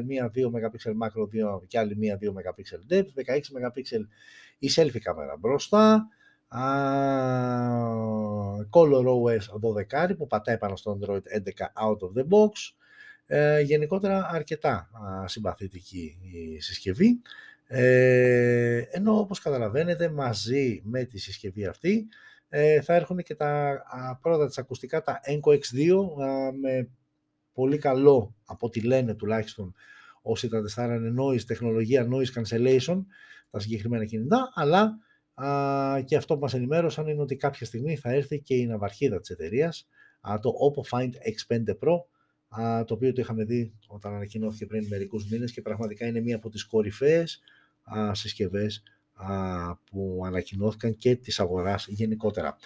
μία 0.04 0.30
2 0.34 0.38
MP 0.38 1.06
macro 1.06 1.66
και 1.66 1.78
άλλη 1.78 1.96
μία 1.96 2.18
2 2.20 2.26
MP 2.26 2.94
depth, 2.94 3.32
16 3.32 3.36
MP 3.36 4.00
η 4.58 4.70
selfie 4.74 4.98
κάμερα 4.98 5.36
μπροστά, 5.38 6.08
Color 8.70 9.04
OS 9.04 9.46
12 10.00 10.16
που 10.16 10.26
πατάει 10.26 10.58
πάνω 10.58 10.76
στο 10.76 10.98
Android 11.00 11.14
11 11.14 11.20
out 11.84 11.98
of 11.98 12.12
the 12.18 12.24
box, 12.28 12.50
ε, 13.26 13.60
γενικότερα 13.60 14.28
αρκετά 14.30 14.90
συμπαθητική 15.24 16.18
η 16.32 16.60
συσκευή, 16.60 17.20
ε, 17.66 18.82
ενώ 18.90 19.18
όπως 19.18 19.40
καταλαβαίνετε 19.40 20.08
μαζί 20.08 20.82
με 20.84 21.04
τη 21.04 21.18
συσκευή 21.18 21.66
αυτή 21.66 22.08
ε, 22.48 22.80
θα 22.80 22.94
έρχονται 22.94 23.22
και 23.22 23.34
τα 23.34 24.18
πρώτα 24.22 24.46
της 24.46 24.58
ακουστικά, 24.58 25.02
τα 25.02 25.20
Enco 25.26 25.52
X2 25.52 25.94
με 26.60 26.88
πολύ 27.52 27.78
καλό, 27.78 28.34
από 28.44 28.66
ό,τι 28.66 28.80
λένε 28.80 29.14
τουλάχιστον 29.14 29.74
όσοι 30.22 30.48
τα 30.48 30.62
τεστάρανε 30.62 31.14
noise, 31.22 31.42
τεχνολογία 31.42 32.08
noise 32.10 32.40
cancellation, 32.40 33.04
τα 33.50 33.60
συγκεκριμένα 33.60 34.04
κινητά, 34.04 34.52
αλλά 34.54 34.98
α, 35.34 36.00
και 36.04 36.16
αυτό 36.16 36.34
που 36.34 36.40
μας 36.40 36.54
ενημέρωσαν 36.54 37.06
είναι 37.06 37.22
ότι 37.22 37.36
κάποια 37.36 37.66
στιγμή 37.66 37.96
θα 37.96 38.10
έρθει 38.10 38.40
και 38.40 38.54
η 38.54 38.66
ναυαρχίδα 38.66 39.20
της 39.20 39.30
εταιρείας, 39.30 39.88
το 40.40 40.52
Oppo 40.66 40.96
Find 40.96 41.10
X5 41.10 41.62
Pro, 41.68 41.94
α, 41.94 42.04
το 42.86 42.94
οποίο 42.94 43.12
το 43.12 43.20
είχαμε 43.20 43.44
δει 43.44 43.72
όταν 43.86 44.14
ανακοινώθηκε 44.14 44.66
πριν 44.66 44.86
μερικούς 44.86 45.30
μήνες 45.30 45.52
και 45.52 45.62
πραγματικά 45.62 46.06
είναι 46.06 46.20
μία 46.20 46.36
από 46.36 46.48
τις 46.48 46.64
κορυφαίες 46.64 47.40
α, 47.82 48.14
συσκευές 48.14 48.82
που 49.90 50.22
ανακοινώθηκαν 50.26 50.96
και 50.96 51.16
της 51.16 51.40
αγοράς 51.40 51.86
γενικότερα. 51.88 52.56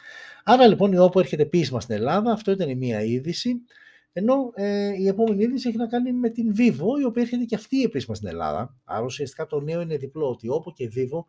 Άρα 0.45 0.67
λοιπόν 0.67 0.93
η 0.93 0.97
Oppo 0.99 1.17
έρχεται 1.17 1.43
επίσημα 1.43 1.81
στην 1.81 1.95
Ελλάδα, 1.95 2.33
αυτό 2.33 2.51
ήταν 2.51 2.69
η 2.69 2.75
μία 2.75 3.03
είδηση. 3.03 3.61
Ενώ 4.13 4.51
ε, 4.55 4.95
η 4.97 5.07
επόμενη 5.07 5.43
είδηση 5.43 5.69
έχει 5.69 5.77
να 5.77 5.87
κάνει 5.87 6.13
με 6.13 6.31
την 6.31 6.55
Vivo, 6.59 7.01
η 7.01 7.05
οποία 7.05 7.23
έρχεται 7.23 7.45
και 7.45 7.55
αυτή 7.55 7.83
επίσημα 7.83 8.15
στην 8.15 8.29
Ελλάδα. 8.29 8.77
Άρα 8.85 9.05
ουσιαστικά 9.05 9.47
το 9.47 9.61
νέο 9.61 9.81
είναι 9.81 9.97
διπλό, 9.97 10.29
ότι 10.31 10.49
όπου 10.49 10.73
και 10.73 10.91
Vivo 10.97 11.25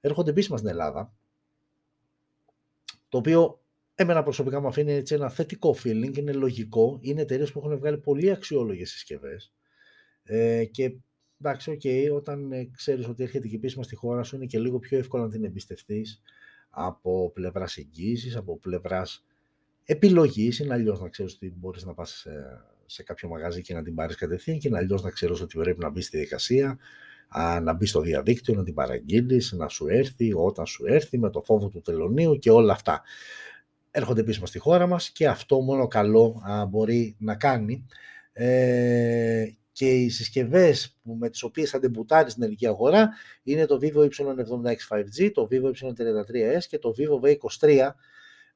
έρχονται 0.00 0.30
επίσημα 0.30 0.56
στην 0.56 0.68
Ελλάδα. 0.68 1.14
Το 3.08 3.18
οποίο 3.18 3.63
εμένα 3.94 4.22
προσωπικά 4.22 4.60
μου 4.60 4.66
αφήνει 4.66 4.92
έτσι 4.92 5.14
ένα 5.14 5.28
θετικό 5.28 5.76
feeling, 5.84 6.16
είναι 6.18 6.32
λογικό. 6.32 6.98
Είναι 7.00 7.20
εταιρείες 7.20 7.52
που 7.52 7.58
έχουν 7.58 7.78
βγάλει 7.78 7.98
πολύ 7.98 8.30
αξιόλογες 8.30 8.90
συσκευές. 8.90 9.52
Ε, 10.22 10.64
και 10.64 10.94
εντάξει, 11.40 11.78
okay, 11.82 12.14
όταν 12.14 12.52
ε, 12.52 12.70
ξέρεις 12.76 13.08
ότι 13.08 13.22
έρχεται 13.22 13.48
και 13.48 13.56
επίσημα 13.56 13.82
στη 13.82 13.94
χώρα 13.94 14.22
σου, 14.22 14.36
είναι 14.36 14.46
και 14.46 14.58
λίγο 14.58 14.78
πιο 14.78 14.98
εύκολο 14.98 15.22
να 15.22 15.30
την 15.30 15.44
εμπιστευτείς 15.44 16.22
από 16.70 17.30
πλευράς 17.34 17.76
εγγύησης, 17.76 18.36
από 18.36 18.58
πλευράς 18.58 19.24
επιλογής. 19.84 20.58
Είναι 20.58 20.74
αλλιώς 20.74 21.00
να 21.00 21.08
ξέρεις 21.08 21.34
ότι 21.34 21.54
μπορείς 21.56 21.84
να 21.84 21.94
πας 21.94 22.10
σε, 22.10 22.30
σε 22.86 23.02
κάποιο 23.02 23.28
μαγαζί 23.28 23.62
και 23.62 23.74
να 23.74 23.82
την 23.82 23.94
πάρεις 23.94 24.16
κατευθείαν 24.16 24.58
και 24.58 24.68
είναι 24.68 24.78
αλλιώς 24.78 25.02
να 25.02 25.10
ξέρεις 25.10 25.40
ότι 25.40 25.58
πρέπει 25.58 25.80
να 25.80 25.90
μπεις 25.90 26.06
στη 26.06 26.16
διαδικασία, 26.16 26.78
να 27.62 27.72
μπεις 27.72 27.90
στο 27.90 28.00
διαδίκτυο, 28.00 28.54
να 28.54 28.64
την 28.64 28.74
παραγγείλεις, 28.74 29.52
να 29.52 29.68
σου 29.68 29.88
έρθει 29.88 30.32
όταν 30.34 30.66
σου 30.66 30.84
έρθει 30.86 31.18
με 31.18 31.30
το 31.30 31.42
φόβο 31.42 31.68
του 31.68 31.80
τελωνίου 31.80 32.38
και 32.38 32.50
όλα 32.50 32.72
αυτά. 32.72 33.02
Έρχονται 33.96 34.20
επίσημα 34.20 34.46
στη 34.46 34.58
χώρα 34.58 34.86
μας 34.86 35.10
και 35.10 35.28
αυτό 35.28 35.60
μόνο 35.60 35.86
καλό 35.86 36.42
μπορεί 36.68 37.16
να 37.18 37.34
κάνει. 37.34 37.86
Ε, 38.32 39.46
και 39.72 39.90
οι 39.90 40.08
συσκευές 40.08 40.96
με 41.02 41.30
τις 41.30 41.42
οποίες 41.42 41.70
θα 41.70 41.78
ντεμπουτάρει 41.78 42.30
στην 42.30 42.42
ελληνική 42.42 42.66
αγορά 42.66 43.10
είναι 43.42 43.66
το 43.66 43.78
Vivo 43.82 43.98
Y76 43.98 44.96
5G, 44.96 45.30
το 45.34 45.48
Vivo 45.50 45.66
Y33s 45.66 46.62
και 46.68 46.78
το 46.78 46.94
Vivo 46.98 47.26
V23 47.26 47.88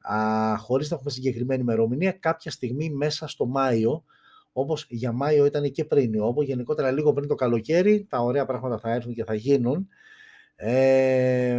α, 0.00 0.56
χωρίς 0.58 0.90
να 0.90 0.96
έχουμε 0.96 1.10
συγκεκριμένη 1.10 1.60
ημερομηνία, 1.60 2.12
κάποια 2.12 2.50
στιγμή 2.50 2.90
μέσα 2.90 3.26
στο 3.28 3.46
Μάιο, 3.46 4.04
όπως 4.52 4.86
για 4.88 5.12
Μάιο 5.12 5.44
ήταν 5.44 5.70
και 5.70 5.84
πριν, 5.84 6.20
όπου 6.20 6.42
γενικότερα 6.42 6.90
λίγο 6.90 7.12
πριν 7.12 7.28
το 7.28 7.34
καλοκαίρι, 7.34 8.06
τα 8.08 8.18
ωραία 8.18 8.46
πράγματα 8.46 8.78
θα 8.78 8.92
έρθουν 8.92 9.14
και 9.14 9.24
θα 9.24 9.34
γίνουν. 9.34 9.88
Ε, 10.56 11.58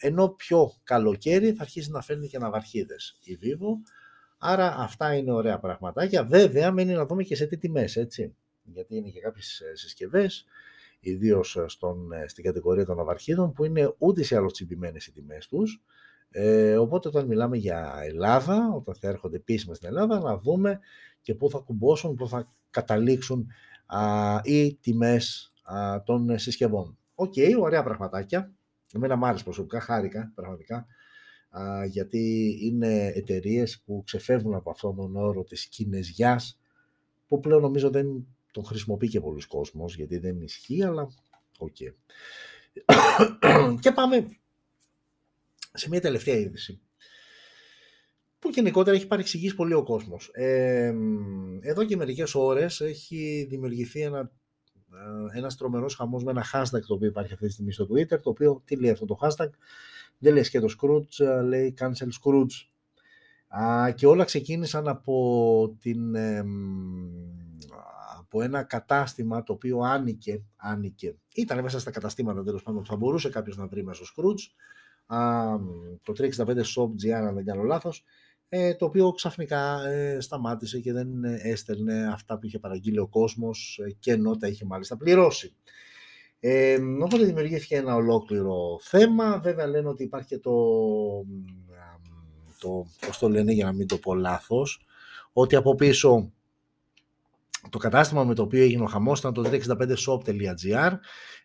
ενώ 0.00 0.28
πιο 0.28 0.72
καλοκαίρι 0.84 1.52
θα 1.52 1.62
αρχίσει 1.62 1.90
να 1.90 2.00
φέρνει 2.00 2.28
και 2.28 2.38
ναυαρχίδες 2.38 3.18
η 3.22 3.38
Vivo. 3.42 3.92
Άρα 4.38 4.76
αυτά 4.78 5.14
είναι 5.14 5.32
ωραία 5.32 5.58
πραγματάκια. 5.58 6.24
Βέβαια, 6.24 6.72
μένει 6.72 6.92
να 6.92 7.06
δούμε 7.06 7.22
και 7.22 7.36
σε 7.36 7.46
τι 7.46 7.58
τιμές, 7.58 7.96
έτσι. 7.96 8.34
Γιατί 8.62 8.96
είναι 8.96 9.08
και 9.08 9.20
κάποιες 9.20 9.60
ε, 9.60 9.76
συσκευές, 9.76 10.44
ιδίως 11.00 11.56
ε, 11.56 11.64
στην 12.26 12.44
κατηγορία 12.44 12.84
των 12.84 12.96
ναυαρχίδων, 12.96 13.52
που 13.52 13.64
είναι 13.64 13.94
ούτε 13.98 14.22
σε 14.22 14.36
άλλως 14.36 14.52
τσιμπημένες 14.52 15.06
οι 15.06 15.12
τιμές 15.12 15.46
τους. 15.46 15.82
Ε, 16.30 16.76
οπότε 16.76 17.08
όταν 17.08 17.26
μιλάμε 17.26 17.56
για 17.56 17.94
Ελλάδα, 18.02 18.72
όταν 18.74 18.94
θα 18.94 19.08
έρχονται 19.08 19.36
επίσημα 19.36 19.74
στην 19.74 19.88
Ελλάδα, 19.88 20.20
να 20.20 20.38
δούμε 20.38 20.80
και 21.20 21.34
πού 21.34 21.50
θα 21.50 21.58
κουμπώσουν, 21.58 22.14
πού 22.14 22.28
θα 22.28 22.52
καταλήξουν 22.70 23.46
α, 23.86 24.40
οι 24.42 24.74
τιμές 24.74 25.52
α, 25.62 26.02
των 26.02 26.38
συσκευών. 26.38 26.98
OK, 27.14 27.32
okay, 27.36 27.52
ωραία 27.60 27.82
πραγματάκια. 27.82 28.52
Εμένα 28.94 29.16
μου 29.16 29.26
άρεσε 29.26 29.44
προσωπικά, 29.44 29.80
χάρηκα 29.80 30.32
πραγματικά, 30.34 30.86
α, 31.50 31.84
γιατί 31.84 32.56
είναι 32.62 33.06
εταιρείες 33.06 33.82
που 33.84 34.02
ξεφεύγουν 34.04 34.54
από 34.54 34.70
αυτόν 34.70 34.96
τον 34.96 35.16
όρο 35.16 35.44
της 35.44 35.66
κινέζιας, 35.66 36.60
που 37.26 37.40
πλέον 37.40 37.60
νομίζω 37.60 37.90
δεν 37.90 38.26
τον 38.50 38.64
χρησιμοποιεί 38.64 39.08
και 39.08 39.20
πολλοί 39.20 39.46
κόσμος, 39.46 39.96
γιατί 39.96 40.18
δεν 40.18 40.40
ισχύει, 40.40 40.84
αλλά 40.84 41.08
OK. 41.58 41.76
Okay. 41.80 41.94
και 43.80 43.92
πάμε 43.92 44.28
σε 45.72 45.88
μια 45.88 46.00
τελευταία 46.00 46.36
είδηση 46.36 46.80
που 48.40 48.50
γενικότερα 48.50 48.96
έχει 48.96 49.06
παρεξηγήσει 49.06 49.54
πολύ 49.54 49.74
ο 49.74 49.82
κόσμος. 49.82 50.30
Ε, 50.32 50.94
εδώ 51.60 51.84
και 51.84 51.96
μερικές 51.96 52.34
ώρες 52.34 52.80
έχει 52.80 53.46
δημιουργηθεί 53.48 54.00
ένα, 54.00 54.32
ένας 55.32 55.56
τρομερός 55.56 55.94
χαμός 55.94 56.24
με 56.24 56.30
ένα 56.30 56.44
hashtag 56.52 56.80
το 56.86 56.94
οποίο 56.94 57.08
υπάρχει 57.08 57.32
αυτή 57.32 57.46
τη 57.46 57.52
στιγμή 57.52 57.72
στο 57.72 57.86
Twitter, 57.90 58.20
το 58.22 58.30
οποίο, 58.30 58.62
τι 58.64 58.76
λέει 58.76 58.90
αυτό 58.90 59.06
το 59.06 59.18
hashtag, 59.22 59.48
δεν 60.18 60.32
λέει 60.32 60.48
και 60.48 60.60
το 60.60 60.74
Skroutz, 60.80 61.42
λέει 61.44 61.74
cancel 61.78 62.08
Skroutz. 62.22 62.68
Α, 63.62 63.90
και 63.90 64.06
όλα 64.06 64.24
ξεκίνησαν 64.24 64.88
από, 64.88 65.76
την, 65.80 66.16
από 68.18 68.42
ένα 68.42 68.62
κατάστημα 68.62 69.42
το 69.42 69.52
οποίο 69.52 69.78
άνοικε, 69.80 70.42
άνοικε. 70.56 71.16
Ήταν 71.34 71.62
μέσα 71.62 71.80
στα 71.80 71.90
καταστήματα 71.90 72.42
τέλος 72.44 72.62
πάντων 72.62 72.82
που 72.82 72.88
θα 72.88 72.96
μπορούσε 72.96 73.30
κάποιος 73.30 73.56
να 73.56 73.66
βρει 73.66 73.84
μέσα 73.84 74.04
στο 74.04 74.22
Scrooge. 74.22 74.54
Α, 75.06 75.58
το 76.02 76.12
365 76.16 76.46
Shop 76.46 76.88
GR, 77.04 77.10
αν 77.10 77.34
δεν 77.34 77.44
κάνω 77.44 77.62
λάθος, 77.62 77.98
ε, 77.98 78.04
το 78.78 78.84
οποίο 78.84 79.10
ξαφνικά 79.10 79.86
ε, 79.86 80.20
σταμάτησε 80.20 80.80
και 80.80 80.92
δεν 80.92 81.24
έστελνε 81.24 82.08
αυτά 82.12 82.38
που 82.38 82.46
είχε 82.46 82.58
παραγγείλει 82.58 82.98
ο 82.98 83.06
κόσμος 83.06 83.80
ε, 83.84 83.90
και 83.98 84.12
ενώ 84.12 84.36
τα 84.36 84.46
είχε 84.46 84.64
μάλιστα 84.64 84.96
πληρώσει. 84.96 85.54
Ε, 86.40 86.78
οπότε 87.02 87.24
δημιουργήθηκε 87.24 87.76
ένα 87.76 87.94
ολόκληρο 87.94 88.78
θέμα. 88.82 89.38
Βέβαια 89.38 89.66
λένε 89.66 89.88
ότι 89.88 90.02
υπάρχει 90.02 90.28
και 90.28 90.38
το, 90.38 90.52
το 92.60 92.86
πώς 93.06 93.18
το 93.18 93.28
λένε 93.28 93.52
για 93.52 93.64
να 93.64 93.72
μην 93.72 93.86
το 93.86 93.96
πω 93.96 94.14
λάθος, 94.14 94.86
ότι 95.32 95.56
από 95.56 95.74
πίσω 95.74 96.32
το 97.70 97.78
κατάστημα 97.78 98.24
με 98.24 98.34
το 98.34 98.42
οποίο 98.42 98.62
έγινε 98.62 98.82
ο 98.82 98.86
χαμός 98.86 99.18
ήταν 99.18 99.32
το 99.32 99.50
365shop.gr 99.50 100.92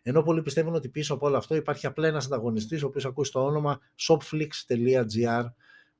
ενώ 0.02 0.22
πολλοί 0.22 0.42
πιστεύουν 0.42 0.74
ότι 0.74 0.88
πίσω 0.88 1.14
από 1.14 1.26
όλο 1.26 1.36
αυτό 1.36 1.54
υπάρχει 1.54 1.86
απλά 1.86 2.08
ένας 2.08 2.26
ανταγωνιστής 2.26 2.82
ο 2.82 2.86
οποίος 2.86 3.04
ακούει 3.04 3.24
στο 3.24 3.44
όνομα 3.44 3.80
shopflix.gr 4.08 5.44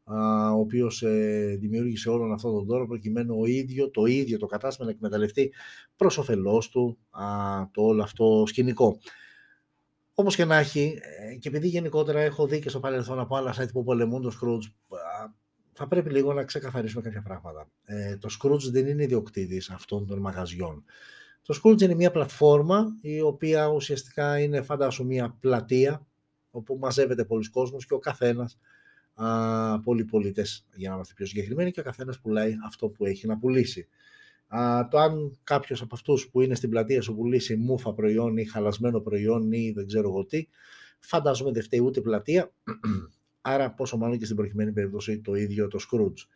ο 0.09 0.59
οποίος 0.59 1.03
ε, 1.03 1.57
δημιούργησε 1.61 2.09
όλον 2.09 2.33
αυτόν 2.33 2.55
τον 2.55 2.65
δώρο 2.65 2.87
προκειμένου 2.87 3.37
ο 3.41 3.47
ίδιο, 3.47 3.91
το 3.91 4.05
ίδιο 4.05 4.39
το 4.39 4.47
κατάστημα 4.47 4.87
να 4.87 4.93
εκμεταλλευτεί 4.93 5.53
προς 5.97 6.19
όφελός 6.19 6.69
του 6.69 6.99
το 7.71 7.83
όλο 7.83 8.03
αυτό 8.03 8.45
σκηνικό. 8.47 8.99
Όπως 10.15 10.37
και 10.37 10.45
να 10.45 10.57
έχει, 10.57 10.99
ε, 11.31 11.35
και 11.37 11.49
επειδή 11.49 11.69
γενικότερα 11.69 12.21
έχω 12.21 12.47
δει 12.47 12.61
και 12.61 12.69
στο 12.69 12.81
παρελθόν 12.81 13.19
από 13.19 13.37
άλλα 13.37 13.55
site 13.59 13.73
που 13.73 13.85
πολεμούν 13.85 14.23
το 14.23 14.33
Scrooge, 14.41 14.73
θα 15.73 15.89
πρέπει 15.89 16.11
λίγο 16.11 16.33
να 16.33 16.45
ξεκαθαρίσουμε 16.45 17.03
κάποια 17.03 17.23
πράγματα. 17.23 17.69
Ε, 17.85 18.17
το 18.17 18.29
Scrooge 18.41 18.71
δεν 18.71 18.87
είναι 18.87 19.03
ιδιοκτήτης 19.03 19.71
αυτών 19.71 20.07
των 20.07 20.19
μαγαζιών. 20.19 20.85
Το 21.43 21.61
Scrooge 21.63 21.81
είναι 21.81 21.95
μια 21.95 22.11
πλατφόρμα 22.11 22.87
η 23.01 23.21
οποία 23.21 23.67
ουσιαστικά 23.67 24.39
είναι 24.39 24.63
φαντάσου 24.63 25.07
μια 25.07 25.37
πλατεία 25.41 26.07
όπου 26.51 26.79
μαζεύεται 26.81 27.25
πολλοί 27.25 27.51
κόσμος 27.51 27.87
και 27.87 27.95
ο 27.95 27.99
καθένας 27.99 28.59
α, 29.17 29.81
πολλοί 29.81 30.05
πολίτες 30.05 30.67
για 30.75 30.89
να 30.89 30.95
είμαστε 30.95 31.14
πιο 31.14 31.27
συγκεκριμένοι 31.27 31.71
και 31.71 31.81
ο 31.81 31.83
καθένας 31.83 32.21
πουλάει 32.21 32.55
αυτό 32.64 32.89
που 32.89 33.07
έχει 33.07 33.27
να 33.27 33.39
πουλήσει. 33.39 33.89
Α, 34.49 34.89
το 34.91 34.99
αν 34.99 35.39
κάποιος 35.45 35.83
από 35.83 35.95
αυτούς 35.95 36.29
που 36.29 36.41
είναι 36.41 36.55
στην 36.55 36.71
πλατεία 36.71 37.03
σου 37.03 37.14
πουλήσει 37.14 37.57
μούφα 37.57 37.95
προϊόν 37.95 38.37
ή 38.37 38.45
χαλασμένο 38.45 39.01
προϊόν 39.01 39.53
ή 39.53 39.71
δεν 39.71 39.87
ξέρω 39.87 40.09
εγώ 40.09 40.25
τι, 40.25 40.49
φαντάζομαι 40.99 41.51
δεν 41.51 41.62
φταίει 41.62 41.81
ούτε 41.81 42.01
πλατεία, 42.01 42.53
άρα 43.41 43.71
πόσο 43.71 43.97
μάλλον 43.97 44.19
και 44.19 44.25
στην 44.25 44.37
προκειμένη 44.37 44.73
περίπτωση 44.73 45.19
το 45.21 45.35
ίδιο 45.35 45.69
το 45.69 45.79
Scrooge. 45.91 46.27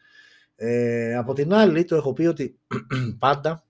Ε, 0.57 1.17
από 1.17 1.35
την 1.35 1.53
άλλη, 1.53 1.85
το 1.85 1.97
έχω 1.97 2.13
πει 2.13 2.27
ότι 2.27 2.59
πάντα 3.19 3.65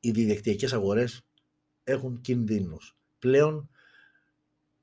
οι 0.00 0.10
διαδικτυακές 0.10 0.72
αγορές 0.72 1.26
έχουν 1.84 2.20
κινδύνους. 2.20 2.96
Πλέον 3.18 3.68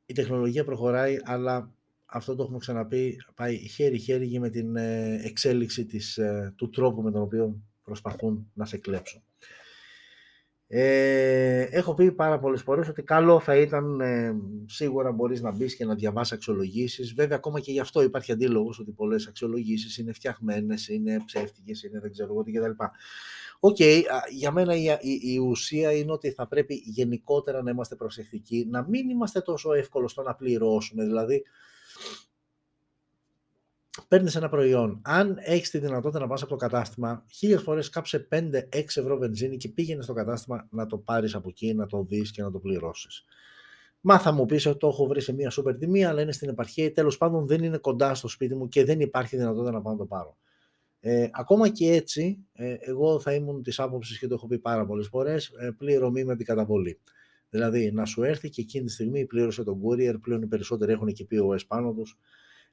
η 0.05 0.13
τεχνολογία 0.13 0.63
προχωράει, 0.63 1.17
αλλά 1.23 1.73
αυτό 2.13 2.35
το 2.35 2.43
έχουμε 2.43 2.57
ξαναπεί, 2.57 3.17
πάει 3.35 3.57
χέρι-χέρι 3.57 4.27
και 4.27 4.39
με 4.39 4.49
την 4.49 4.75
ε, 4.75 5.21
εξέλιξη 5.23 5.85
της, 5.85 6.17
ε, 6.17 6.53
του 6.55 6.69
τρόπου 6.69 7.01
με 7.01 7.11
τον 7.11 7.21
οποίο 7.21 7.61
προσπαθούν 7.83 8.51
να 8.53 8.65
σε 8.65 8.77
κλέψουν. 8.77 9.23
Ε, 10.73 11.61
έχω 11.61 11.93
πει 11.93 12.11
πάρα 12.11 12.39
πολλές 12.39 12.61
φορές 12.61 12.87
ότι 12.87 13.03
καλό 13.03 13.39
θα 13.39 13.55
ήταν 13.55 14.01
ε, 14.01 14.35
σίγουρα 14.65 15.11
μπορείς 15.11 15.41
να 15.41 15.51
μπεις 15.51 15.75
και 15.75 15.85
να 15.85 15.95
διαβάσεις 15.95 16.33
αξιολογήσεις. 16.33 17.13
Βέβαια 17.13 17.37
ακόμα 17.37 17.59
και 17.59 17.71
γι' 17.71 17.79
αυτό 17.79 18.01
υπάρχει 18.01 18.31
αντίλογος 18.31 18.79
ότι 18.79 18.91
πολλές 18.91 19.27
αξιολογήσεις 19.27 19.97
είναι 19.97 20.13
φτιαχμένες, 20.13 20.87
είναι 20.87 21.23
ψεύτικες, 21.25 21.83
είναι 21.83 21.99
δεν 21.99 22.11
ξέρω 22.11 22.33
εγώ 22.33 22.43
τι 22.43 22.51
κτλ. 22.51 22.71
OK, 23.59 23.75
okay, 23.79 24.01
για 24.29 24.51
μένα 24.51 24.75
η, 24.75 24.83
η, 25.01 25.19
η, 25.33 25.37
ουσία 25.37 25.91
είναι 25.91 26.11
ότι 26.11 26.31
θα 26.31 26.47
πρέπει 26.47 26.73
γενικότερα 26.85 27.63
να 27.63 27.71
είμαστε 27.71 27.95
προσεκτικοί, 27.95 28.67
να 28.69 28.87
μην 28.87 29.09
είμαστε 29.09 29.41
τόσο 29.41 29.73
εύκολοι 29.73 30.07
στο 30.07 30.21
να 30.21 30.35
πληρώσουμε. 30.35 31.03
Δηλαδή, 31.03 31.43
παίρνεις 34.07 34.35
ένα 34.35 34.49
προϊόν. 34.49 35.01
Αν 35.03 35.37
έχεις 35.39 35.69
τη 35.69 35.77
δυνατότητα 35.77 36.19
να 36.19 36.27
πας 36.27 36.41
από 36.41 36.51
το 36.51 36.55
κατάστημα, 36.55 37.25
χίλιες 37.31 37.61
φορές 37.61 37.89
κάψε 37.89 38.27
5-6 38.31 38.97
ευρώ 38.97 39.17
βενζίνη 39.17 39.57
και 39.57 39.69
πήγαινε 39.69 40.03
στο 40.03 40.13
κατάστημα 40.13 40.67
να 40.69 40.85
το 40.85 40.97
πάρεις 40.97 41.35
από 41.35 41.49
εκεί, 41.49 41.73
να 41.73 41.85
το 41.85 42.03
δεις 42.03 42.31
και 42.31 42.41
να 42.41 42.51
το 42.51 42.59
πληρώσεις. 42.59 43.25
Μα 44.01 44.19
θα 44.19 44.31
μου 44.31 44.45
πεις 44.45 44.65
ότι 44.65 44.77
το 44.77 44.87
έχω 44.87 45.07
βρει 45.07 45.21
σε 45.21 45.33
μια 45.33 45.49
σούπερ 45.49 45.77
τιμή, 45.77 46.05
αλλά 46.05 46.21
είναι 46.21 46.31
στην 46.31 46.49
επαρχία 46.49 46.85
ή 46.85 46.91
τέλος 46.91 47.17
πάντων 47.17 47.47
δεν 47.47 47.63
είναι 47.63 47.77
κοντά 47.77 48.15
στο 48.15 48.27
σπίτι 48.27 48.55
μου 48.55 48.67
και 48.67 48.85
δεν 48.85 48.99
υπάρχει 48.99 49.37
δυνατότητα 49.37 49.71
να 49.71 49.81
πάω 49.81 49.93
να 49.93 49.99
το 49.99 50.05
πάρω. 50.05 50.37
Ε, 50.99 51.27
ακόμα 51.31 51.69
και 51.69 51.91
έτσι, 51.91 52.45
ε, 52.53 52.75
εγώ 52.79 53.19
θα 53.19 53.33
ήμουν 53.33 53.63
της 53.63 53.79
άποψης 53.79 54.19
και 54.19 54.27
το 54.27 54.33
έχω 54.33 54.47
πει 54.47 54.59
πάρα 54.59 54.85
πολλές 54.85 55.07
φορές, 55.07 55.47
ε, 55.59 55.71
πληρωμή 55.77 56.23
με 56.23 56.35
την 56.35 56.45
καταβολή. 56.45 56.99
Δηλαδή 57.51 57.91
να 57.91 58.05
σου 58.05 58.23
έρθει 58.23 58.49
και 58.49 58.61
εκείνη 58.61 58.85
τη 58.85 58.91
στιγμή 58.91 59.25
πλήρωσε 59.25 59.63
τον 59.63 59.81
courier, 59.83 60.15
πλέον 60.21 60.41
οι 60.41 60.47
περισσότεροι 60.47 60.91
έχουν 60.91 61.13
και 61.13 61.27
POS 61.31 61.67
πάνω 61.67 61.93
τους. 61.93 62.17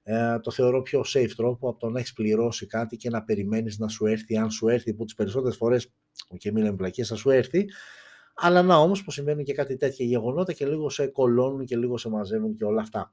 Ε, 0.03 0.39
το 0.39 0.51
θεωρώ 0.51 0.83
πιο 0.83 1.05
safe 1.15 1.31
τρόπο 1.37 1.69
από 1.69 1.79
το 1.79 1.89
να 1.89 1.99
έχεις 1.99 2.13
πληρώσει 2.13 2.67
κάτι 2.67 2.97
και 2.97 3.11
να 3.11 3.23
περιμένεις 3.23 3.79
να 3.79 3.89
σου 3.89 4.07
έρθει, 4.07 4.37
αν 4.37 4.51
σου 4.51 4.69
έρθει, 4.69 4.95
που 4.95 5.05
τις 5.05 5.15
περισσότερες 5.15 5.57
φορές, 5.57 5.93
και 6.39 6.53
μην 6.53 6.63
λέμε 6.63 6.77
πλακίε, 6.77 7.05
θα 7.05 7.15
σου 7.15 7.31
έρθει. 7.31 7.67
Αλλά 8.35 8.63
να 8.63 8.77
όμως 8.77 9.05
που 9.05 9.11
συμβαίνουν 9.11 9.45
και 9.45 9.55
κάτι 9.55 9.77
τέτοια 9.77 10.07
γεγονότα 10.07 10.53
και 10.53 10.67
λίγο 10.67 10.91
σε 10.91 11.07
κολώνουν 11.07 11.65
και 11.65 11.77
λίγο 11.77 11.99
σε 11.99 12.09
μαζεύουν 12.09 12.55
και 12.55 12.65
όλα 12.65 12.81
αυτά. 12.81 13.13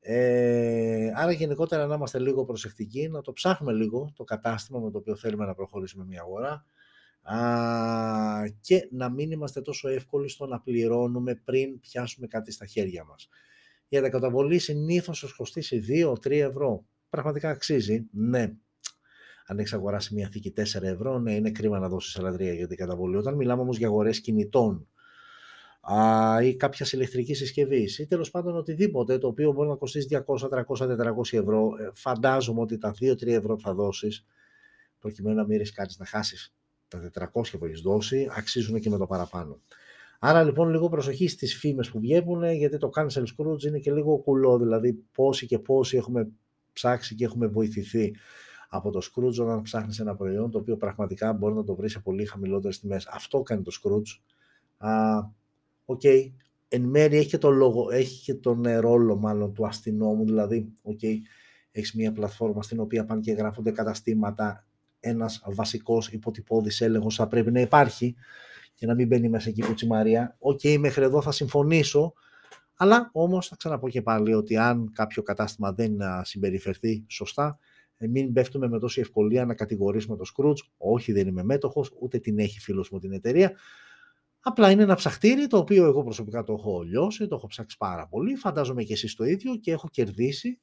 Ε, 0.00 1.12
άρα 1.14 1.32
γενικότερα 1.32 1.86
να 1.86 1.94
είμαστε 1.94 2.18
λίγο 2.18 2.44
προσεκτικοί, 2.44 3.08
να 3.08 3.20
το 3.20 3.32
ψάχνουμε 3.32 3.72
λίγο 3.72 4.12
το 4.16 4.24
κατάστημα 4.24 4.80
με 4.80 4.90
το 4.90 4.98
οποίο 4.98 5.16
θέλουμε 5.16 5.46
να 5.46 5.54
προχωρήσουμε 5.54 6.04
μια 6.04 6.20
αγορά 6.20 6.50
α, 6.50 6.62
και 8.60 8.88
να 8.90 9.10
μην 9.10 9.30
είμαστε 9.30 9.60
τόσο 9.60 9.88
εύκολοι 9.88 10.28
στο 10.28 10.46
να 10.46 10.60
πληρώνουμε 10.60 11.34
πριν 11.34 11.80
πιάσουμε 11.80 12.26
κάτι 12.26 12.52
στα 12.52 12.66
χέρια 12.66 13.04
μας. 13.04 13.28
Η 13.88 13.96
αντακαταβολή 13.96 14.58
συνήθως 14.58 15.18
σας 15.18 15.32
κοστίσει 15.32 15.84
2-3 15.88 16.30
ευρώ. 16.30 16.84
Πραγματικά 17.08 17.50
αξίζει, 17.50 18.06
ναι. 18.10 18.52
Αν 19.46 19.58
έχεις 19.58 19.72
αγοράσει 19.72 20.14
μια 20.14 20.28
θήκη 20.28 20.52
4 20.56 20.82
ευρώ, 20.82 21.18
ναι, 21.18 21.34
είναι 21.34 21.50
κρίμα 21.50 21.78
να 21.78 21.88
δώσεις 21.88 22.14
ελατρεία 22.14 22.54
για 22.54 22.66
την 22.66 22.76
καταβολή. 22.76 23.16
Όταν 23.16 23.34
μιλάμε 23.34 23.62
όμως 23.62 23.78
για 23.78 23.86
αγορές 23.86 24.20
κινητών 24.20 24.88
α, 25.80 26.42
ή 26.42 26.56
κάποια 26.56 26.86
ηλεκτρική 26.92 27.34
συσκευή 27.34 27.88
ή 27.98 28.06
τέλος 28.06 28.30
πάντων 28.30 28.56
οτιδήποτε 28.56 29.18
το 29.18 29.26
οποίο 29.26 29.52
μπορεί 29.52 29.68
να 29.68 29.76
κοστίσει 29.76 30.08
200, 30.26 30.48
300, 30.48 30.86
400 30.86 31.38
ευρώ, 31.38 31.70
ε, 31.78 31.90
φαντάζομαι 31.94 32.60
ότι 32.60 32.78
τα 32.78 32.94
2-3 33.00 33.26
ευρώ 33.26 33.54
που 33.54 33.62
θα 33.62 33.74
δώσεις, 33.74 34.24
προκειμένου 34.98 35.36
να 35.36 35.46
μην 35.46 35.58
ρισκάρεις 35.58 35.98
να 35.98 36.06
χάσεις 36.06 36.54
τα 36.90 37.30
400 37.32 37.58
που 37.58 37.64
έχεις 37.64 37.80
δώσει, 37.80 38.28
αξίζουν 38.36 38.80
και 38.80 38.90
με 38.90 38.98
το 38.98 39.06
παραπάνω. 39.06 39.60
Άρα 40.18 40.44
λοιπόν 40.44 40.70
λίγο 40.70 40.88
προσοχή 40.88 41.28
στις 41.28 41.56
φήμες 41.56 41.90
που 41.90 42.00
βγαίνουν 42.00 42.50
γιατί 42.50 42.78
το 42.78 42.90
cancel 42.94 43.22
Scrooge 43.22 43.62
είναι 43.62 43.78
και 43.78 43.92
λίγο 43.92 44.18
κουλό, 44.18 44.58
δηλαδή 44.58 44.92
πόσοι 45.12 45.46
και 45.46 45.58
πόσοι 45.58 45.96
έχουμε 45.96 46.28
ψάξει 46.72 47.14
και 47.14 47.24
έχουμε 47.24 47.46
βοηθηθεί 47.46 48.14
από 48.68 48.90
το 48.90 49.00
Skroutz 49.02 49.42
όταν 49.42 49.62
ψάχνεις 49.62 49.98
ένα 49.98 50.16
προϊόν 50.16 50.50
το 50.50 50.58
οποίο 50.58 50.76
πραγματικά 50.76 51.32
μπορεί 51.32 51.54
να 51.54 51.64
το 51.64 51.74
βρεις 51.74 51.92
σε 51.92 52.00
πολύ 52.00 52.24
χαμηλότερες 52.24 52.80
τιμές. 52.80 53.06
Αυτό 53.06 53.42
κάνει 53.42 53.62
το 53.62 53.72
Skroutz. 53.82 54.20
OK, 55.84 56.00
okay. 56.04 56.32
εν 56.68 56.82
μέρει 56.82 57.16
έχει 57.16 57.28
και, 57.28 57.38
το 57.38 57.50
λόγο, 57.50 57.90
έχει 57.90 58.22
και 58.22 58.34
τον 58.34 58.62
ρόλο 58.78 59.16
μάλλον 59.16 59.54
του 59.54 59.66
αστυνόμου, 59.66 60.24
δηλαδή, 60.24 60.72
okay, 60.82 61.16
έχεις 61.70 61.94
μια 61.94 62.12
πλατφόρμα 62.12 62.62
στην 62.62 62.80
οποία 62.80 63.04
πάνε 63.04 63.20
και 63.20 63.32
γράφονται 63.32 63.70
καταστήματα, 63.70 64.66
ένας 65.00 65.42
βασικός 65.46 66.08
υποτυπώδης 66.08 66.80
έλεγχος 66.80 67.14
θα 67.14 67.28
πρέπει 67.28 67.50
να 67.50 67.60
υπάρχει, 67.60 68.16
και 68.80 68.86
να 68.86 68.94
μην 68.94 69.06
μπαίνει 69.06 69.28
μέσα 69.28 69.48
εκεί 69.48 69.60
η 69.60 69.74
κουτσή 69.74 70.05
Μαρία. 70.05 70.36
OK, 70.38 70.60
okay, 70.62 70.76
μέχρι 70.78 71.04
εδώ 71.04 71.22
θα 71.22 71.32
συμφωνήσω, 71.32 72.12
αλλά 72.76 73.10
όμως 73.12 73.48
θα 73.48 73.56
ξαναπώ 73.56 73.88
και 73.88 74.02
πάλι 74.02 74.34
ότι 74.34 74.56
αν 74.56 74.90
κάποιο 74.92 75.22
κατάστημα 75.22 75.72
δεν 75.72 75.98
συμπεριφερθεί 76.22 77.04
σωστά, 77.08 77.58
ε, 77.96 78.06
μην 78.06 78.32
πέφτουμε 78.32 78.68
με 78.68 78.78
τόση 78.78 79.00
ευκολία 79.00 79.44
να 79.44 79.54
κατηγορήσουμε 79.54 80.16
το 80.16 80.24
Scrooge. 80.34 80.68
Όχι, 80.76 81.12
δεν 81.12 81.26
είμαι 81.26 81.42
μέτοχος, 81.42 81.92
ούτε 82.00 82.18
την 82.18 82.38
έχει 82.38 82.60
φίλος 82.60 82.90
μου 82.90 82.98
την 82.98 83.12
εταιρεία. 83.12 83.52
Απλά 84.40 84.70
είναι 84.70 84.82
ένα 84.82 84.94
ψαχτήρι 84.94 85.46
το 85.46 85.58
οποίο 85.58 85.84
εγώ 85.84 86.02
προσωπικά 86.02 86.42
το 86.42 86.52
έχω 86.52 86.82
λιώσει, 86.82 87.26
το 87.26 87.34
έχω 87.34 87.46
ψάξει 87.46 87.76
πάρα 87.76 88.06
πολύ. 88.06 88.36
Φαντάζομαι 88.36 88.82
και 88.82 88.92
εσείς 88.92 89.14
το 89.14 89.24
ίδιο 89.24 89.56
και 89.56 89.72
έχω 89.72 89.88
κερδίσει 89.88 90.60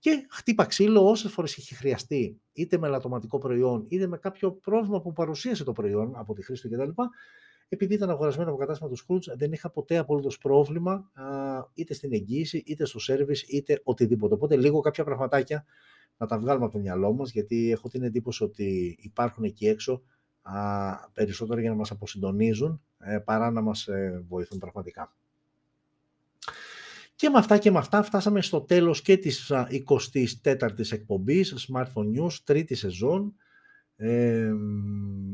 και 0.00 0.26
χτύπα 0.30 0.64
ξύλο 0.64 1.08
όσες 1.08 1.32
φορές 1.32 1.56
έχει 1.56 1.74
χρειαστεί, 1.74 2.40
είτε 2.52 2.78
με 2.78 2.88
λατωματικό 2.88 3.38
προϊόν, 3.38 3.84
είτε 3.88 4.06
με 4.06 4.18
κάποιο 4.18 4.52
πρόβλημα 4.52 5.00
που 5.00 5.12
παρουσίασε 5.12 5.64
το 5.64 5.72
προϊόν 5.72 6.12
από 6.16 6.34
τη 6.34 6.42
χρήση 6.42 6.68
του 6.68 6.76
κτλ. 6.76 7.02
Επειδή 7.68 7.94
ήταν 7.94 8.10
αγορασμένο 8.10 8.50
από 8.50 8.58
κατάστημα 8.58 8.90
του 8.90 8.98
Scrooge, 8.98 9.36
δεν 9.36 9.52
είχα 9.52 9.70
ποτέ 9.70 9.96
απολύτως 9.96 10.38
πρόβλημα 10.38 11.10
είτε 11.74 11.94
στην 11.94 12.12
εγγύηση, 12.12 12.62
είτε 12.66 12.84
στο 12.84 13.00
service, 13.08 13.48
είτε 13.48 13.80
οτιδήποτε. 13.84 14.34
Οπότε 14.34 14.56
λίγο 14.56 14.80
κάποια 14.80 15.04
πραγματάκια 15.04 15.64
να 16.16 16.26
τα 16.26 16.38
βγάλουμε 16.38 16.64
από 16.64 16.74
το 16.74 16.80
μυαλό 16.80 17.12
μας, 17.12 17.30
γιατί 17.30 17.70
έχω 17.70 17.88
την 17.88 18.02
εντύπωση 18.02 18.44
ότι 18.44 18.98
υπάρχουν 19.00 19.44
εκεί 19.44 19.66
έξω 19.66 20.02
α, 20.42 20.54
περισσότερο 21.12 21.60
για 21.60 21.70
να 21.70 21.76
μας 21.76 21.90
αποσυντονίζουν 21.90 22.82
ε, 22.98 23.18
παρά 23.18 23.50
να 23.50 23.60
μας 23.60 23.86
ε, 23.86 24.24
βοηθούν 24.28 24.58
πραγματικά. 24.58 25.14
Και 27.20 27.28
με 27.28 27.38
αυτά 27.38 27.58
και 27.58 27.70
με 27.70 27.78
αυτά 27.78 28.02
φτάσαμε 28.02 28.42
στο 28.42 28.60
τέλος 28.60 29.02
και 29.02 29.16
της 29.16 29.52
24ης 30.42 30.92
εκπομπής 30.92 31.68
Smartphone 31.68 32.18
News, 32.18 32.32
τρίτη 32.44 32.74
σεζόν. 32.74 33.34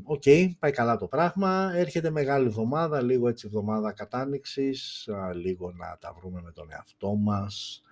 OK, 0.03 0.23
okay, 0.24 0.51
πάει 0.59 0.70
καλά 0.70 0.97
το 0.97 1.07
πράγμα. 1.07 1.70
Έρχεται 1.74 2.11
μεγάλη 2.11 2.47
εβδομάδα, 2.47 3.03
λίγο 3.03 3.28
έτσι 3.28 3.47
εβδομάδα 3.47 3.93
κατάνυξης, 3.93 5.09
λίγο 5.34 5.72
να 5.72 5.97
τα 6.01 6.14
βρούμε 6.18 6.41
με 6.45 6.53
τον 6.53 6.68
εαυτό 6.70 7.14
μας, 7.14 7.82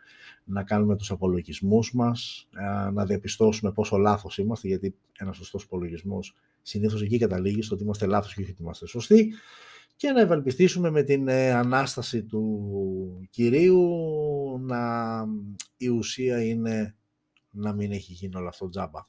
να 0.44 0.62
κάνουμε 0.62 0.96
τους 0.96 1.10
απολογισμούς 1.10 1.94
μας, 1.94 2.48
να 2.92 3.04
διαπιστώσουμε 3.04 3.72
πόσο 3.72 3.96
λάθος 3.96 4.38
είμαστε, 4.38 4.68
γιατί 4.68 4.94
ένας 5.18 5.36
σωστός 5.36 5.62
απολογισμός 5.64 6.34
συνήθως 6.62 7.02
εκεί 7.02 7.18
καταλήγει 7.18 7.62
στο 7.62 7.74
ότι 7.74 7.84
είμαστε 7.84 8.06
λάθος 8.06 8.34
και 8.34 8.40
όχι 8.40 8.50
ότι 8.50 8.62
είμαστε 8.62 8.86
σωστοί 8.86 9.34
και 9.96 10.10
να 10.10 10.20
ευελπιστήσουμε 10.20 10.90
με 10.90 11.02
την 11.02 11.28
ε, 11.28 11.50
Ανάσταση 11.50 12.24
του 12.24 13.28
Κυρίου 13.30 13.88
να 14.60 15.24
η 15.76 15.88
ουσία 15.88 16.44
είναι 16.44 16.96
να 17.50 17.72
μην 17.72 17.92
έχει 17.92 18.12
γίνει 18.12 18.36
όλο 18.36 18.48
αυτό 18.48 18.68
τζάμπα. 18.68 19.00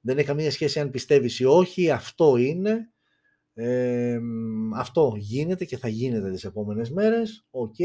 Δεν 0.00 0.18
έχει 0.18 0.26
καμία 0.26 0.50
σχέση 0.50 0.80
αν 0.80 0.90
πιστεύεις 0.90 1.38
ή 1.38 1.44
όχι, 1.44 1.90
αυτό 1.90 2.36
είναι. 2.36 2.90
αυτό 4.74 5.14
γίνεται 5.16 5.64
και 5.64 5.76
θα 5.76 5.88
γίνεται 5.88 6.30
τις 6.30 6.44
επόμενες 6.44 6.90
μέρες. 6.90 7.46
Οκ. 7.50 7.78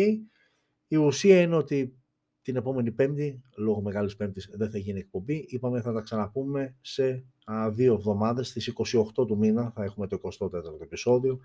Η 0.88 0.96
ουσία 0.96 1.42
είναι 1.42 1.56
ότι 1.56 2.03
την 2.44 2.56
επόμενη 2.56 2.92
Πέμπτη, 2.92 3.42
λόγω 3.56 3.82
Μεγάλης 3.82 4.16
Πέμπτης, 4.16 4.50
δεν 4.54 4.72
θα 4.72 4.78
γίνει 4.78 5.00
εκπομπή. 5.00 5.46
Είπαμε 5.50 5.82
θα 5.82 5.94
τα 5.94 6.02
ξαναπούμε 6.02 6.76
σε 6.82 7.24
α, 7.46 7.70
δύο 7.72 7.94
εβδομάδες, 7.94 8.48
στις 8.48 8.74
28 9.18 9.28
του 9.28 9.38
μήνα 9.38 9.72
θα 9.76 9.84
έχουμε 9.84 10.08
το 10.08 10.20
24ο 10.40 10.82
επεισόδιο. 10.82 11.40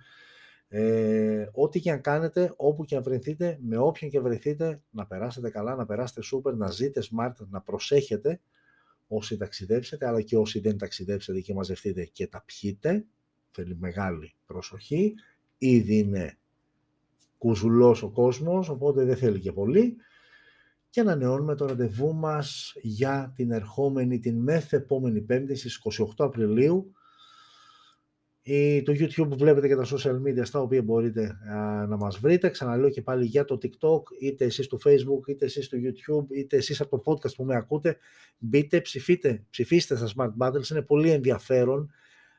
Ε, 0.69 1.47
ό,τι 1.53 1.81
και 1.81 1.91
αν 1.91 2.01
κάνετε, 2.01 2.53
όπου 2.57 2.85
και 2.85 2.97
αν 2.97 3.03
βρεθείτε, 3.03 3.59
με 3.61 3.77
όποιον 3.77 4.11
και 4.11 4.21
βρεθείτε, 4.21 4.83
να 4.91 5.07
περάσετε 5.07 5.51
καλά, 5.51 5.75
να 5.75 5.87
περάσετε 5.87 6.21
super, 6.33 6.55
να 6.55 6.71
ζείτε 6.71 7.03
smart, 7.11 7.33
να 7.51 7.61
προσέχετε 7.61 8.41
όσοι 9.09 9.37
ταξιδέψετε, 9.37 10.07
αλλά 10.07 10.21
και 10.21 10.37
όσοι 10.37 10.61
δεν 10.61 10.79
ταξιδέψετε 10.79 11.41
και 11.41 11.55
μαζευτείτε 11.55 12.05
και 12.05 12.27
τα 12.27 12.43
πιείτε. 12.47 13.05
Θέλει 13.51 13.77
μεγάλη 13.79 14.35
προσοχή. 14.47 15.15
Ήδη 15.59 15.99
είναι 15.99 16.39
κουζουλός 17.39 18.03
ο 18.03 18.11
κόσμος, 18.11 18.69
οπότε 18.69 19.05
δεν 19.05 19.17
θέλει 19.17 19.41
και 19.41 19.53
πολύ 19.53 19.97
και 20.91 21.01
ανανεώνουμε 21.01 21.55
το 21.55 21.67
ραντεβού 21.67 22.15
μας 22.15 22.75
για 22.83 23.33
την 23.37 23.51
ερχόμενη, 23.51 24.19
την 24.19 24.39
μεθεπόμενη 24.39 25.21
πέμπτη 25.21 25.55
στις 25.55 25.81
28 25.99 26.05
Απριλίου. 26.17 26.93
Το 28.85 28.93
YouTube 28.93 29.29
βλέπετε 29.37 29.69
και 29.69 29.77
τα 29.77 29.85
social 29.85 30.23
media 30.27 30.41
στα 30.43 30.61
οποία 30.61 30.83
μπορείτε 30.83 31.39
να 31.89 31.97
μας 31.97 32.19
βρείτε. 32.19 32.49
Ξαναλέω 32.49 32.91
και 32.91 33.03
πάλι 33.03 33.25
για 33.25 33.45
το 33.45 33.59
TikTok, 33.63 34.03
είτε 34.21 34.45
εσείς 34.45 34.65
στο 34.65 34.79
Facebook, 34.85 35.29
είτε 35.29 35.45
εσείς 35.45 35.65
στο 35.65 35.79
YouTube, 35.81 36.37
είτε 36.37 36.57
εσείς 36.57 36.81
από 36.81 37.01
το 37.01 37.13
podcast 37.13 37.35
που 37.37 37.45
με 37.45 37.57
ακούτε. 37.57 37.97
Μπείτε, 38.39 38.81
ψηφίτε, 38.81 39.45
ψηφίστε 39.51 39.97
στα 39.97 40.09
Smart 40.17 40.47
Battles, 40.47 40.71
είναι 40.71 40.83
πολύ 40.83 41.11
ενδιαφέρον. 41.11 41.91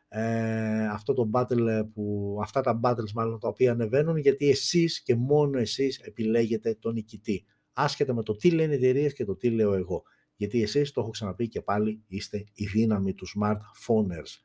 Ε, 0.08 0.88
αυτό 0.88 1.14
το 1.14 1.30
battle 1.34 1.88
που, 1.94 2.38
αυτά 2.42 2.62
τα 2.62 2.80
battles 2.84 3.12
μάλλον 3.14 3.40
τα 3.40 3.48
οποία 3.48 3.72
ανεβαίνουν 3.72 4.18
γιατί 4.18 4.50
εσείς 4.50 5.02
και 5.02 5.16
μόνο 5.16 5.60
εσείς 5.60 6.00
επιλέγετε 6.00 6.78
τον 6.80 6.94
νικητή 6.94 7.46
άσχετα 7.84 8.14
με 8.14 8.24
το 8.24 8.36
τι 8.36 8.52
λένε 8.52 8.74
οι 8.74 8.76
εταιρείες 8.76 9.14
και 9.14 9.26
το 9.26 9.36
τι 9.36 9.50
λέω 9.50 9.74
εγώ. 9.74 10.04
Γιατί 10.36 10.62
εσείς, 10.62 10.92
το 10.92 11.02
έχω 11.02 11.10
ξαναπεί 11.10 11.48
και 11.48 11.62
πάλι, 11.62 12.04
είστε 12.08 12.46
η 12.54 12.66
δύναμη 12.66 13.14
του 13.14 13.28
smartphones. 13.28 14.42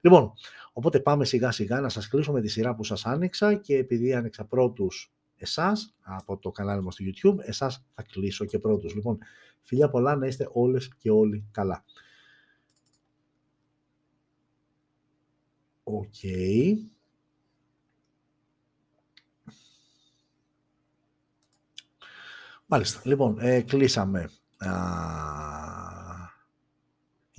Λοιπόν, 0.00 0.32
οπότε 0.72 1.00
πάμε 1.00 1.24
σιγά 1.24 1.50
σιγά 1.50 1.80
να 1.80 1.88
σας 1.88 2.08
κλείσω 2.08 2.32
με 2.32 2.40
τη 2.40 2.48
σειρά 2.48 2.74
που 2.74 2.84
σας 2.84 3.06
άνοιξα 3.06 3.54
και 3.54 3.76
επειδή 3.76 4.14
άνοιξα 4.14 4.44
πρώτους 4.44 5.12
εσάς 5.36 5.96
από 6.00 6.38
το 6.38 6.50
κανάλι 6.50 6.82
μας 6.82 6.94
στο 6.94 7.04
YouTube, 7.04 7.36
εσάς 7.38 7.86
θα 7.94 8.02
κλείσω 8.02 8.44
και 8.44 8.58
πρώτους. 8.58 8.94
Λοιπόν, 8.94 9.18
φιλιά 9.62 9.90
πολλά 9.90 10.16
να 10.16 10.26
είστε 10.26 10.48
όλες 10.52 10.94
και 10.96 11.10
όλοι 11.10 11.48
καλά. 11.50 11.84
Οκ. 15.82 16.14
Μάλιστα. 22.70 23.00
Λοιπόν, 23.04 23.36
ε, 23.40 23.60
κλείσαμε. 23.60 24.30
Α, 24.58 24.70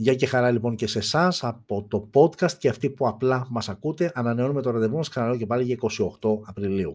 Γεια 0.02 0.16
και 0.16 0.26
χαρά 0.26 0.52
λοιπόν 0.52 0.76
και 0.76 0.88
σε 0.88 0.98
εσάς 0.98 1.44
από 1.44 1.86
το 1.90 2.10
podcast 2.14 2.52
και 2.52 2.70
αυτοί 2.70 2.90
που 2.90 3.08
απλά 3.08 3.48
μας 3.50 3.70
ακούτε. 3.70 4.12
Ανανεώνουμε 4.16 4.62
το 4.62 4.72
ραντεβού 4.72 4.96
μας 4.96 5.10
ξαναλέω 5.10 5.38
και 5.38 5.46
πάλι 5.46 5.64
για 5.64 5.78
28 6.20 6.40
Απριλίου. 6.46 6.88